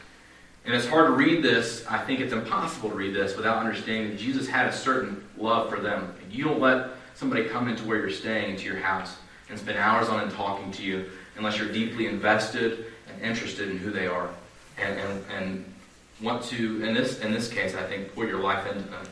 And 0.68 0.76
it's 0.76 0.86
hard 0.86 1.06
to 1.06 1.12
read 1.12 1.42
this. 1.42 1.82
I 1.88 1.96
think 1.96 2.20
it's 2.20 2.34
impossible 2.34 2.90
to 2.90 2.94
read 2.94 3.14
this 3.14 3.34
without 3.34 3.56
understanding 3.56 4.10
that 4.10 4.18
Jesus 4.18 4.46
had 4.46 4.66
a 4.66 4.72
certain 4.72 5.26
love 5.38 5.70
for 5.70 5.80
them. 5.80 6.14
You 6.30 6.44
don't 6.44 6.60
let 6.60 6.90
somebody 7.14 7.44
come 7.44 7.68
into 7.68 7.84
where 7.84 7.96
you're 7.96 8.10
staying, 8.10 8.50
into 8.50 8.66
your 8.66 8.76
house, 8.76 9.16
and 9.48 9.58
spend 9.58 9.78
hours 9.78 10.10
on 10.10 10.20
and 10.20 10.30
talking 10.30 10.70
to 10.72 10.82
you 10.82 11.06
unless 11.38 11.56
you're 11.56 11.72
deeply 11.72 12.04
invested 12.04 12.84
and 13.08 13.22
interested 13.22 13.70
in 13.70 13.78
who 13.78 13.90
they 13.90 14.08
are 14.08 14.28
and, 14.76 15.00
and, 15.00 15.24
and 15.38 15.74
want 16.20 16.42
to, 16.42 16.84
in 16.84 16.92
this, 16.92 17.20
in 17.20 17.32
this 17.32 17.50
case, 17.50 17.74
I 17.74 17.84
think, 17.84 18.14
put 18.14 18.28
your 18.28 18.40
life 18.40 18.66
into 18.70 18.86
them. 18.90 19.06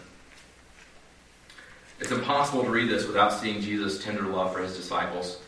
It's 2.00 2.10
impossible 2.10 2.64
to 2.64 2.70
read 2.70 2.90
this 2.90 3.06
without 3.06 3.32
seeing 3.32 3.62
Jesus' 3.62 4.04
tender 4.04 4.24
love 4.24 4.52
for 4.52 4.60
his 4.60 4.76
disciples. 4.76 5.38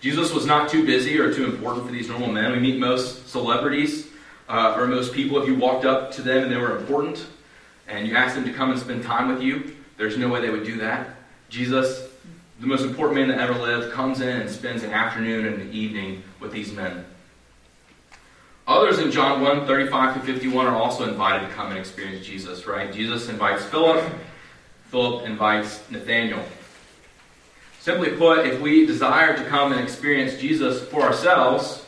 Jesus 0.00 0.32
was 0.32 0.46
not 0.46 0.70
too 0.70 0.86
busy 0.86 1.18
or 1.18 1.30
too 1.30 1.44
important 1.44 1.84
for 1.84 1.92
these 1.92 2.08
normal 2.08 2.32
men. 2.32 2.52
We 2.52 2.58
meet 2.58 2.78
most 2.78 3.28
celebrities 3.28 4.06
uh, 4.48 4.76
or 4.76 4.86
most 4.86 5.12
people, 5.12 5.40
if 5.40 5.48
you 5.48 5.54
walked 5.54 5.84
up 5.84 6.10
to 6.12 6.22
them 6.22 6.44
and 6.44 6.52
they 6.52 6.56
were 6.56 6.76
important 6.76 7.26
and 7.86 8.06
you 8.06 8.16
asked 8.16 8.34
them 8.34 8.44
to 8.44 8.52
come 8.52 8.70
and 8.70 8.78
spend 8.78 9.02
time 9.02 9.28
with 9.28 9.42
you, 9.42 9.76
there's 9.96 10.16
no 10.16 10.28
way 10.28 10.40
they 10.40 10.50
would 10.50 10.64
do 10.64 10.78
that. 10.78 11.10
Jesus 11.48 12.08
the 12.60 12.66
most 12.66 12.84
important 12.84 13.18
man 13.18 13.28
that 13.28 13.38
ever 13.38 13.54
lived, 13.54 13.92
comes 13.92 14.20
in 14.20 14.40
and 14.40 14.50
spends 14.50 14.82
an 14.82 14.90
afternoon 14.90 15.46
and 15.46 15.62
an 15.62 15.72
evening 15.72 16.22
with 16.40 16.52
these 16.52 16.72
men. 16.72 17.04
Others 18.66 18.98
in 18.98 19.10
John 19.10 19.40
1 19.40 19.66
35 19.66 20.14
to 20.14 20.20
51 20.20 20.66
are 20.66 20.76
also 20.76 21.08
invited 21.08 21.48
to 21.48 21.54
come 21.54 21.68
and 21.68 21.78
experience 21.78 22.26
Jesus, 22.26 22.66
right? 22.66 22.92
Jesus 22.92 23.28
invites 23.28 23.64
Philip, 23.64 24.04
Philip 24.86 25.24
invites 25.24 25.88
Nathaniel. 25.90 26.42
Simply 27.80 28.10
put, 28.10 28.44
if 28.44 28.60
we 28.60 28.84
desire 28.84 29.36
to 29.36 29.44
come 29.44 29.72
and 29.72 29.80
experience 29.80 30.38
Jesus 30.38 30.82
for 30.88 31.02
ourselves, 31.02 31.86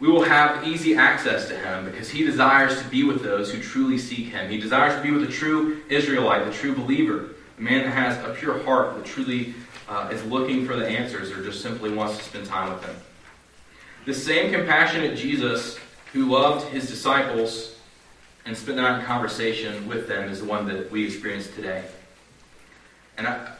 we 0.00 0.08
will 0.08 0.22
have 0.22 0.66
easy 0.66 0.94
access 0.94 1.48
to 1.48 1.56
him 1.56 1.84
because 1.84 2.08
he 2.08 2.24
desires 2.24 2.80
to 2.80 2.88
be 2.88 3.02
with 3.02 3.22
those 3.22 3.52
who 3.52 3.60
truly 3.60 3.98
seek 3.98 4.26
him. 4.28 4.48
He 4.48 4.58
desires 4.58 4.94
to 4.94 5.02
be 5.02 5.10
with 5.10 5.26
the 5.26 5.32
true 5.32 5.82
Israelite, 5.88 6.44
the 6.44 6.52
true 6.52 6.74
believer. 6.74 7.30
A 7.58 7.60
man 7.60 7.84
that 7.84 7.90
has 7.90 8.24
a 8.24 8.34
pure 8.34 8.62
heart 8.62 8.94
that 8.94 9.04
truly 9.04 9.54
uh, 9.88 10.08
is 10.12 10.24
looking 10.24 10.66
for 10.66 10.76
the 10.76 10.86
answers 10.86 11.32
or 11.32 11.42
just 11.42 11.62
simply 11.62 11.92
wants 11.92 12.18
to 12.18 12.24
spend 12.24 12.46
time 12.46 12.72
with 12.72 12.84
him. 12.84 12.94
The 14.06 14.14
same 14.14 14.52
compassionate 14.52 15.18
Jesus 15.18 15.78
who 16.12 16.26
loved 16.26 16.68
his 16.68 16.88
disciples 16.88 17.76
and 18.46 18.56
spent 18.56 18.76
the 18.76 18.82
night 18.82 19.00
in 19.00 19.04
conversation 19.04 19.88
with 19.88 20.06
them 20.06 20.30
is 20.30 20.40
the 20.40 20.46
one 20.46 20.66
that 20.68 20.90
we 20.90 21.04
experience 21.04 21.48
today. 21.48 21.84
And 23.16 23.26
I, 23.26 23.52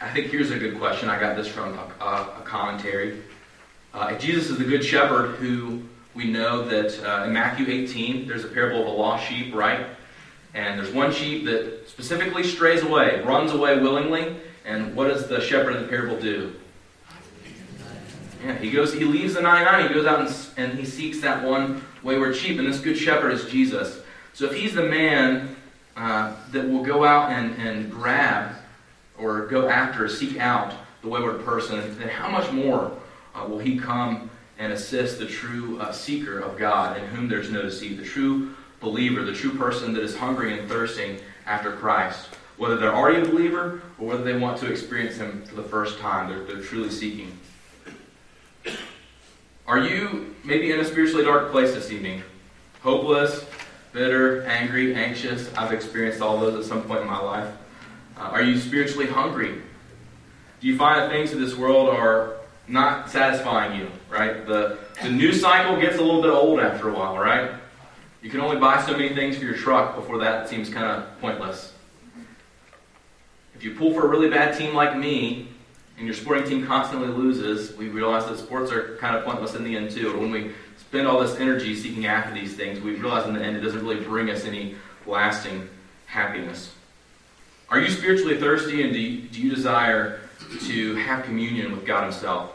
I 0.00 0.10
think 0.12 0.28
here's 0.28 0.50
a 0.50 0.58
good 0.58 0.78
question. 0.78 1.10
I 1.10 1.20
got 1.20 1.36
this 1.36 1.46
from 1.46 1.74
a, 1.74 2.04
a, 2.04 2.40
a 2.40 2.42
commentary. 2.44 3.22
Uh, 3.94 4.16
Jesus 4.16 4.48
is 4.48 4.56
the 4.56 4.64
good 4.64 4.82
shepherd 4.82 5.36
who 5.36 5.82
we 6.14 6.24
know 6.24 6.66
that 6.66 6.98
uh, 7.04 7.24
in 7.24 7.32
Matthew 7.32 7.66
18, 7.68 8.26
there's 8.26 8.44
a 8.44 8.48
parable 8.48 8.80
of 8.80 8.86
a 8.86 8.90
lost 8.90 9.28
sheep, 9.28 9.54
right? 9.54 9.86
And 10.54 10.78
there's 10.78 10.92
one 10.92 11.12
sheep 11.12 11.44
that 11.44 11.88
specifically 11.88 12.42
strays 12.42 12.82
away, 12.82 13.20
runs 13.22 13.52
away 13.52 13.78
willingly. 13.78 14.36
And 14.64 14.96
what 14.96 15.08
does 15.08 15.28
the 15.28 15.42
shepherd 15.42 15.76
in 15.76 15.82
the 15.82 15.88
parable 15.88 16.18
do? 16.18 16.54
Yeah, 18.42 18.56
he 18.56 18.70
goes, 18.70 18.94
he 18.94 19.04
leaves 19.04 19.34
the 19.34 19.42
99, 19.42 19.88
he 19.88 19.94
goes 19.94 20.06
out 20.06 20.20
and, 20.20 20.46
and 20.56 20.78
he 20.78 20.86
seeks 20.86 21.20
that 21.20 21.44
one 21.44 21.84
wayward 22.02 22.34
sheep. 22.34 22.58
And 22.58 22.66
this 22.66 22.80
good 22.80 22.96
shepherd 22.96 23.32
is 23.32 23.44
Jesus. 23.44 24.00
So 24.32 24.46
if 24.46 24.54
he's 24.54 24.74
the 24.74 24.84
man 24.84 25.54
uh, 25.96 26.34
that 26.50 26.66
will 26.66 26.82
go 26.82 27.04
out 27.04 27.30
and, 27.30 27.54
and 27.56 27.90
grab 27.90 28.54
or 29.18 29.46
go 29.48 29.68
after, 29.68 30.08
seek 30.08 30.38
out 30.38 30.72
the 31.02 31.08
wayward 31.08 31.44
person, 31.44 31.98
then 31.98 32.08
how 32.08 32.30
much 32.30 32.50
more 32.52 32.90
uh, 33.34 33.46
will 33.48 33.58
he 33.58 33.78
come 33.78 34.30
and 34.58 34.72
assist 34.72 35.18
the 35.18 35.26
true 35.26 35.80
uh, 35.80 35.92
seeker 35.92 36.38
of 36.38 36.58
God 36.58 36.96
in 36.96 37.04
whom 37.06 37.28
there's 37.28 37.50
no 37.50 37.62
deceit, 37.62 37.98
the 37.98 38.04
true 38.04 38.54
believer, 38.80 39.22
the 39.22 39.32
true 39.32 39.56
person 39.56 39.92
that 39.94 40.02
is 40.02 40.16
hungry 40.16 40.58
and 40.58 40.68
thirsting 40.68 41.18
after 41.46 41.72
Christ. 41.72 42.28
Whether 42.58 42.76
they're 42.76 42.94
already 42.94 43.22
a 43.22 43.30
believer 43.30 43.82
or 43.98 44.06
whether 44.06 44.22
they 44.22 44.36
want 44.36 44.58
to 44.58 44.70
experience 44.70 45.16
Him 45.16 45.44
for 45.44 45.54
the 45.54 45.62
first 45.62 45.98
time, 45.98 46.28
they're, 46.28 46.44
they're 46.44 46.62
truly 46.62 46.90
seeking. 46.90 47.38
Are 49.66 49.78
you 49.78 50.34
maybe 50.44 50.70
in 50.70 50.80
a 50.80 50.84
spiritually 50.84 51.24
dark 51.24 51.50
place 51.50 51.72
this 51.72 51.90
evening? 51.90 52.22
Hopeless, 52.82 53.44
bitter, 53.92 54.44
angry, 54.44 54.94
anxious? 54.94 55.52
I've 55.54 55.72
experienced 55.72 56.20
all 56.20 56.38
those 56.38 56.54
at 56.54 56.68
some 56.68 56.82
point 56.82 57.00
in 57.00 57.06
my 57.06 57.20
life. 57.20 57.52
Uh, 58.16 58.22
are 58.22 58.42
you 58.42 58.58
spiritually 58.58 59.06
hungry? 59.06 59.62
Do 60.60 60.66
you 60.68 60.76
find 60.76 61.00
that 61.00 61.10
things 61.10 61.32
in 61.32 61.40
this 61.40 61.56
world 61.56 61.88
are 61.88 62.36
not 62.68 63.10
satisfying 63.10 63.78
you, 63.78 63.88
right? 64.08 64.46
The, 64.46 64.78
the 65.02 65.10
news 65.10 65.40
cycle 65.40 65.80
gets 65.80 65.96
a 65.96 66.02
little 66.02 66.22
bit 66.22 66.30
old 66.30 66.60
after 66.60 66.88
a 66.88 66.92
while, 66.92 67.18
right? 67.18 67.52
You 68.22 68.30
can 68.30 68.40
only 68.40 68.56
buy 68.56 68.80
so 68.82 68.92
many 68.92 69.14
things 69.14 69.36
for 69.36 69.44
your 69.44 69.56
truck 69.56 69.96
before 69.96 70.18
that 70.18 70.48
seems 70.48 70.68
kind 70.68 70.86
of 70.86 71.20
pointless. 71.20 71.72
If 73.54 73.64
you 73.64 73.74
pull 73.74 73.92
for 73.92 74.06
a 74.06 74.08
really 74.08 74.30
bad 74.30 74.56
team 74.56 74.74
like 74.74 74.96
me, 74.96 75.48
and 75.98 76.06
your 76.06 76.14
sporting 76.14 76.44
team 76.44 76.66
constantly 76.66 77.08
loses, 77.08 77.76
we 77.76 77.88
realize 77.88 78.26
that 78.26 78.38
sports 78.38 78.72
are 78.72 78.96
kind 78.96 79.14
of 79.14 79.24
pointless 79.24 79.54
in 79.54 79.62
the 79.62 79.76
end 79.76 79.90
too. 79.90 80.18
When 80.18 80.30
we 80.30 80.52
spend 80.76 81.06
all 81.06 81.20
this 81.20 81.36
energy 81.36 81.76
seeking 81.76 82.06
after 82.06 82.34
these 82.34 82.54
things, 82.54 82.80
we 82.80 82.96
realize 82.96 83.26
in 83.26 83.34
the 83.34 83.40
end 83.40 83.56
it 83.56 83.60
doesn't 83.60 83.86
really 83.86 84.02
bring 84.02 84.30
us 84.30 84.44
any 84.44 84.74
lasting 85.06 85.68
happiness. 86.06 86.72
Are 87.68 87.78
you 87.78 87.88
spiritually 87.88 88.38
thirsty 88.38 88.82
and 88.82 88.92
do 88.92 88.98
you, 88.98 89.28
do 89.28 89.40
you 89.40 89.54
desire 89.54 90.21
to 90.60 90.94
have 90.96 91.24
communion 91.24 91.72
with 91.72 91.84
God 91.84 92.04
Himself? 92.04 92.52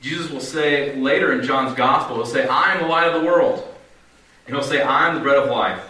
Jesus 0.00 0.30
will 0.30 0.40
say 0.40 0.94
later 0.96 1.32
in 1.32 1.44
John's 1.44 1.74
Gospel, 1.74 2.16
He'll 2.16 2.26
say, 2.26 2.46
I 2.46 2.74
am 2.74 2.82
the 2.82 2.88
light 2.88 3.08
of 3.08 3.20
the 3.20 3.26
world. 3.26 3.72
And 4.46 4.54
he'll 4.54 4.64
say, 4.64 4.80
I 4.80 5.08
am 5.08 5.16
the 5.16 5.20
bread 5.20 5.38
of 5.38 5.50
life. 5.50 5.82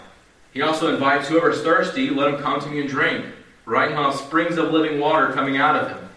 He 0.52 0.62
also 0.62 0.92
invites 0.92 1.28
whoever 1.28 1.50
is 1.50 1.60
thirsty, 1.60 2.08
let 2.08 2.32
him 2.32 2.40
come 2.40 2.60
to 2.60 2.68
me 2.68 2.80
and 2.80 2.88
drink. 2.88 3.26
Right 3.66 3.90
now, 3.90 4.10
springs 4.12 4.56
of 4.56 4.70
living 4.70 4.98
water 4.98 5.32
coming 5.32 5.58
out 5.58 5.76
of 5.76 5.90
him. 5.90 6.08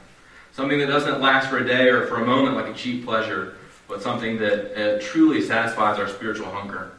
Something 0.54 0.80
that 0.80 0.88
doesn't 0.88 1.20
last 1.20 1.50
for 1.50 1.58
a 1.58 1.66
day 1.66 1.90
or 1.90 2.08
for 2.08 2.22
a 2.22 2.26
moment 2.26 2.56
like 2.56 2.68
a 2.68 2.74
cheap 2.74 3.06
pleasure, 3.06 3.56
but 3.88 4.02
something 4.02 4.38
that 4.38 4.78
uh, 4.78 5.02
truly 5.02 5.42
satisfies 5.42 6.00
our 6.00 6.08
spiritual 6.08 6.48
hunger. 6.48 6.92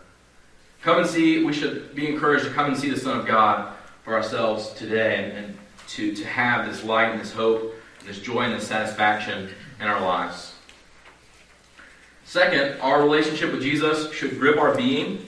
Come 0.83 0.99
and 0.99 1.09
see, 1.09 1.45
we 1.45 1.53
should 1.53 1.95
be 1.95 2.09
encouraged 2.09 2.45
to 2.45 2.51
come 2.51 2.67
and 2.67 2.77
see 2.77 2.91
the 2.91 2.99
Son 2.99 3.19
of 3.19 3.27
God 3.27 3.75
for 4.05 4.15
ourselves 4.15 4.73
today 4.75 5.25
and, 5.25 5.47
and 5.47 5.59
to, 5.89 6.15
to 6.15 6.25
have 6.27 6.67
this 6.67 6.85
light 6.85 7.11
and 7.11 7.21
this 7.21 7.33
hope 7.33 7.75
this 8.07 8.21
joy 8.21 8.43
and 8.43 8.55
this 8.55 8.67
satisfaction 8.67 9.51
in 9.81 9.87
our 9.87 10.01
lives. 10.01 10.55
Second, 12.25 12.81
our 12.81 13.03
relationship 13.03 13.53
with 13.53 13.63
Jesus 13.63 14.13
should 14.13 14.39
grip 14.39 14.57
our 14.57 14.75
being 14.77 15.27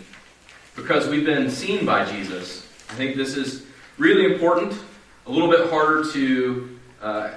because 0.77 1.09
we've 1.09 1.27
been 1.27 1.51
seen 1.51 1.85
by 1.85 2.05
Jesus. 2.05 2.67
I 2.91 2.95
think 2.95 3.17
this 3.17 3.37
is 3.37 3.67
really 3.99 4.33
important, 4.33 4.79
a 5.27 5.31
little 5.31 5.51
bit 5.51 5.69
harder 5.71 6.11
to 6.13 6.79
uh, 7.01 7.31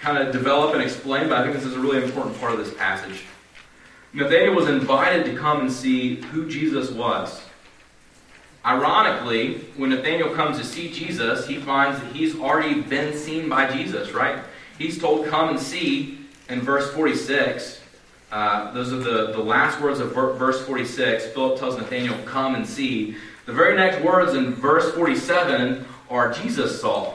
kind 0.00 0.18
of 0.18 0.32
develop 0.32 0.74
and 0.74 0.82
explain, 0.82 1.28
but 1.28 1.38
I 1.38 1.42
think 1.42 1.54
this 1.54 1.64
is 1.64 1.74
a 1.74 1.78
really 1.78 2.02
important 2.02 2.38
part 2.40 2.52
of 2.52 2.58
this 2.58 2.72
passage. 2.74 3.24
Nathaniel 4.12 4.54
was 4.54 4.68
invited 4.68 5.26
to 5.26 5.36
come 5.36 5.60
and 5.60 5.70
see 5.70 6.16
who 6.16 6.48
Jesus 6.48 6.90
was. 6.90 7.42
Ironically, 8.64 9.58
when 9.76 9.90
Nathaniel 9.90 10.30
comes 10.30 10.58
to 10.58 10.64
see 10.64 10.90
Jesus, 10.90 11.46
he 11.46 11.56
finds 11.56 12.00
that 12.00 12.12
he's 12.12 12.38
already 12.40 12.80
been 12.80 13.16
seen 13.16 13.48
by 13.48 13.70
Jesus, 13.70 14.12
right? 14.12 14.42
He's 14.78 14.98
told, 14.98 15.26
Come 15.26 15.50
and 15.50 15.60
see 15.60 16.18
in 16.48 16.60
verse 16.60 16.92
46. 16.92 17.80
Uh, 18.30 18.72
those 18.72 18.92
are 18.92 18.98
the, 18.98 19.32
the 19.32 19.42
last 19.42 19.80
words 19.80 20.00
of 20.00 20.12
verse 20.12 20.64
46. 20.64 21.26
Philip 21.28 21.58
tells 21.58 21.76
Nathanael, 21.76 22.22
Come 22.24 22.54
and 22.54 22.66
see. 22.66 23.16
The 23.46 23.52
very 23.52 23.76
next 23.76 24.02
words 24.04 24.34
in 24.34 24.54
verse 24.54 24.92
47 24.94 25.84
are 26.10 26.32
Jesus 26.32 26.80
saw, 26.80 27.14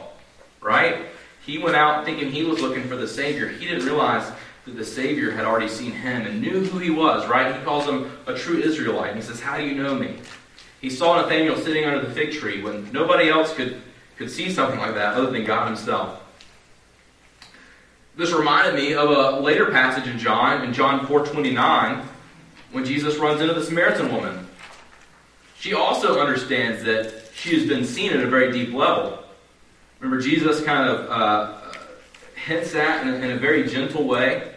right? 0.62 1.06
He 1.46 1.58
went 1.58 1.76
out 1.76 2.06
thinking 2.06 2.32
he 2.32 2.44
was 2.44 2.62
looking 2.62 2.88
for 2.88 2.96
the 2.96 3.08
Savior. 3.08 3.50
He 3.50 3.66
didn't 3.66 3.86
realize 3.86 4.32
that 4.66 4.78
the 4.78 4.86
Savior 4.86 5.32
had 5.32 5.46
already 5.46 5.68
seen 5.68 5.92
him 5.92 6.26
and 6.26 6.40
knew 6.40 6.64
who 6.64 6.78
he 6.78 6.90
was, 6.90 7.28
right? 7.28 7.56
He 7.56 7.62
calls 7.64 7.86
him 7.86 8.12
a 8.28 8.34
true 8.34 8.60
Israelite. 8.60 9.12
And 9.12 9.20
he 9.20 9.26
says, 9.26 9.40
How 9.40 9.58
do 9.58 9.66
you 9.66 9.82
know 9.82 9.96
me? 9.96 10.20
He 10.80 10.90
saw 10.90 11.22
Nathanael 11.22 11.58
sitting 11.58 11.86
under 11.86 12.06
the 12.06 12.14
fig 12.14 12.32
tree 12.32 12.64
when 12.64 12.92
nobody 12.92 13.30
else 13.30 13.54
could, 13.54 13.82
could 14.18 14.32
see 14.32 14.52
something 14.52 14.80
like 14.80 14.94
that 14.96 15.16
other 15.16 15.32
than 15.32 15.46
God 15.46 15.68
himself. 15.68 16.22
This 18.18 18.34
reminded 18.34 18.76
me 18.76 18.94
of 18.94 19.10
a 19.10 19.40
later 19.40 19.72
passage 19.72 20.08
in 20.08 20.20
John, 20.20 20.64
in 20.64 20.74
John 20.74 21.08
4:29, 21.08 22.04
when 22.72 22.84
Jesus 22.84 23.16
runs 23.18 23.42
into 23.42 23.54
the 23.54 23.64
Samaritan 23.64 24.14
woman. 24.14 24.48
She 25.58 25.74
also 25.74 26.20
understands 26.20 26.84
that 26.84 27.30
she 27.34 27.58
has 27.58 27.68
been 27.68 27.86
seen 27.86 28.12
at 28.12 28.22
a 28.22 28.28
very 28.28 28.52
deep 28.52 28.74
level. 28.74 29.24
Remember, 30.00 30.22
Jesus 30.22 30.64
kind 30.64 30.90
of 30.90 31.10
uh, 31.10 31.58
hints 32.36 32.76
at, 32.76 33.06
in 33.06 33.14
a, 33.14 33.18
in 33.18 33.32
a 33.32 33.38
very 33.38 33.68
gentle 33.68 34.06
way, 34.06 34.52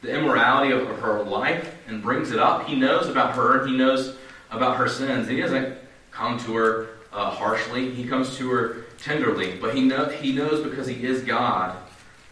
the 0.00 0.16
immorality 0.16 0.72
of 0.72 0.86
her 1.00 1.22
life 1.24 1.76
and 1.86 2.02
brings 2.02 2.30
it 2.30 2.38
up. 2.38 2.66
He 2.66 2.74
knows 2.74 3.08
about 3.08 3.34
her 3.34 3.60
and 3.60 3.70
he 3.70 3.76
knows 3.76 4.16
about 4.50 4.76
her 4.76 4.88
sins. 4.88 5.28
He 5.28 5.40
doesn't 5.40 5.76
come 6.10 6.38
to 6.38 6.54
her 6.54 6.88
uh, 7.12 7.30
harshly, 7.30 7.90
he 7.90 8.06
comes 8.06 8.36
to 8.38 8.50
her 8.50 8.84
tenderly. 8.98 9.58
But 9.60 9.74
he, 9.74 9.82
know, 9.82 10.08
he 10.08 10.32
knows 10.32 10.62
because 10.62 10.86
he 10.86 11.04
is 11.04 11.22
God 11.22 11.76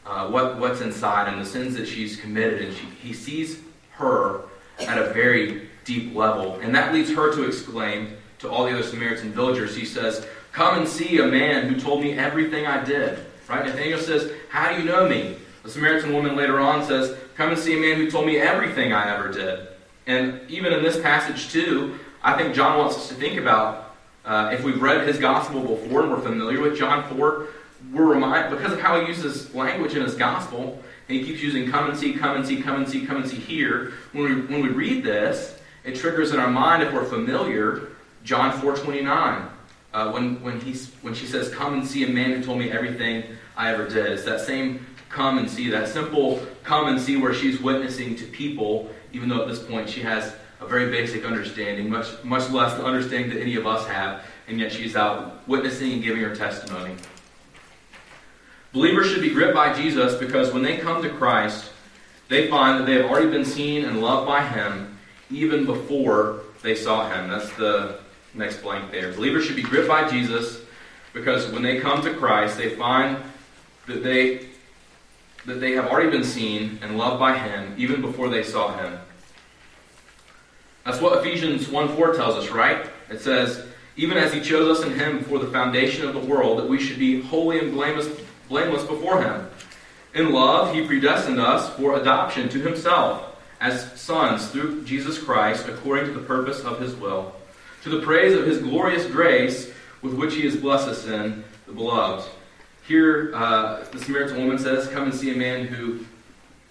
uh, 0.07 0.29
what, 0.29 0.59
what's 0.59 0.81
inside 0.81 1.33
and 1.33 1.41
the 1.41 1.47
sins 1.47 1.75
that 1.77 1.87
she's 1.87 2.17
committed. 2.17 2.63
And 2.63 2.77
she, 2.77 2.87
he 3.09 3.13
sees 3.13 3.61
her 3.93 4.43
at 4.81 4.99
a 4.99 5.13
very 5.13 5.69
deep 5.85 6.15
level. 6.15 6.59
And 6.61 6.75
that 6.75 6.93
leads 6.93 7.11
her 7.11 7.35
to 7.35 7.45
exclaim 7.45 8.17
to 8.43 8.51
all 8.51 8.65
the 8.65 8.73
other 8.73 8.83
Samaritan 8.83 9.33
villagers, 9.33 9.75
he 9.75 9.85
says, 9.85 10.27
Come 10.53 10.79
and 10.79 10.89
see 10.89 11.19
a 11.19 11.27
man 11.27 11.69
who 11.69 11.81
told 11.81 12.03
me 12.03 12.13
everything 12.19 12.67
I 12.67 12.85
did. 12.85 13.25
Right? 13.49 13.65
Nathaniel 13.65 14.01
says, 14.01 14.33
How 14.49 14.73
do 14.73 14.81
you 14.81 14.85
know 14.85 15.09
me? 15.09 15.37
The 15.63 15.71
Samaritan 15.71 16.13
woman 16.13 16.37
later 16.37 16.59
on 16.59 16.85
says, 16.85 17.17
Come 17.37 17.51
and 17.51 17.59
see 17.59 17.77
a 17.77 17.81
man 17.81 17.97
who 17.97 18.11
told 18.11 18.27
me 18.27 18.39
everything 18.39 18.93
I 18.93 19.17
ever 19.17 19.31
did. 19.31 19.69
And 20.07 20.41
even 20.51 20.73
in 20.73 20.83
this 20.83 21.01
passage, 21.01 21.53
too, 21.53 21.99
I 22.23 22.37
think 22.37 22.55
John 22.55 22.79
wants 22.79 22.97
us 22.97 23.09
to 23.09 23.15
think 23.15 23.39
about 23.39 23.95
uh, 24.25 24.51
if 24.53 24.65
we've 24.65 24.83
read 24.83 25.07
his 25.07 25.19
gospel 25.19 25.61
before 25.61 26.03
and 26.03 26.11
we're 26.11 26.21
familiar 26.21 26.61
with 26.61 26.77
John 26.77 27.09
4, 27.17 27.47
we're 27.93 28.07
reminded, 28.07 28.57
because 28.57 28.73
of 28.73 28.81
how 28.81 29.01
he 29.01 29.07
uses 29.07 29.55
language 29.55 29.95
in 29.95 30.03
his 30.03 30.15
gospel, 30.15 30.83
and 31.09 31.19
he 31.19 31.25
keeps 31.25 31.43
using 31.43 31.71
come 31.71 31.91
and 31.91 31.99
see, 31.99 32.15
come 32.15 32.37
and 32.37 32.47
see, 32.47 32.63
come 32.63 32.77
and 32.77 32.89
see, 32.89 33.05
come 33.05 33.19
and 33.19 33.29
see 33.29 33.37
here. 33.37 33.93
When 34.13 34.25
we, 34.25 34.41
when 34.47 34.63
we 34.63 34.69
read 34.71 35.05
this, 35.05 35.59
it 35.85 35.97
triggers 35.97 36.33
in 36.33 36.41
our 36.41 36.51
mind, 36.51 36.83
if 36.83 36.93
we're 36.93 37.05
familiar, 37.05 37.89
John 38.25 38.53
4.29. 38.61 39.49
Uh, 39.93 40.11
when, 40.11 40.43
when, 40.43 40.59
he's, 40.61 40.91
when 41.03 41.13
she 41.13 41.27
says, 41.27 41.51
Come 41.51 41.75
and 41.75 41.87
see 41.87 42.05
a 42.05 42.09
man 42.09 42.31
who 42.31 42.43
told 42.43 42.59
me 42.59 42.71
everything 42.71 43.25
I 43.57 43.73
ever 43.75 43.87
did. 43.87 44.07
It's 44.07 44.25
that 44.25 44.41
same 44.41 44.87
come 45.11 45.37
and 45.37 45.51
see, 45.51 45.69
that 45.69 45.89
simple 45.89 46.41
come 46.65 46.89
and 46.89 46.99
see 46.99 47.19
where 47.19 47.35
she's 47.35 47.61
witnessing 47.61 48.17
to 48.17 48.25
people, 48.25 48.91
even 49.13 49.29
though 49.29 49.43
at 49.43 49.49
this 49.49 49.63
point 49.63 49.91
she 49.91 50.01
has 50.01 50.35
a 50.61 50.67
very 50.67 50.91
basic 50.91 51.27
understanding, 51.27 51.91
much, 51.91 52.07
much 52.25 52.49
less 52.51 52.75
the 52.79 52.85
understanding 52.85 53.31
that 53.31 53.41
any 53.41 53.57
of 53.57 53.67
us 53.67 53.87
have, 53.87 54.25
and 54.49 54.59
yet 54.59 54.73
she's 54.73 54.97
out 54.97 55.47
witnessing 55.47 55.93
and 55.93 56.03
giving 56.03 56.23
her 56.23 56.35
testimony. 56.35 56.95
Believers 58.73 59.11
should 59.11 59.21
be 59.21 59.31
gripped 59.31 59.55
by 59.55 59.73
Jesus 59.75 60.15
because 60.15 60.53
when 60.53 60.63
they 60.63 60.79
come 60.79 61.03
to 61.03 61.11
Christ, 61.11 61.71
they 62.29 62.49
find 62.49 62.81
that 62.81 62.87
they 62.87 62.95
have 62.95 63.11
already 63.11 63.31
been 63.31 63.45
seen 63.45 63.85
and 63.85 64.01
loved 64.01 64.27
by 64.27 64.47
Him 64.47 64.99
even 65.31 65.67
before 65.67 66.41
they 66.63 66.75
saw 66.75 67.11
Him. 67.11 67.29
That's 67.29 67.53
the 67.55 67.99
next 68.35 68.63
blank 68.63 68.91
there. 68.91 69.13
Believers 69.13 69.45
should 69.45 69.57
be 69.57 69.63
gripped 69.63 69.89
by 69.89 70.09
Jesus 70.09 70.63
because 71.13 71.51
when 71.53 71.63
they 71.63 71.81
come 71.81 72.03
to 72.03 72.15
Christ, 72.15 72.57
they 72.57 72.71
find 72.71 73.19
that 73.87 74.03
they 74.03 74.49
that 75.45 75.61
they 75.61 75.73
have 75.73 75.89
already 75.89 76.09
been 76.09 76.25
seen 76.25 76.79
and 76.83 76.97
loved 76.97 77.19
by 77.19 77.37
Him 77.37 77.75
even 77.77 78.01
before 78.01 78.29
they 78.29 78.43
saw 78.43 78.77
Him. 78.79 78.99
That's 80.85 81.01
what 81.01 81.19
Ephesians 81.19 81.69
1 81.69 81.97
4 81.97 82.15
tells 82.15 82.37
us, 82.37 82.51
right? 82.51 82.87
It 83.11 83.21
says, 83.21 83.67
Even 83.97 84.19
as 84.19 84.33
He 84.33 84.41
chose 84.41 84.79
us 84.79 84.87
in 84.87 84.95
Him 84.95 85.19
before 85.19 85.39
the 85.39 85.49
foundation 85.49 86.07
of 86.07 86.15
the 86.15 86.21
world, 86.21 86.59
that 86.59 86.69
we 86.69 86.81
should 86.81 86.99
be 86.99 87.21
holy 87.21 87.59
and 87.59 87.73
blameless, 87.73 88.09
blameless 88.53 88.85
before 88.85 89.23
Him. 89.23 89.49
In 90.15 90.31
love, 90.31 90.75
He 90.75 90.87
predestined 90.87 91.41
us 91.41 91.75
for 91.75 91.99
adoption 91.99 92.51
to 92.51 92.61
Himself 92.61 93.35
as 93.63 93.99
sons 93.99 94.49
through 94.49 94.85
Jesus 94.85 95.19
Christ, 95.19 95.69
according 95.69 96.05
to 96.07 96.13
the 96.13 96.27
purpose 96.27 96.61
of 96.61 96.79
His 96.79 96.95
will, 96.95 97.35
to 97.83 97.89
the 97.89 98.03
praise 98.03 98.37
of 98.39 98.47
His 98.47 98.59
glorious 98.59 99.07
grace 99.07 99.73
with 100.03 100.13
which 100.13 100.35
He 100.35 100.43
has 100.43 100.55
blessed 100.55 100.89
us 100.89 101.07
in 101.07 101.43
the 101.67 101.73
beloved. 101.73 102.29
Here, 102.87 103.33
uh, 103.35 103.85
the 103.91 103.99
Samaritan 103.99 104.39
woman 104.39 104.59
says, 104.59 104.87
Come 104.89 105.05
and 105.05 105.15
see 105.15 105.33
a 105.33 105.37
man 105.37 105.67
who 105.67 106.05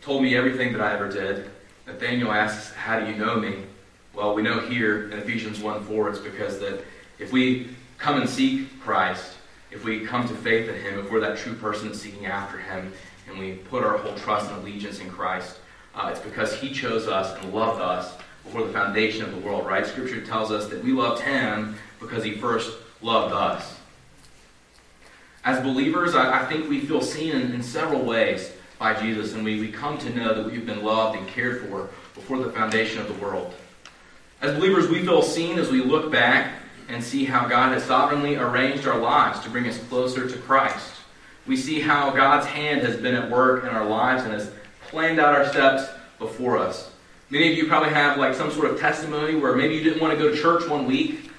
told 0.01 0.21
me 0.21 0.35
everything 0.35 0.73
that 0.73 0.81
I 0.81 0.93
ever 0.93 1.09
did. 1.09 1.49
Nathaniel 1.87 2.31
asks, 2.31 2.73
How 2.73 2.99
do 2.99 3.11
you 3.11 3.17
know 3.17 3.37
me? 3.37 3.63
Well, 4.13 4.35
we 4.35 4.43
know 4.43 4.59
here 4.59 5.09
in 5.09 5.17
Ephesians 5.17 5.59
1 5.59 5.85
4, 5.85 6.09
it's 6.09 6.19
because 6.19 6.59
that 6.59 6.83
if 7.17 7.31
we 7.31 7.75
come 7.97 8.21
and 8.21 8.29
seek 8.29 8.79
Christ, 8.81 9.37
if 9.71 9.83
we 9.85 10.05
come 10.05 10.27
to 10.27 10.35
faith 10.35 10.69
in 10.69 10.75
Him, 10.75 10.99
if 10.99 11.11
we're 11.11 11.21
that 11.21 11.37
true 11.37 11.53
person 11.53 11.93
seeking 11.93 12.25
after 12.25 12.57
Him, 12.59 12.91
and 13.27 13.39
we 13.39 13.53
put 13.53 13.83
our 13.83 13.97
whole 13.97 14.15
trust 14.15 14.51
and 14.51 14.61
allegiance 14.61 14.99
in 14.99 15.09
Christ, 15.09 15.59
uh, 15.95 16.09
it's 16.11 16.19
because 16.19 16.53
He 16.53 16.71
chose 16.71 17.07
us 17.07 17.41
and 17.41 17.53
loved 17.53 17.81
us 17.81 18.13
before 18.43 18.63
the 18.63 18.73
foundation 18.73 19.23
of 19.23 19.31
the 19.31 19.37
world, 19.37 19.65
right? 19.65 19.85
Scripture 19.85 20.21
tells 20.21 20.51
us 20.51 20.67
that 20.67 20.83
we 20.83 20.91
loved 20.91 21.21
Him 21.21 21.75
because 21.99 22.23
He 22.23 22.33
first 22.33 22.77
loved 23.01 23.33
us. 23.33 23.77
As 25.43 25.61
believers, 25.61 26.15
I, 26.15 26.41
I 26.41 26.45
think 26.45 26.69
we 26.69 26.81
feel 26.81 27.01
seen 27.01 27.31
in, 27.31 27.53
in, 27.53 27.63
several 27.63 28.03
ways 28.03 28.51
by 28.77 28.99
Jesus, 28.99 29.33
and 29.33 29.43
we, 29.43 29.59
we 29.59 29.71
come 29.71 29.97
to 29.99 30.09
know 30.11 30.35
that 30.35 30.45
we've 30.45 30.65
been 30.65 30.83
loved 30.83 31.17
and 31.17 31.27
cared 31.27 31.67
for 31.67 31.89
before 32.13 32.37
the 32.37 32.51
foundation 32.51 33.01
of 33.01 33.07
the 33.07 33.13
world. 33.25 33.53
As 34.41 34.55
believers, 34.55 34.87
we 34.87 35.03
feel 35.03 35.21
seen 35.21 35.57
as 35.57 35.69
we 35.69 35.83
look 35.83 36.11
back 36.11 36.60
and 36.89 37.03
see 37.03 37.25
how 37.25 37.47
God 37.47 37.73
has 37.73 37.83
sovereignly 37.83 38.35
arranged 38.35 38.87
our 38.87 38.97
lives 38.97 39.39
to 39.41 39.49
bring 39.49 39.67
us 39.67 39.77
closer 39.85 40.29
to 40.29 40.37
Christ. 40.39 40.91
We 41.47 41.57
see 41.57 41.79
how 41.79 42.11
God's 42.11 42.45
hand 42.45 42.81
has 42.81 42.97
been 42.97 43.15
at 43.15 43.29
work 43.29 43.63
in 43.63 43.69
our 43.69 43.85
lives 43.85 44.23
and 44.23 44.33
has 44.33 44.51
planned 44.87 45.19
out 45.19 45.33
our 45.33 45.47
steps 45.47 45.89
before 46.19 46.57
us. 46.57 46.91
Many 47.29 47.51
of 47.51 47.57
you 47.57 47.67
probably 47.67 47.89
have 47.89 48.17
like 48.17 48.33
some 48.33 48.51
sort 48.51 48.69
of 48.69 48.79
testimony 48.79 49.35
where 49.35 49.55
maybe 49.55 49.75
you 49.75 49.83
didn't 49.83 50.01
want 50.01 50.13
to 50.13 50.19
go 50.19 50.29
to 50.29 50.39
church 50.39 50.67
one 50.69 50.85
week. 50.85 51.31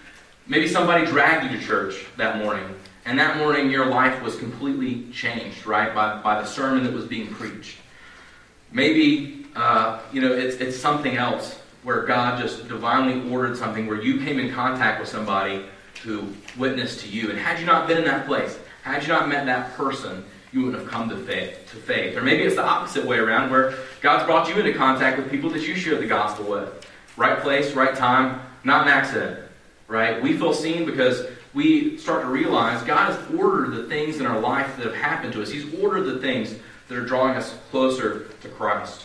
Maybe 0.46 0.66
somebody 0.66 1.06
dragged 1.06 1.50
you 1.50 1.58
to 1.58 1.64
church 1.64 2.06
that 2.16 2.38
morning. 2.38 2.64
And 3.04 3.18
that 3.18 3.36
morning, 3.36 3.70
your 3.70 3.86
life 3.86 4.22
was 4.22 4.36
completely 4.36 5.10
changed, 5.12 5.66
right, 5.66 5.94
by, 5.94 6.22
by 6.22 6.40
the 6.40 6.46
sermon 6.46 6.84
that 6.84 6.92
was 6.92 7.04
being 7.04 7.28
preached. 7.28 7.78
Maybe, 8.70 9.46
uh, 9.54 10.00
you 10.12 10.20
know, 10.20 10.32
it's, 10.32 10.56
it's 10.56 10.78
something 10.78 11.16
else 11.16 11.61
where 11.82 12.02
God 12.02 12.40
just 12.40 12.68
divinely 12.68 13.30
ordered 13.30 13.56
something 13.56 13.86
where 13.86 14.00
you 14.00 14.24
came 14.24 14.38
in 14.38 14.52
contact 14.52 15.00
with 15.00 15.08
somebody 15.08 15.64
who 16.02 16.28
witnessed 16.56 17.00
to 17.00 17.08
you. 17.08 17.30
And 17.30 17.38
had 17.38 17.58
you 17.58 17.66
not 17.66 17.88
been 17.88 17.98
in 17.98 18.04
that 18.04 18.26
place, 18.26 18.58
had 18.82 19.02
you 19.02 19.08
not 19.08 19.28
met 19.28 19.46
that 19.46 19.74
person, 19.74 20.24
you 20.52 20.64
wouldn't 20.64 20.82
have 20.82 20.90
come 20.90 21.08
to 21.08 21.16
faith, 21.16 21.70
to 21.70 21.76
faith. 21.76 22.16
Or 22.16 22.22
maybe 22.22 22.42
it's 22.42 22.56
the 22.56 22.64
opposite 22.64 23.04
way 23.04 23.18
around, 23.18 23.50
where 23.50 23.74
God's 24.00 24.24
brought 24.24 24.48
you 24.48 24.56
into 24.56 24.74
contact 24.74 25.18
with 25.18 25.30
people 25.30 25.50
that 25.50 25.66
you 25.66 25.74
share 25.74 25.96
the 25.96 26.06
gospel 26.06 26.50
with. 26.50 26.86
Right 27.16 27.40
place, 27.40 27.74
right 27.74 27.94
time, 27.94 28.40
not 28.64 28.86
an 28.86 28.92
accident. 28.92 29.40
Right? 29.88 30.22
We 30.22 30.36
feel 30.36 30.54
seen 30.54 30.86
because 30.86 31.26
we 31.54 31.98
start 31.98 32.22
to 32.22 32.28
realize 32.28 32.82
God 32.82 33.12
has 33.12 33.38
ordered 33.38 33.72
the 33.72 33.84
things 33.84 34.18
in 34.18 34.26
our 34.26 34.40
life 34.40 34.76
that 34.76 34.86
have 34.86 34.94
happened 34.94 35.32
to 35.34 35.42
us. 35.42 35.50
He's 35.50 35.72
ordered 35.80 36.04
the 36.04 36.18
things 36.18 36.54
that 36.88 36.96
are 36.96 37.04
drawing 37.04 37.36
us 37.36 37.56
closer 37.70 38.28
to 38.40 38.48
Christ. 38.48 39.04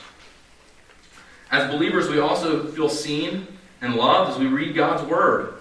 As 1.51 1.69
believers, 1.71 2.09
we 2.09 2.19
also 2.19 2.65
feel 2.67 2.89
seen 2.89 3.47
and 3.81 3.95
loved 3.95 4.31
as 4.31 4.37
we 4.37 4.47
read 4.47 4.75
God's 4.75 5.03
Word. 5.03 5.53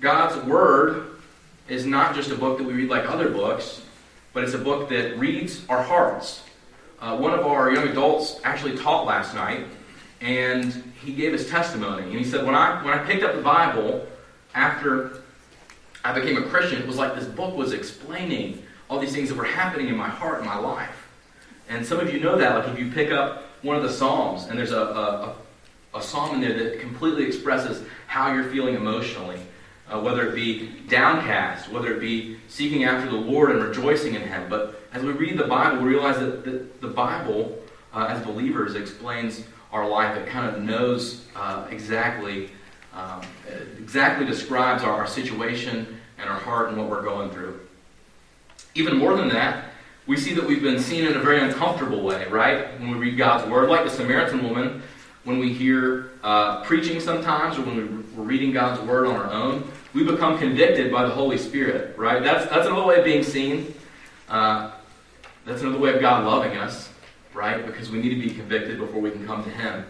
God's 0.00 0.36
Word 0.46 1.18
is 1.68 1.86
not 1.86 2.14
just 2.14 2.30
a 2.30 2.36
book 2.36 2.58
that 2.58 2.64
we 2.64 2.72
read 2.72 2.88
like 2.88 3.08
other 3.08 3.28
books, 3.30 3.82
but 4.32 4.44
it's 4.44 4.54
a 4.54 4.58
book 4.58 4.88
that 4.90 5.18
reads 5.18 5.66
our 5.68 5.82
hearts. 5.82 6.42
Uh, 7.00 7.16
one 7.16 7.32
of 7.32 7.44
our 7.44 7.72
young 7.72 7.88
adults 7.88 8.40
actually 8.44 8.76
taught 8.76 9.06
last 9.06 9.34
night, 9.34 9.66
and 10.20 10.92
he 11.02 11.12
gave 11.12 11.32
his 11.32 11.48
testimony. 11.48 12.04
And 12.04 12.12
he 12.12 12.24
said, 12.24 12.46
when 12.46 12.54
I, 12.54 12.82
when 12.84 12.94
I 12.94 13.04
picked 13.04 13.22
up 13.22 13.34
the 13.34 13.42
Bible 13.42 14.06
after 14.54 15.22
I 16.04 16.12
became 16.12 16.36
a 16.36 16.46
Christian, 16.46 16.80
it 16.80 16.86
was 16.86 16.96
like 16.96 17.14
this 17.14 17.26
book 17.26 17.56
was 17.56 17.72
explaining 17.72 18.62
all 18.88 19.00
these 19.00 19.12
things 19.12 19.28
that 19.30 19.36
were 19.36 19.44
happening 19.44 19.88
in 19.88 19.96
my 19.96 20.08
heart 20.08 20.38
and 20.38 20.46
my 20.46 20.58
life. 20.58 21.08
And 21.68 21.84
some 21.84 21.98
of 21.98 22.12
you 22.12 22.20
know 22.20 22.36
that, 22.36 22.54
like 22.54 22.68
if 22.68 22.78
you 22.78 22.92
pick 22.92 23.10
up 23.10 23.45
one 23.66 23.76
of 23.76 23.82
the 23.82 23.92
Psalms 23.92 24.44
and 24.44 24.58
there's 24.58 24.70
a, 24.70 24.80
a, 24.80 25.34
a 25.94 26.02
psalm 26.02 26.36
in 26.36 26.40
there 26.40 26.56
that 26.56 26.80
completely 26.80 27.24
expresses 27.24 27.86
how 28.06 28.32
you're 28.32 28.48
feeling 28.50 28.76
emotionally, 28.76 29.40
uh, 29.90 30.00
whether 30.00 30.28
it 30.28 30.34
be 30.34 30.68
downcast, 30.88 31.70
whether 31.72 31.92
it 31.92 32.00
be 32.00 32.38
seeking 32.48 32.84
after 32.84 33.10
the 33.10 33.16
Lord 33.16 33.50
and 33.50 33.62
rejoicing 33.62 34.14
in 34.14 34.22
Him. 34.22 34.48
But 34.48 34.80
as 34.92 35.02
we 35.02 35.10
read 35.12 35.36
the 35.36 35.48
Bible, 35.48 35.82
we 35.82 35.88
realize 35.88 36.18
that 36.20 36.44
the, 36.44 36.64
the 36.80 36.92
Bible, 36.92 37.58
uh, 37.92 38.06
as 38.08 38.24
believers, 38.24 38.76
explains 38.76 39.42
our 39.72 39.88
life. 39.88 40.16
It 40.16 40.28
kind 40.28 40.54
of 40.54 40.62
knows 40.62 41.26
uh, 41.34 41.66
exactly 41.70 42.50
um, 42.94 43.20
exactly 43.78 44.24
describes 44.24 44.82
our, 44.82 44.92
our 44.92 45.06
situation 45.06 46.00
and 46.18 46.30
our 46.30 46.38
heart 46.38 46.68
and 46.68 46.78
what 46.78 46.88
we're 46.88 47.02
going 47.02 47.30
through. 47.30 47.60
Even 48.74 48.96
more 48.96 49.16
than 49.16 49.28
that, 49.28 49.66
we 50.06 50.16
see 50.16 50.34
that 50.34 50.46
we've 50.46 50.62
been 50.62 50.78
seen 50.78 51.04
in 51.04 51.16
a 51.16 51.20
very 51.20 51.40
uncomfortable 51.40 52.02
way, 52.02 52.26
right? 52.28 52.78
When 52.80 52.90
we 52.90 52.96
read 52.96 53.18
God's 53.18 53.48
Word, 53.50 53.68
like 53.68 53.84
the 53.84 53.90
Samaritan 53.90 54.42
woman, 54.42 54.82
when 55.24 55.38
we 55.38 55.52
hear 55.52 56.10
uh, 56.22 56.62
preaching 56.62 57.00
sometimes, 57.00 57.58
or 57.58 57.62
when 57.62 58.04
we're 58.16 58.22
reading 58.22 58.52
God's 58.52 58.80
Word 58.82 59.06
on 59.06 59.16
our 59.16 59.30
own, 59.32 59.68
we 59.94 60.04
become 60.04 60.38
convicted 60.38 60.92
by 60.92 61.04
the 61.04 61.10
Holy 61.10 61.38
Spirit, 61.38 61.96
right? 61.98 62.22
That's, 62.22 62.48
that's 62.50 62.66
another 62.66 62.86
way 62.86 62.98
of 62.98 63.04
being 63.04 63.24
seen. 63.24 63.74
Uh, 64.28 64.70
That's 65.44 65.62
another 65.62 65.78
way 65.78 65.94
of 65.94 66.00
God 66.00 66.24
loving 66.24 66.58
us, 66.58 66.90
right? 67.32 67.64
Because 67.64 67.90
we 67.90 68.00
need 68.00 68.10
to 68.10 68.20
be 68.20 68.30
convicted 68.30 68.78
before 68.78 69.00
we 69.00 69.10
can 69.12 69.24
come 69.24 69.44
to 69.44 69.50
Him. 69.50 69.86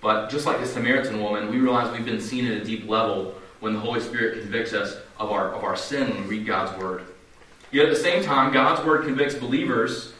But 0.00 0.28
just 0.28 0.46
like 0.46 0.60
the 0.60 0.66
Samaritan 0.66 1.20
woman, 1.22 1.50
we 1.50 1.58
realize 1.58 1.92
we've 1.92 2.04
been 2.04 2.20
seen 2.20 2.46
at 2.46 2.60
a 2.60 2.64
deep 2.64 2.88
level 2.88 3.34
when 3.60 3.72
the 3.74 3.80
Holy 3.80 4.00
Spirit 4.00 4.40
convicts 4.40 4.72
us 4.72 4.96
of 5.18 5.30
our, 5.30 5.52
of 5.54 5.64
our 5.64 5.76
sin 5.76 6.10
when 6.10 6.22
we 6.22 6.38
read 6.38 6.46
God's 6.46 6.76
Word. 6.80 7.04
Yet 7.70 7.86
at 7.86 7.94
the 7.94 8.00
same 8.00 8.24
time, 8.24 8.52
God's 8.52 8.84
Word 8.84 9.04
convicts 9.04 9.34
believers 9.34 10.14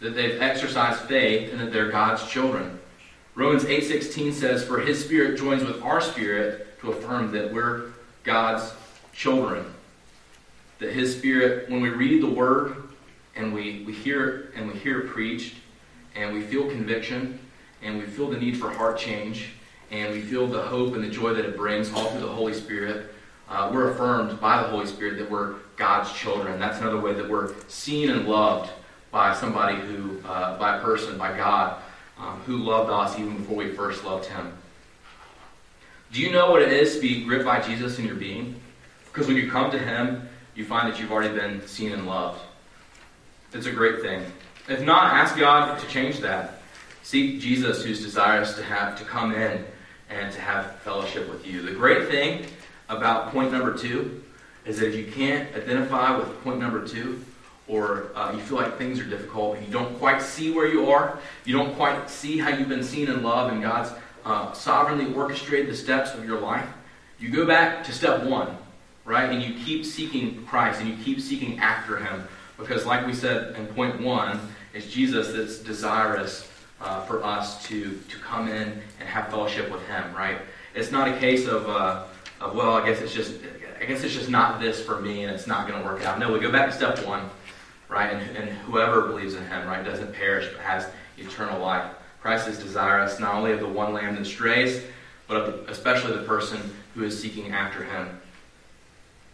that 0.00 0.14
they've 0.14 0.40
exercised 0.40 1.00
faith 1.02 1.52
and 1.52 1.60
that 1.60 1.72
they're 1.72 1.90
God's 1.90 2.26
children. 2.26 2.78
Romans 3.34 3.64
8:16 3.64 4.32
says, 4.32 4.64
"For 4.64 4.80
his 4.80 5.02
spirit 5.02 5.38
joins 5.38 5.64
with 5.64 5.82
our 5.82 6.00
spirit 6.00 6.78
to 6.80 6.90
affirm 6.90 7.32
that 7.32 7.52
we're 7.52 7.92
God's 8.24 8.72
children." 9.14 9.64
That 10.78 10.92
his 10.92 11.16
spirit, 11.16 11.68
when 11.70 11.80
we 11.80 11.90
read 11.90 12.22
the 12.22 12.26
word 12.26 12.76
and 13.36 13.54
we, 13.54 13.84
we 13.86 13.92
hear 13.92 14.50
and 14.54 14.70
we 14.70 14.78
hear 14.78 15.00
it 15.00 15.08
preached, 15.08 15.54
and 16.14 16.34
we 16.34 16.42
feel 16.42 16.68
conviction, 16.68 17.38
and 17.82 17.98
we 17.98 18.04
feel 18.04 18.28
the 18.28 18.38
need 18.38 18.56
for 18.56 18.70
heart 18.70 18.98
change, 18.98 19.50
and 19.90 20.12
we 20.12 20.20
feel 20.20 20.46
the 20.46 20.62
hope 20.62 20.94
and 20.94 21.04
the 21.04 21.08
joy 21.08 21.32
that 21.34 21.44
it 21.44 21.56
brings 21.56 21.92
all 21.92 22.06
through 22.06 22.20
the 22.20 22.28
Holy 22.28 22.54
Spirit, 22.54 23.14
uh, 23.50 23.68
we're 23.72 23.90
affirmed 23.90 24.40
by 24.40 24.62
the 24.62 24.68
Holy 24.68 24.86
Spirit 24.86 25.18
that 25.18 25.28
we're 25.28 25.56
God's 25.76 26.12
children. 26.12 26.60
That's 26.60 26.78
another 26.78 27.00
way 27.00 27.12
that 27.14 27.28
we're 27.28 27.52
seen 27.68 28.08
and 28.10 28.28
loved 28.28 28.70
by 29.10 29.34
somebody 29.34 29.76
who, 29.76 30.20
uh, 30.24 30.56
by 30.56 30.76
a 30.76 30.80
person, 30.80 31.18
by 31.18 31.36
God, 31.36 31.82
um, 32.16 32.40
who 32.46 32.58
loved 32.58 32.90
us 32.90 33.18
even 33.18 33.38
before 33.38 33.56
we 33.56 33.72
first 33.72 34.04
loved 34.04 34.26
Him. 34.26 34.52
Do 36.12 36.20
you 36.20 36.30
know 36.30 36.50
what 36.50 36.62
it 36.62 36.72
is 36.72 36.94
to 36.94 37.00
be 37.00 37.24
gripped 37.24 37.44
by 37.44 37.60
Jesus 37.60 37.98
in 37.98 38.06
your 38.06 38.14
being? 38.14 38.60
Because 39.06 39.26
when 39.26 39.36
you 39.36 39.50
come 39.50 39.70
to 39.72 39.78
Him, 39.78 40.28
you 40.54 40.64
find 40.64 40.90
that 40.92 41.00
you've 41.00 41.10
already 41.10 41.34
been 41.34 41.66
seen 41.66 41.90
and 41.92 42.06
loved. 42.06 42.40
It's 43.52 43.66
a 43.66 43.72
great 43.72 44.00
thing. 44.00 44.24
If 44.68 44.82
not, 44.82 45.12
ask 45.12 45.36
God 45.36 45.80
to 45.80 45.86
change 45.88 46.20
that. 46.20 46.62
Seek 47.02 47.40
Jesus, 47.40 47.82
who's 47.82 48.00
desirous 48.00 48.54
to 48.54 48.62
have 48.62 48.96
to 48.98 49.04
come 49.04 49.34
in 49.34 49.64
and 50.08 50.32
to 50.32 50.40
have 50.40 50.76
fellowship 50.80 51.28
with 51.28 51.44
you. 51.44 51.62
The 51.62 51.72
great 51.72 52.08
thing 52.08 52.46
about 52.90 53.32
point 53.32 53.52
number 53.52 53.72
two 53.72 54.22
is 54.66 54.78
that 54.80 54.88
if 54.88 54.94
you 54.94 55.10
can't 55.10 55.54
identify 55.54 56.16
with 56.16 56.28
point 56.44 56.60
number 56.60 56.86
two, 56.86 57.24
or 57.68 58.10
uh, 58.16 58.32
you 58.34 58.40
feel 58.40 58.58
like 58.58 58.76
things 58.76 58.98
are 58.98 59.04
difficult 59.04 59.56
and 59.56 59.64
you 59.64 59.72
don't 59.72 59.96
quite 59.98 60.20
see 60.20 60.52
where 60.52 60.66
you 60.66 60.90
are, 60.90 61.18
you 61.44 61.56
don't 61.56 61.74
quite 61.76 62.10
see 62.10 62.36
how 62.36 62.48
you've 62.48 62.68
been 62.68 62.82
seen 62.82 63.08
in 63.08 63.22
love 63.22 63.52
and 63.52 63.62
God's 63.62 63.92
uh, 64.24 64.52
sovereignly 64.52 65.14
orchestrated 65.14 65.70
the 65.70 65.76
steps 65.76 66.12
of 66.14 66.24
your 66.24 66.40
life, 66.40 66.68
you 67.18 67.30
go 67.30 67.46
back 67.46 67.84
to 67.84 67.92
step 67.92 68.24
one, 68.24 68.56
right? 69.04 69.30
And 69.30 69.42
you 69.42 69.54
keep 69.64 69.86
seeking 69.86 70.44
Christ 70.46 70.80
and 70.80 70.90
you 70.90 70.96
keep 71.04 71.20
seeking 71.20 71.58
after 71.60 71.96
Him. 71.96 72.26
Because, 72.58 72.84
like 72.84 73.06
we 73.06 73.14
said 73.14 73.56
in 73.56 73.66
point 73.68 74.00
one, 74.00 74.40
it's 74.74 74.90
Jesus 74.90 75.32
that's 75.32 75.58
desirous 75.58 76.50
uh, 76.80 77.02
for 77.02 77.22
us 77.24 77.66
to, 77.68 77.98
to 78.08 78.18
come 78.18 78.48
in 78.48 78.82
and 78.98 79.08
have 79.08 79.28
fellowship 79.28 79.70
with 79.70 79.86
Him, 79.86 80.14
right? 80.14 80.38
It's 80.74 80.90
not 80.90 81.08
a 81.08 81.16
case 81.18 81.46
of, 81.46 81.68
uh, 81.68 82.04
of 82.40 82.54
well, 82.54 82.72
I 82.72 82.86
guess 82.86 83.00
it's 83.00 83.12
just 83.12 83.34
I 83.80 83.84
guess 83.84 84.02
it's 84.02 84.14
just 84.14 84.28
not 84.28 84.60
this 84.60 84.82
for 84.82 85.00
me 85.00 85.24
and 85.24 85.34
it's 85.34 85.46
not 85.46 85.68
going 85.68 85.80
to 85.80 85.86
work 85.86 86.04
out. 86.04 86.18
No, 86.18 86.32
we 86.32 86.40
go 86.40 86.50
back 86.50 86.70
to 86.70 86.76
step 86.76 87.04
one 87.06 87.28
right? 87.90 88.12
And, 88.12 88.36
and 88.36 88.48
whoever 88.60 89.02
believes 89.02 89.34
in 89.34 89.44
him, 89.46 89.66
right, 89.66 89.84
doesn't 89.84 90.14
perish 90.14 90.48
but 90.52 90.60
has 90.62 90.86
eternal 91.18 91.60
life. 91.60 91.92
Christ 92.22 92.48
is 92.48 92.58
desirous 92.58 93.18
not 93.18 93.34
only 93.34 93.52
of 93.52 93.60
the 93.60 93.68
one 93.68 93.92
lamb 93.92 94.14
that 94.14 94.24
strays, 94.24 94.82
but 95.26 95.36
of 95.36 95.46
the, 95.46 95.70
especially 95.70 96.16
the 96.16 96.22
person 96.22 96.58
who 96.94 97.02
is 97.04 97.20
seeking 97.20 97.52
after 97.52 97.84
him. 97.84 98.20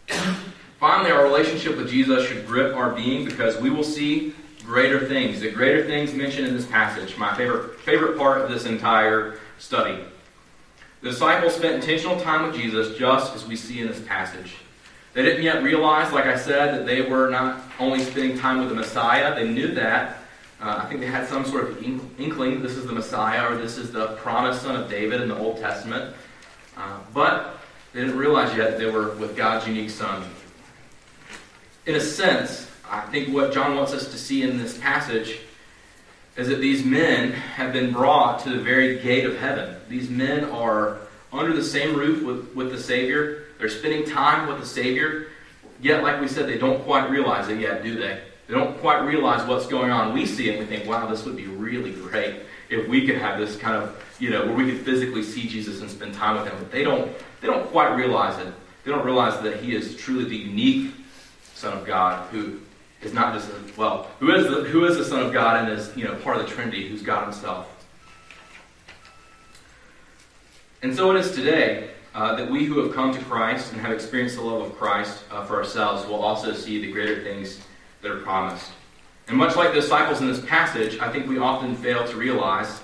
Finally, 0.79 1.11
our 1.11 1.23
relationship 1.23 1.77
with 1.77 1.89
Jesus 1.89 2.27
should 2.27 2.45
grip 2.45 2.75
our 2.75 2.91
being 2.91 3.25
because 3.25 3.57
we 3.57 3.69
will 3.69 3.83
see 3.83 4.33
greater 4.63 5.07
things. 5.07 5.39
The 5.39 5.51
greater 5.51 5.85
things 5.85 6.13
mentioned 6.13 6.47
in 6.47 6.55
this 6.55 6.65
passage, 6.65 7.17
my 7.17 7.35
favorite, 7.35 7.79
favorite 7.81 8.17
part 8.17 8.41
of 8.41 8.49
this 8.49 8.65
entire 8.65 9.39
study. 9.57 10.03
The 11.07 11.13
disciples 11.13 11.55
spent 11.55 11.75
intentional 11.75 12.19
time 12.19 12.45
with 12.45 12.55
Jesus 12.59 12.97
just 12.97 13.33
as 13.33 13.47
we 13.47 13.55
see 13.55 13.79
in 13.79 13.87
this 13.87 14.01
passage. 14.01 14.55
They 15.13 15.23
didn't 15.23 15.41
yet 15.41 15.63
realize, 15.63 16.11
like 16.11 16.25
I 16.25 16.37
said, 16.37 16.75
that 16.75 16.85
they 16.85 17.01
were 17.01 17.29
not 17.29 17.61
only 17.79 18.03
spending 18.03 18.37
time 18.37 18.59
with 18.59 18.67
the 18.67 18.75
Messiah. 18.75 19.33
They 19.33 19.47
knew 19.47 19.73
that. 19.75 20.17
Uh, 20.59 20.81
I 20.83 20.85
think 20.89 20.99
they 20.99 21.07
had 21.07 21.25
some 21.25 21.45
sort 21.45 21.69
of 21.69 21.81
inkling 21.81 22.61
this 22.61 22.73
is 22.73 22.85
the 22.85 22.91
Messiah 22.91 23.49
or 23.49 23.55
this 23.55 23.77
is 23.77 23.93
the 23.93 24.17
promised 24.17 24.63
son 24.63 24.75
of 24.75 24.89
David 24.89 25.21
in 25.21 25.29
the 25.29 25.37
Old 25.37 25.61
Testament. 25.61 26.13
Uh, 26.75 26.99
but 27.13 27.57
they 27.93 28.01
didn't 28.01 28.17
realize 28.17 28.53
yet 28.57 28.71
that 28.71 28.77
they 28.77 28.91
were 28.91 29.11
with 29.15 29.37
God's 29.37 29.65
unique 29.65 29.91
son. 29.91 30.25
In 31.85 31.95
a 31.95 32.01
sense, 32.01 32.69
I 32.85 32.99
think 32.99 33.33
what 33.33 33.53
John 33.53 33.77
wants 33.77 33.93
us 33.93 34.11
to 34.11 34.17
see 34.17 34.43
in 34.43 34.57
this 34.57 34.77
passage 34.77 35.39
is 36.35 36.49
that 36.49 36.59
these 36.59 36.83
men 36.83 37.31
have 37.31 37.71
been 37.71 37.93
brought 37.93 38.39
to 38.43 38.49
the 38.49 38.59
very 38.59 38.99
gate 38.99 39.23
of 39.23 39.37
heaven. 39.37 39.76
These 39.89 40.09
men 40.09 40.45
are 40.45 40.97
under 41.31 41.55
the 41.55 41.63
same 41.63 41.95
roof 41.95 42.23
with, 42.23 42.55
with 42.55 42.71
the 42.71 42.81
Savior. 42.81 43.45
They're 43.59 43.69
spending 43.69 44.05
time 44.05 44.47
with 44.47 44.59
the 44.59 44.65
Savior, 44.65 45.27
yet, 45.81 46.03
like 46.03 46.21
we 46.21 46.27
said, 46.27 46.47
they 46.47 46.57
don't 46.57 46.83
quite 46.83 47.09
realize 47.09 47.49
it 47.49 47.59
yet, 47.59 47.83
do 47.83 47.95
they? 47.95 48.21
They 48.47 48.53
don't 48.53 48.79
quite 48.79 48.99
realize 48.99 49.45
what's 49.47 49.67
going 49.67 49.91
on. 49.91 50.13
We 50.13 50.25
see 50.25 50.49
it 50.49 50.57
and 50.57 50.59
we 50.59 50.65
think, 50.65 50.87
wow, 50.87 51.07
this 51.07 51.25
would 51.25 51.35
be 51.35 51.47
really 51.47 51.91
great 51.91 52.43
if 52.69 52.87
we 52.87 53.05
could 53.05 53.17
have 53.17 53.39
this 53.39 53.57
kind 53.57 53.75
of, 53.75 54.01
you 54.19 54.29
know, 54.29 54.45
where 54.45 54.55
we 54.55 54.71
could 54.71 54.85
physically 54.85 55.23
see 55.23 55.47
Jesus 55.47 55.81
and 55.81 55.89
spend 55.89 56.13
time 56.13 56.37
with 56.37 56.51
him. 56.51 56.57
But 56.57 56.71
they 56.71 56.83
don't, 56.83 57.11
they 57.41 57.47
don't 57.47 57.67
quite 57.67 57.95
realize 57.95 58.39
it. 58.39 58.53
They 58.85 58.91
don't 58.91 59.05
realize 59.05 59.41
that 59.41 59.61
he 59.61 59.75
is 59.75 59.97
truly 59.97 60.25
the 60.25 60.37
unique 60.37 60.93
Son 61.55 61.77
of 61.77 61.85
God 61.85 62.29
who 62.29 62.61
is 63.01 63.13
not 63.13 63.33
just, 63.33 63.49
a, 63.49 63.55
well, 63.75 64.09
who 64.19 64.33
is, 64.33 64.47
the, 64.47 64.63
who 64.63 64.85
is 64.85 64.97
the 64.97 65.03
Son 65.03 65.25
of 65.25 65.33
God 65.33 65.63
and 65.63 65.77
is, 65.77 65.95
you 65.97 66.05
know, 66.05 66.15
part 66.15 66.37
of 66.37 66.47
the 66.47 66.51
Trinity, 66.51 66.87
who's 66.87 67.01
God 67.01 67.23
himself. 67.23 67.76
And 70.83 70.95
so 70.95 71.09
it 71.09 71.17
is 71.19 71.31
today 71.31 71.89
uh, 72.13 72.35
that 72.35 72.51
we 72.51 72.65
who 72.65 72.79
have 72.83 72.93
come 72.93 73.11
to 73.11 73.19
Christ 73.23 73.71
and 73.71 73.81
have 73.81 73.91
experienced 73.91 74.35
the 74.35 74.43
love 74.43 74.61
of 74.61 74.77
Christ 74.77 75.23
uh, 75.31 75.43
for 75.43 75.55
ourselves 75.55 76.07
will 76.07 76.21
also 76.21 76.53
see 76.53 76.79
the 76.79 76.91
greater 76.91 77.23
things 77.23 77.59
that 78.03 78.11
are 78.11 78.19
promised. 78.19 78.69
And 79.27 79.35
much 79.37 79.55
like 79.55 79.69
the 79.69 79.81
disciples 79.81 80.21
in 80.21 80.27
this 80.27 80.43
passage, 80.45 80.99
I 80.99 81.11
think 81.11 81.27
we 81.27 81.39
often 81.39 81.75
fail 81.75 82.07
to 82.07 82.15
realize 82.15 82.81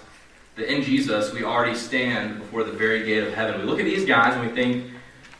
that 0.56 0.74
in 0.74 0.82
Jesus 0.82 1.32
we 1.34 1.44
already 1.44 1.76
stand 1.76 2.40
before 2.40 2.64
the 2.64 2.72
very 2.72 3.04
gate 3.06 3.24
of 3.24 3.34
heaven. 3.34 3.62
We 3.62 3.68
look 3.68 3.80
at 3.80 3.86
these 3.86 4.06
guys 4.06 4.34
and 4.34 4.48
we 4.48 4.54
think, 4.54 4.92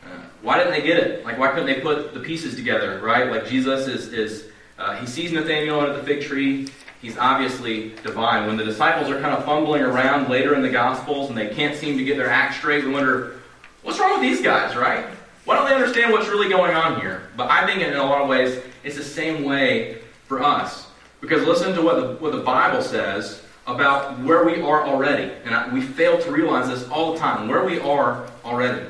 uh, 0.04 0.20
why 0.42 0.58
didn't 0.58 0.72
they 0.74 0.82
get 0.82 0.98
it? 0.98 1.24
Like, 1.24 1.38
why 1.38 1.48
couldn't 1.48 1.66
they 1.66 1.80
put 1.80 2.14
the 2.14 2.20
pieces 2.20 2.54
together, 2.54 3.00
right? 3.02 3.28
Like, 3.30 3.46
Jesus 3.46 3.88
is, 3.88 4.12
is 4.12 4.46
uh, 4.78 4.94
he 4.96 5.06
sees 5.06 5.32
Nathanael 5.32 5.80
under 5.80 5.96
the 5.96 6.04
fig 6.04 6.22
tree. 6.22 6.68
He's 7.04 7.18
obviously 7.18 7.90
divine. 8.02 8.46
When 8.46 8.56
the 8.56 8.64
disciples 8.64 9.10
are 9.10 9.20
kind 9.20 9.34
of 9.34 9.44
fumbling 9.44 9.82
around 9.82 10.30
later 10.30 10.54
in 10.54 10.62
the 10.62 10.70
Gospels 10.70 11.28
and 11.28 11.36
they 11.36 11.48
can't 11.48 11.76
seem 11.76 11.98
to 11.98 12.04
get 12.04 12.16
their 12.16 12.30
act 12.30 12.54
straight, 12.54 12.82
we 12.82 12.92
wonder, 12.92 13.42
What's 13.82 13.98
wrong 13.98 14.12
with 14.12 14.22
these 14.22 14.40
guys, 14.40 14.74
right? 14.74 15.04
Why 15.44 15.56
don't 15.56 15.68
they 15.68 15.74
understand 15.74 16.12
what's 16.12 16.28
really 16.28 16.48
going 16.48 16.74
on 16.74 16.98
here? 17.02 17.28
But 17.36 17.50
I 17.50 17.66
think 17.66 17.82
in 17.82 17.92
a 17.92 18.02
lot 18.02 18.22
of 18.22 18.28
ways, 18.30 18.58
it's 18.84 18.96
the 18.96 19.04
same 19.04 19.44
way 19.44 19.98
for 20.26 20.42
us. 20.42 20.86
Because 21.20 21.46
listen 21.46 21.74
to 21.74 21.82
what 21.82 21.96
the, 21.96 22.14
what 22.24 22.32
the 22.32 22.40
Bible 22.40 22.80
says 22.80 23.42
about 23.66 24.18
where 24.20 24.44
we 24.44 24.62
are 24.62 24.86
already. 24.86 25.30
And 25.44 25.74
we 25.74 25.82
fail 25.82 26.18
to 26.22 26.30
realize 26.30 26.68
this 26.68 26.88
all 26.88 27.12
the 27.12 27.18
time, 27.18 27.48
where 27.48 27.66
we 27.66 27.78
are 27.80 28.26
already. 28.46 28.86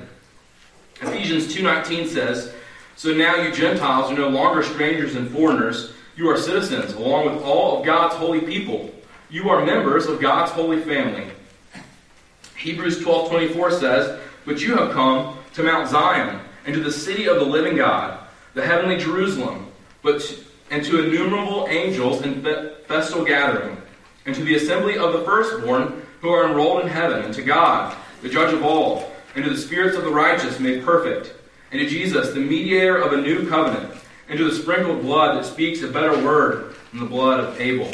Ephesians 1.01 1.53
2.19 1.53 2.07
says, 2.07 2.55
So 2.95 3.13
now 3.13 3.35
you 3.35 3.51
Gentiles 3.53 4.13
are 4.13 4.17
no 4.17 4.29
longer 4.29 4.63
strangers 4.63 5.17
and 5.17 5.29
foreigners. 5.29 5.93
You 6.17 6.31
are 6.31 6.37
citizens, 6.37 6.93
along 6.93 7.35
with 7.35 7.43
all 7.43 7.79
of 7.79 7.85
God's 7.85 8.15
holy 8.15 8.41
people. 8.41 8.95
You 9.31 9.49
are 9.51 9.65
members 9.65 10.07
of 10.07 10.21
God's 10.21 10.53
holy 10.53 10.81
family. 10.81 11.27
Hebrews 12.57 13.01
12.24 13.05 13.81
says, 13.81 14.21
but 14.45 14.61
you 14.61 14.77
have 14.77 14.93
come 14.93 15.39
to 15.55 15.63
Mount 15.63 15.89
Zion, 15.89 16.41
and 16.67 16.75
to 16.75 16.81
the 16.81 16.93
city 16.93 17.27
of 17.29 17.37
the 17.37 17.45
living 17.45 17.77
God, 17.77 18.19
the 18.55 18.65
heavenly 18.65 18.97
Jerusalem, 18.97 19.67
but 20.03 20.39
and 20.71 20.85
to 20.85 21.05
innumerable 21.05 21.67
angels 21.69 22.23
in 22.23 22.43
festal 22.87 23.25
gathering, 23.25 23.77
and 24.27 24.35
to 24.35 24.45
the 24.45 24.55
assembly 24.55 24.97
of 24.97 25.13
the 25.13 25.23
firstborn 25.25 26.03
who 26.21 26.31
are 26.31 26.47
enrolled 26.47 26.83
in 26.83 26.89
heaven, 26.89 27.23
and 27.25 27.35
to 27.35 27.43
God, 27.43 27.97
the 28.23 28.29
judge 28.29 28.53
of 28.55 28.65
all, 28.65 29.13
and 29.35 29.45
to 29.45 29.51
the 29.51 29.57
spirits 29.57 29.97
of 29.97 30.05
the 30.05 30.11
righteous 30.11 30.59
made 30.59 30.85
perfect, 30.85 31.35
and 31.71 31.81
to 31.81 31.87
Jesus, 31.87 32.33
the 32.33 32.41
mediator 32.41 32.97
of 32.97 33.13
a 33.13 33.21
new 33.21 33.49
covenant, 33.49 33.93
and 34.29 34.39
to 34.39 34.45
the 34.45 34.55
sprinkled 34.55 35.03
blood 35.03 35.37
that 35.37 35.45
speaks 35.45 35.83
a 35.83 35.89
better 35.89 36.13
word 36.25 36.75
than 36.91 37.01
the 37.01 37.07
blood 37.07 37.41
of 37.41 37.61
Abel. 37.61 37.91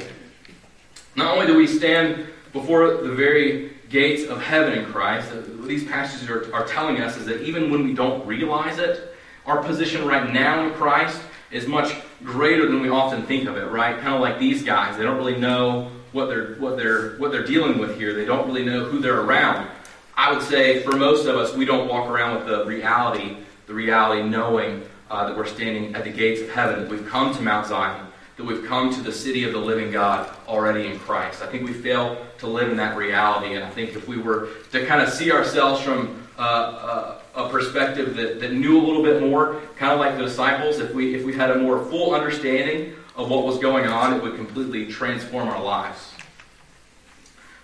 Not 1.17 1.35
only 1.35 1.47
do 1.47 1.57
we 1.57 1.67
stand 1.67 2.27
before 2.53 3.03
the 3.03 3.13
very 3.13 3.73
gates 3.89 4.29
of 4.29 4.41
heaven 4.41 4.79
in 4.79 4.87
Christ, 4.87 5.33
uh, 5.33 5.37
what 5.37 5.69
these 5.69 5.85
passages 5.85 6.31
are, 6.31 6.53
are 6.55 6.67
telling 6.67 7.01
us 7.01 7.17
is 7.17 7.27
that 7.27 7.43
even 7.43 7.71
when 7.71 7.85
we 7.85 7.93
don't 7.93 8.25
realize 8.27 8.79
it, 8.79 9.15
our 9.47 9.63
position 9.63 10.07
right 10.07 10.33
now 10.33 10.67
in 10.67 10.73
Christ 10.75 11.21
is 11.51 11.67
much 11.67 11.95
greater 12.23 12.67
than 12.67 12.81
we 12.81 12.89
often 12.89 13.25
think 13.25 13.49
of 13.49 13.57
it, 13.57 13.67
right? 13.67 13.99
Kind 13.99 14.15
of 14.15 14.21
like 14.21 14.39
these 14.39 14.63
guys. 14.63 14.97
They 14.97 15.03
don't 15.03 15.17
really 15.17 15.39
know 15.39 15.91
what 16.13 16.27
they're 16.27 16.55
what 16.57 16.77
they're 16.77 17.17
what 17.17 17.33
they're 17.33 17.47
dealing 17.47 17.79
with 17.79 17.97
here. 17.97 18.15
They 18.15 18.25
don't 18.25 18.47
really 18.47 18.65
know 18.65 18.85
who 18.85 19.01
they're 19.01 19.21
around. 19.21 19.69
I 20.17 20.33
would 20.33 20.43
say 20.43 20.83
for 20.83 20.97
most 20.97 21.27
of 21.27 21.37
us, 21.37 21.55
we 21.55 21.65
don't 21.65 21.89
walk 21.89 22.09
around 22.09 22.37
with 22.37 22.47
the 22.47 22.65
reality, 22.65 23.39
the 23.67 23.75
reality 23.75 24.23
knowing 24.29 24.83
uh, 25.11 25.27
that 25.27 25.37
we're 25.37 25.47
standing 25.47 25.95
at 25.95 26.05
the 26.05 26.11
gates 26.11 26.41
of 26.41 26.51
heaven, 26.51 26.83
that 26.83 26.91
we've 26.91 27.07
come 27.07 27.35
to 27.35 27.43
Mount 27.43 27.67
Zion, 27.67 28.07
that 28.37 28.45
we've 28.45 28.65
come 28.65 28.95
to 28.95 29.03
the 29.03 29.13
city 29.13 29.45
of 29.45 29.53
the 29.53 29.59
living 29.59 29.91
God 29.91 30.31
already 30.47 30.87
in 30.87 30.99
Christ. 30.99 31.43
I 31.43 31.47
think 31.47 31.67
we 31.67 31.73
fail 31.73 32.25
to 32.39 32.47
live 32.47 32.71
in 32.71 32.77
that 32.77 32.97
reality, 32.97 33.55
and 33.55 33.65
I 33.65 33.71
think 33.71 33.97
if 33.97 34.09
we 34.09 34.17
were 34.17 34.49
to 34.73 34.87
kind 34.87 35.03
of 35.03 35.13
see 35.13 35.33
ourselves 35.33 35.83
from 35.83 36.27
uh, 36.39 36.43
uh, 36.43 37.21
a 37.35 37.49
perspective 37.51 38.17
that, 38.17 38.41
that 38.41 38.53
knew 38.53 38.79
a 38.79 38.85
little 38.85 39.03
bit 39.03 39.21
more, 39.21 39.61
kind 39.77 39.93
of 39.93 39.99
like 39.99 40.17
the 40.17 40.25
disciples, 40.25 40.79
if 40.79 40.95
we, 40.95 41.15
if 41.15 41.25
we 41.25 41.35
had 41.35 41.51
a 41.51 41.59
more 41.59 41.85
full 41.87 42.15
understanding 42.15 42.95
of 43.17 43.29
what 43.29 43.45
was 43.45 43.59
going 43.59 43.87
on, 43.87 44.15
it 44.15 44.23
would 44.23 44.37
completely 44.37 44.87
transform 44.87 45.49
our 45.49 45.63
lives. 45.63 46.13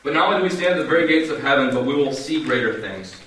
But 0.02 0.14
not 0.14 0.28
only 0.28 0.38
do 0.38 0.44
we 0.44 0.50
stand 0.50 0.74
at 0.74 0.78
the 0.78 0.84
very 0.84 1.08
gates 1.08 1.30
of 1.30 1.40
heaven, 1.40 1.74
but 1.74 1.84
we 1.84 1.94
will 1.94 2.12
see 2.12 2.44
greater 2.44 2.80
things. 2.80 3.20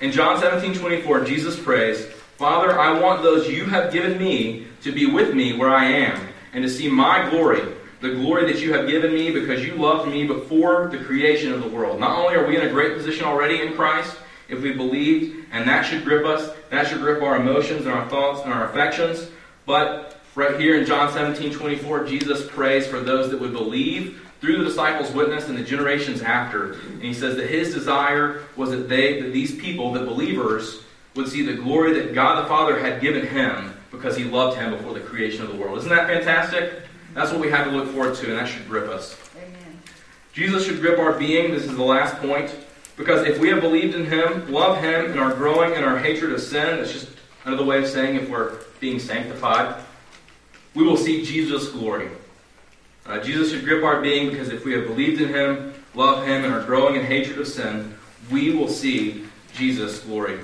In 0.00 0.12
John 0.12 0.40
17 0.40 0.74
24, 0.74 1.24
Jesus 1.24 1.58
prays, 1.58 2.06
Father, 2.40 2.80
I 2.80 2.98
want 2.98 3.22
those 3.22 3.50
you 3.50 3.66
have 3.66 3.92
given 3.92 4.16
me 4.16 4.66
to 4.80 4.92
be 4.92 5.04
with 5.04 5.34
me 5.34 5.58
where 5.58 5.68
I 5.68 5.84
am, 5.84 6.26
and 6.54 6.64
to 6.64 6.70
see 6.70 6.88
my 6.88 7.28
glory, 7.28 7.60
the 8.00 8.14
glory 8.14 8.50
that 8.50 8.62
you 8.62 8.72
have 8.72 8.88
given 8.88 9.12
me 9.12 9.30
because 9.30 9.62
you 9.62 9.74
loved 9.74 10.10
me 10.10 10.26
before 10.26 10.88
the 10.90 11.04
creation 11.04 11.52
of 11.52 11.60
the 11.60 11.68
world. 11.68 12.00
Not 12.00 12.18
only 12.18 12.36
are 12.36 12.46
we 12.46 12.56
in 12.56 12.66
a 12.66 12.70
great 12.70 12.96
position 12.96 13.26
already 13.26 13.60
in 13.60 13.74
Christ, 13.74 14.16
if 14.48 14.62
we 14.62 14.72
believed, 14.72 15.48
and 15.52 15.68
that 15.68 15.82
should 15.82 16.02
grip 16.02 16.24
us, 16.24 16.50
that 16.70 16.86
should 16.86 17.02
grip 17.02 17.22
our 17.22 17.36
emotions 17.36 17.84
and 17.84 17.94
our 17.94 18.08
thoughts 18.08 18.40
and 18.44 18.54
our 18.54 18.70
affections, 18.70 19.28
but 19.66 20.18
right 20.34 20.58
here 20.58 20.80
in 20.80 20.86
John 20.86 21.12
17 21.12 21.52
24, 21.52 22.06
Jesus 22.06 22.48
prays 22.48 22.86
for 22.86 23.00
those 23.00 23.28
that 23.28 23.38
would 23.38 23.52
believe 23.52 24.26
through 24.40 24.56
the 24.56 24.64
disciples' 24.64 25.12
witness 25.12 25.50
and 25.50 25.58
the 25.58 25.62
generations 25.62 26.22
after. 26.22 26.72
And 26.72 27.02
he 27.02 27.12
says 27.12 27.36
that 27.36 27.50
his 27.50 27.74
desire 27.74 28.44
was 28.56 28.70
that 28.70 28.88
they, 28.88 29.20
that 29.20 29.34
these 29.34 29.54
people, 29.56 29.92
the 29.92 30.06
believers, 30.06 30.84
would 31.20 31.30
see 31.30 31.42
the 31.42 31.54
glory 31.54 31.92
that 31.94 32.14
God 32.14 32.42
the 32.42 32.48
Father 32.48 32.78
had 32.78 33.00
given 33.00 33.26
him 33.26 33.74
because 33.90 34.16
he 34.16 34.24
loved 34.24 34.56
him 34.56 34.72
before 34.72 34.94
the 34.94 35.00
creation 35.00 35.42
of 35.42 35.48
the 35.50 35.56
world. 35.56 35.78
Isn't 35.78 35.90
that 35.90 36.06
fantastic? 36.06 36.82
That's 37.14 37.30
what 37.30 37.40
we 37.40 37.50
have 37.50 37.66
to 37.66 37.72
look 37.72 37.90
forward 37.90 38.16
to, 38.16 38.30
and 38.30 38.38
that 38.38 38.48
should 38.48 38.66
grip 38.68 38.88
us. 38.88 39.16
Amen. 39.36 39.80
Jesus 40.32 40.64
should 40.64 40.80
grip 40.80 40.98
our 40.98 41.18
being. 41.18 41.50
This 41.50 41.64
is 41.64 41.76
the 41.76 41.82
last 41.82 42.16
point. 42.16 42.54
Because 42.96 43.26
if 43.26 43.38
we 43.38 43.48
have 43.48 43.60
believed 43.60 43.94
in 43.94 44.06
him, 44.06 44.50
love 44.50 44.82
him, 44.82 45.10
and 45.10 45.18
are 45.18 45.34
growing 45.34 45.74
in 45.74 45.84
our 45.84 45.98
hatred 45.98 46.32
of 46.32 46.40
sin, 46.40 46.76
that's 46.76 46.92
just 46.92 47.08
another 47.44 47.64
way 47.64 47.78
of 47.78 47.88
saying 47.88 48.16
if 48.16 48.28
we're 48.28 48.58
being 48.78 48.98
sanctified, 48.98 49.82
we 50.74 50.84
will 50.84 50.96
see 50.96 51.24
Jesus' 51.24 51.68
glory. 51.68 52.08
Uh, 53.06 53.18
Jesus 53.20 53.50
should 53.50 53.64
grip 53.64 53.82
our 53.82 54.00
being 54.00 54.30
because 54.30 54.50
if 54.50 54.64
we 54.64 54.72
have 54.72 54.86
believed 54.86 55.20
in 55.20 55.30
him, 55.30 55.74
love 55.94 56.26
him, 56.26 56.44
and 56.44 56.54
are 56.54 56.62
growing 56.64 56.94
in 56.94 57.04
hatred 57.04 57.38
of 57.38 57.48
sin, 57.48 57.94
we 58.30 58.54
will 58.54 58.68
see 58.68 59.24
Jesus' 59.54 60.00
glory. 60.00 60.38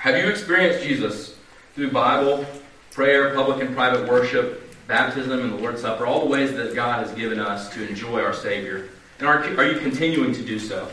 Have 0.00 0.16
you 0.16 0.30
experienced 0.30 0.82
Jesus 0.82 1.36
through 1.74 1.90
Bible, 1.90 2.46
prayer, 2.90 3.34
public 3.34 3.60
and 3.60 3.76
private 3.76 4.08
worship, 4.08 4.74
baptism, 4.86 5.40
and 5.40 5.52
the 5.52 5.56
Lord's 5.56 5.82
Supper, 5.82 6.06
all 6.06 6.20
the 6.20 6.30
ways 6.30 6.54
that 6.54 6.74
God 6.74 7.06
has 7.06 7.14
given 7.14 7.38
us 7.38 7.68
to 7.74 7.86
enjoy 7.86 8.22
our 8.22 8.32
Savior? 8.32 8.88
And 9.18 9.28
are, 9.28 9.44
are 9.58 9.70
you 9.70 9.78
continuing 9.78 10.32
to 10.32 10.42
do 10.42 10.58
so? 10.58 10.88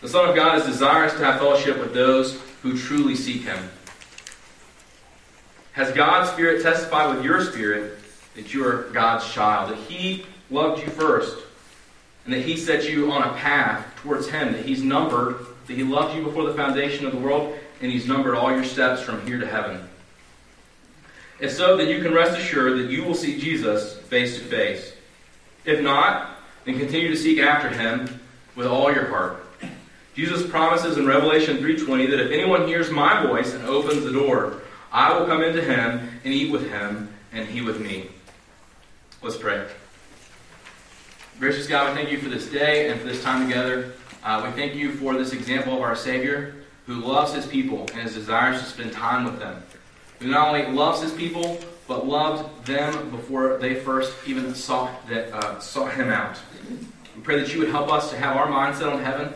The 0.00 0.08
Son 0.08 0.26
of 0.26 0.34
God 0.34 0.56
is 0.56 0.64
desirous 0.64 1.12
to 1.12 1.26
have 1.26 1.38
fellowship 1.38 1.78
with 1.78 1.92
those 1.92 2.40
who 2.62 2.78
truly 2.78 3.14
seek 3.14 3.42
Him. 3.42 3.58
Has 5.72 5.92
God's 5.92 6.30
Spirit 6.30 6.62
testified 6.62 7.14
with 7.14 7.22
your 7.22 7.44
spirit 7.44 7.98
that 8.34 8.54
you 8.54 8.66
are 8.66 8.84
God's 8.94 9.30
child, 9.30 9.70
that 9.70 9.78
He 9.78 10.24
loved 10.48 10.80
you 10.80 10.88
first, 10.88 11.36
and 12.24 12.32
that 12.32 12.46
He 12.46 12.56
set 12.56 12.88
you 12.88 13.12
on 13.12 13.24
a 13.24 13.34
path 13.34 13.86
towards 13.96 14.30
Him, 14.30 14.54
that 14.54 14.64
He's 14.64 14.82
numbered, 14.82 15.36
that 15.66 15.74
He 15.74 15.82
loved 15.82 16.16
you 16.16 16.24
before 16.24 16.44
the 16.44 16.54
foundation 16.54 17.04
of 17.04 17.12
the 17.12 17.18
world, 17.18 17.58
and 17.80 17.90
He's 17.90 18.06
numbered 18.06 18.34
all 18.34 18.50
your 18.50 18.64
steps 18.64 19.02
from 19.02 19.26
here 19.26 19.38
to 19.38 19.46
heaven. 19.46 19.88
If 21.40 21.52
so, 21.52 21.76
then 21.76 21.88
you 21.88 22.02
can 22.02 22.14
rest 22.14 22.38
assured 22.38 22.78
that 22.78 22.90
you 22.90 23.04
will 23.04 23.14
see 23.14 23.38
Jesus 23.38 23.98
face 23.98 24.38
to 24.38 24.44
face. 24.44 24.92
If 25.64 25.80
not, 25.80 26.38
then 26.64 26.78
continue 26.78 27.08
to 27.08 27.16
seek 27.16 27.38
after 27.38 27.68
Him 27.68 28.20
with 28.54 28.66
all 28.66 28.92
your 28.92 29.06
heart. 29.06 29.44
Jesus 30.14 30.48
promises 30.48 30.96
in 30.96 31.06
Revelation 31.06 31.58
3:20 31.58 32.06
that 32.06 32.20
if 32.20 32.30
anyone 32.30 32.68
hears 32.68 32.90
my 32.90 33.26
voice 33.26 33.52
and 33.52 33.64
opens 33.64 34.04
the 34.04 34.12
door, 34.12 34.62
I 34.92 35.12
will 35.12 35.26
come 35.26 35.42
into 35.42 35.60
him 35.60 36.08
and 36.24 36.32
eat 36.32 36.52
with 36.52 36.70
him, 36.70 37.12
and 37.32 37.48
he 37.48 37.62
with 37.62 37.80
me. 37.80 38.10
Let's 39.22 39.36
pray. 39.36 39.66
Gracious 41.40 41.66
God, 41.66 41.90
we 41.90 41.96
thank 41.96 42.12
you 42.12 42.18
for 42.18 42.28
this 42.28 42.48
day 42.48 42.88
and 42.88 43.00
for 43.00 43.08
this 43.08 43.20
time 43.24 43.48
together. 43.48 43.94
Uh, 44.22 44.42
we 44.44 44.52
thank 44.52 44.76
you 44.76 44.92
for 44.92 45.14
this 45.14 45.32
example 45.32 45.74
of 45.74 45.82
our 45.82 45.96
Savior 45.96 46.54
who 46.86 46.94
loves 46.96 47.32
his 47.32 47.46
people 47.46 47.86
and 47.94 48.06
is 48.06 48.14
desires 48.14 48.60
to 48.60 48.66
spend 48.66 48.92
time 48.92 49.24
with 49.24 49.38
them. 49.38 49.62
Who 50.20 50.28
not 50.28 50.48
only 50.48 50.66
loves 50.66 51.00
his 51.02 51.12
people, 51.12 51.58
but 51.86 52.06
loved 52.06 52.66
them 52.66 53.10
before 53.10 53.58
they 53.58 53.74
first 53.74 54.14
even 54.26 54.54
sought, 54.54 55.06
that, 55.08 55.32
uh, 55.32 55.58
sought 55.60 55.94
him 55.94 56.10
out. 56.10 56.38
We 57.16 57.22
pray 57.22 57.38
that 57.40 57.52
you 57.52 57.60
would 57.60 57.68
help 57.68 57.92
us 57.92 58.10
to 58.10 58.16
have 58.16 58.36
our 58.36 58.46
mindset 58.46 58.92
on 58.92 59.02
heaven, 59.02 59.32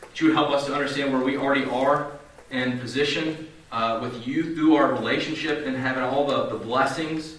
that 0.00 0.20
you 0.20 0.28
would 0.28 0.36
help 0.36 0.50
us 0.50 0.66
to 0.66 0.74
understand 0.74 1.12
where 1.12 1.22
we 1.22 1.36
already 1.36 1.64
are 1.64 2.12
in 2.50 2.78
position 2.78 3.48
uh, 3.70 3.98
with 4.00 4.26
you 4.26 4.54
through 4.54 4.76
our 4.76 4.92
relationship 4.92 5.66
and 5.66 5.76
having 5.76 6.02
all 6.02 6.26
the, 6.26 6.46
the 6.46 6.64
blessings, 6.64 7.36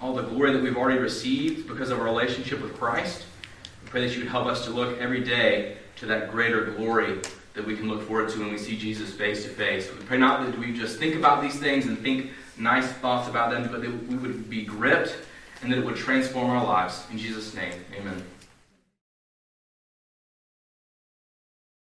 all 0.00 0.14
the 0.14 0.22
glory 0.22 0.52
that 0.52 0.62
we've 0.62 0.76
already 0.76 0.98
received 0.98 1.66
because 1.66 1.90
of 1.90 1.98
our 1.98 2.04
relationship 2.04 2.60
with 2.62 2.74
Christ. 2.78 3.24
We 3.82 3.90
pray 3.90 4.06
that 4.06 4.14
you 4.14 4.20
would 4.20 4.30
help 4.30 4.46
us 4.46 4.64
to 4.66 4.70
look 4.70 4.98
every 4.98 5.22
day 5.24 5.78
to 5.96 6.06
that 6.06 6.30
greater 6.30 6.66
glory 6.66 7.20
that 7.54 7.66
we 7.66 7.76
can 7.76 7.88
look 7.88 8.06
forward 8.06 8.30
to 8.30 8.40
when 8.40 8.50
we 8.50 8.58
see 8.58 8.76
Jesus 8.76 9.12
face 9.12 9.44
to 9.44 9.50
face. 9.50 9.90
We 9.92 10.04
pray 10.04 10.18
not 10.18 10.46
that 10.46 10.58
we 10.58 10.72
just 10.72 10.98
think 10.98 11.14
about 11.14 11.42
these 11.42 11.58
things 11.58 11.86
and 11.86 11.98
think 11.98 12.30
nice 12.56 12.86
thoughts 12.86 13.28
about 13.28 13.50
them, 13.50 13.68
but 13.70 13.82
that 13.82 14.08
we 14.08 14.16
would 14.16 14.48
be 14.48 14.64
gripped 14.64 15.16
and 15.62 15.72
that 15.72 15.78
it 15.78 15.84
would 15.84 15.96
transform 15.96 16.50
our 16.50 16.64
lives. 16.64 17.04
In 17.10 17.18
Jesus' 17.18 17.54
name, 17.54 17.72
amen. 17.94 18.24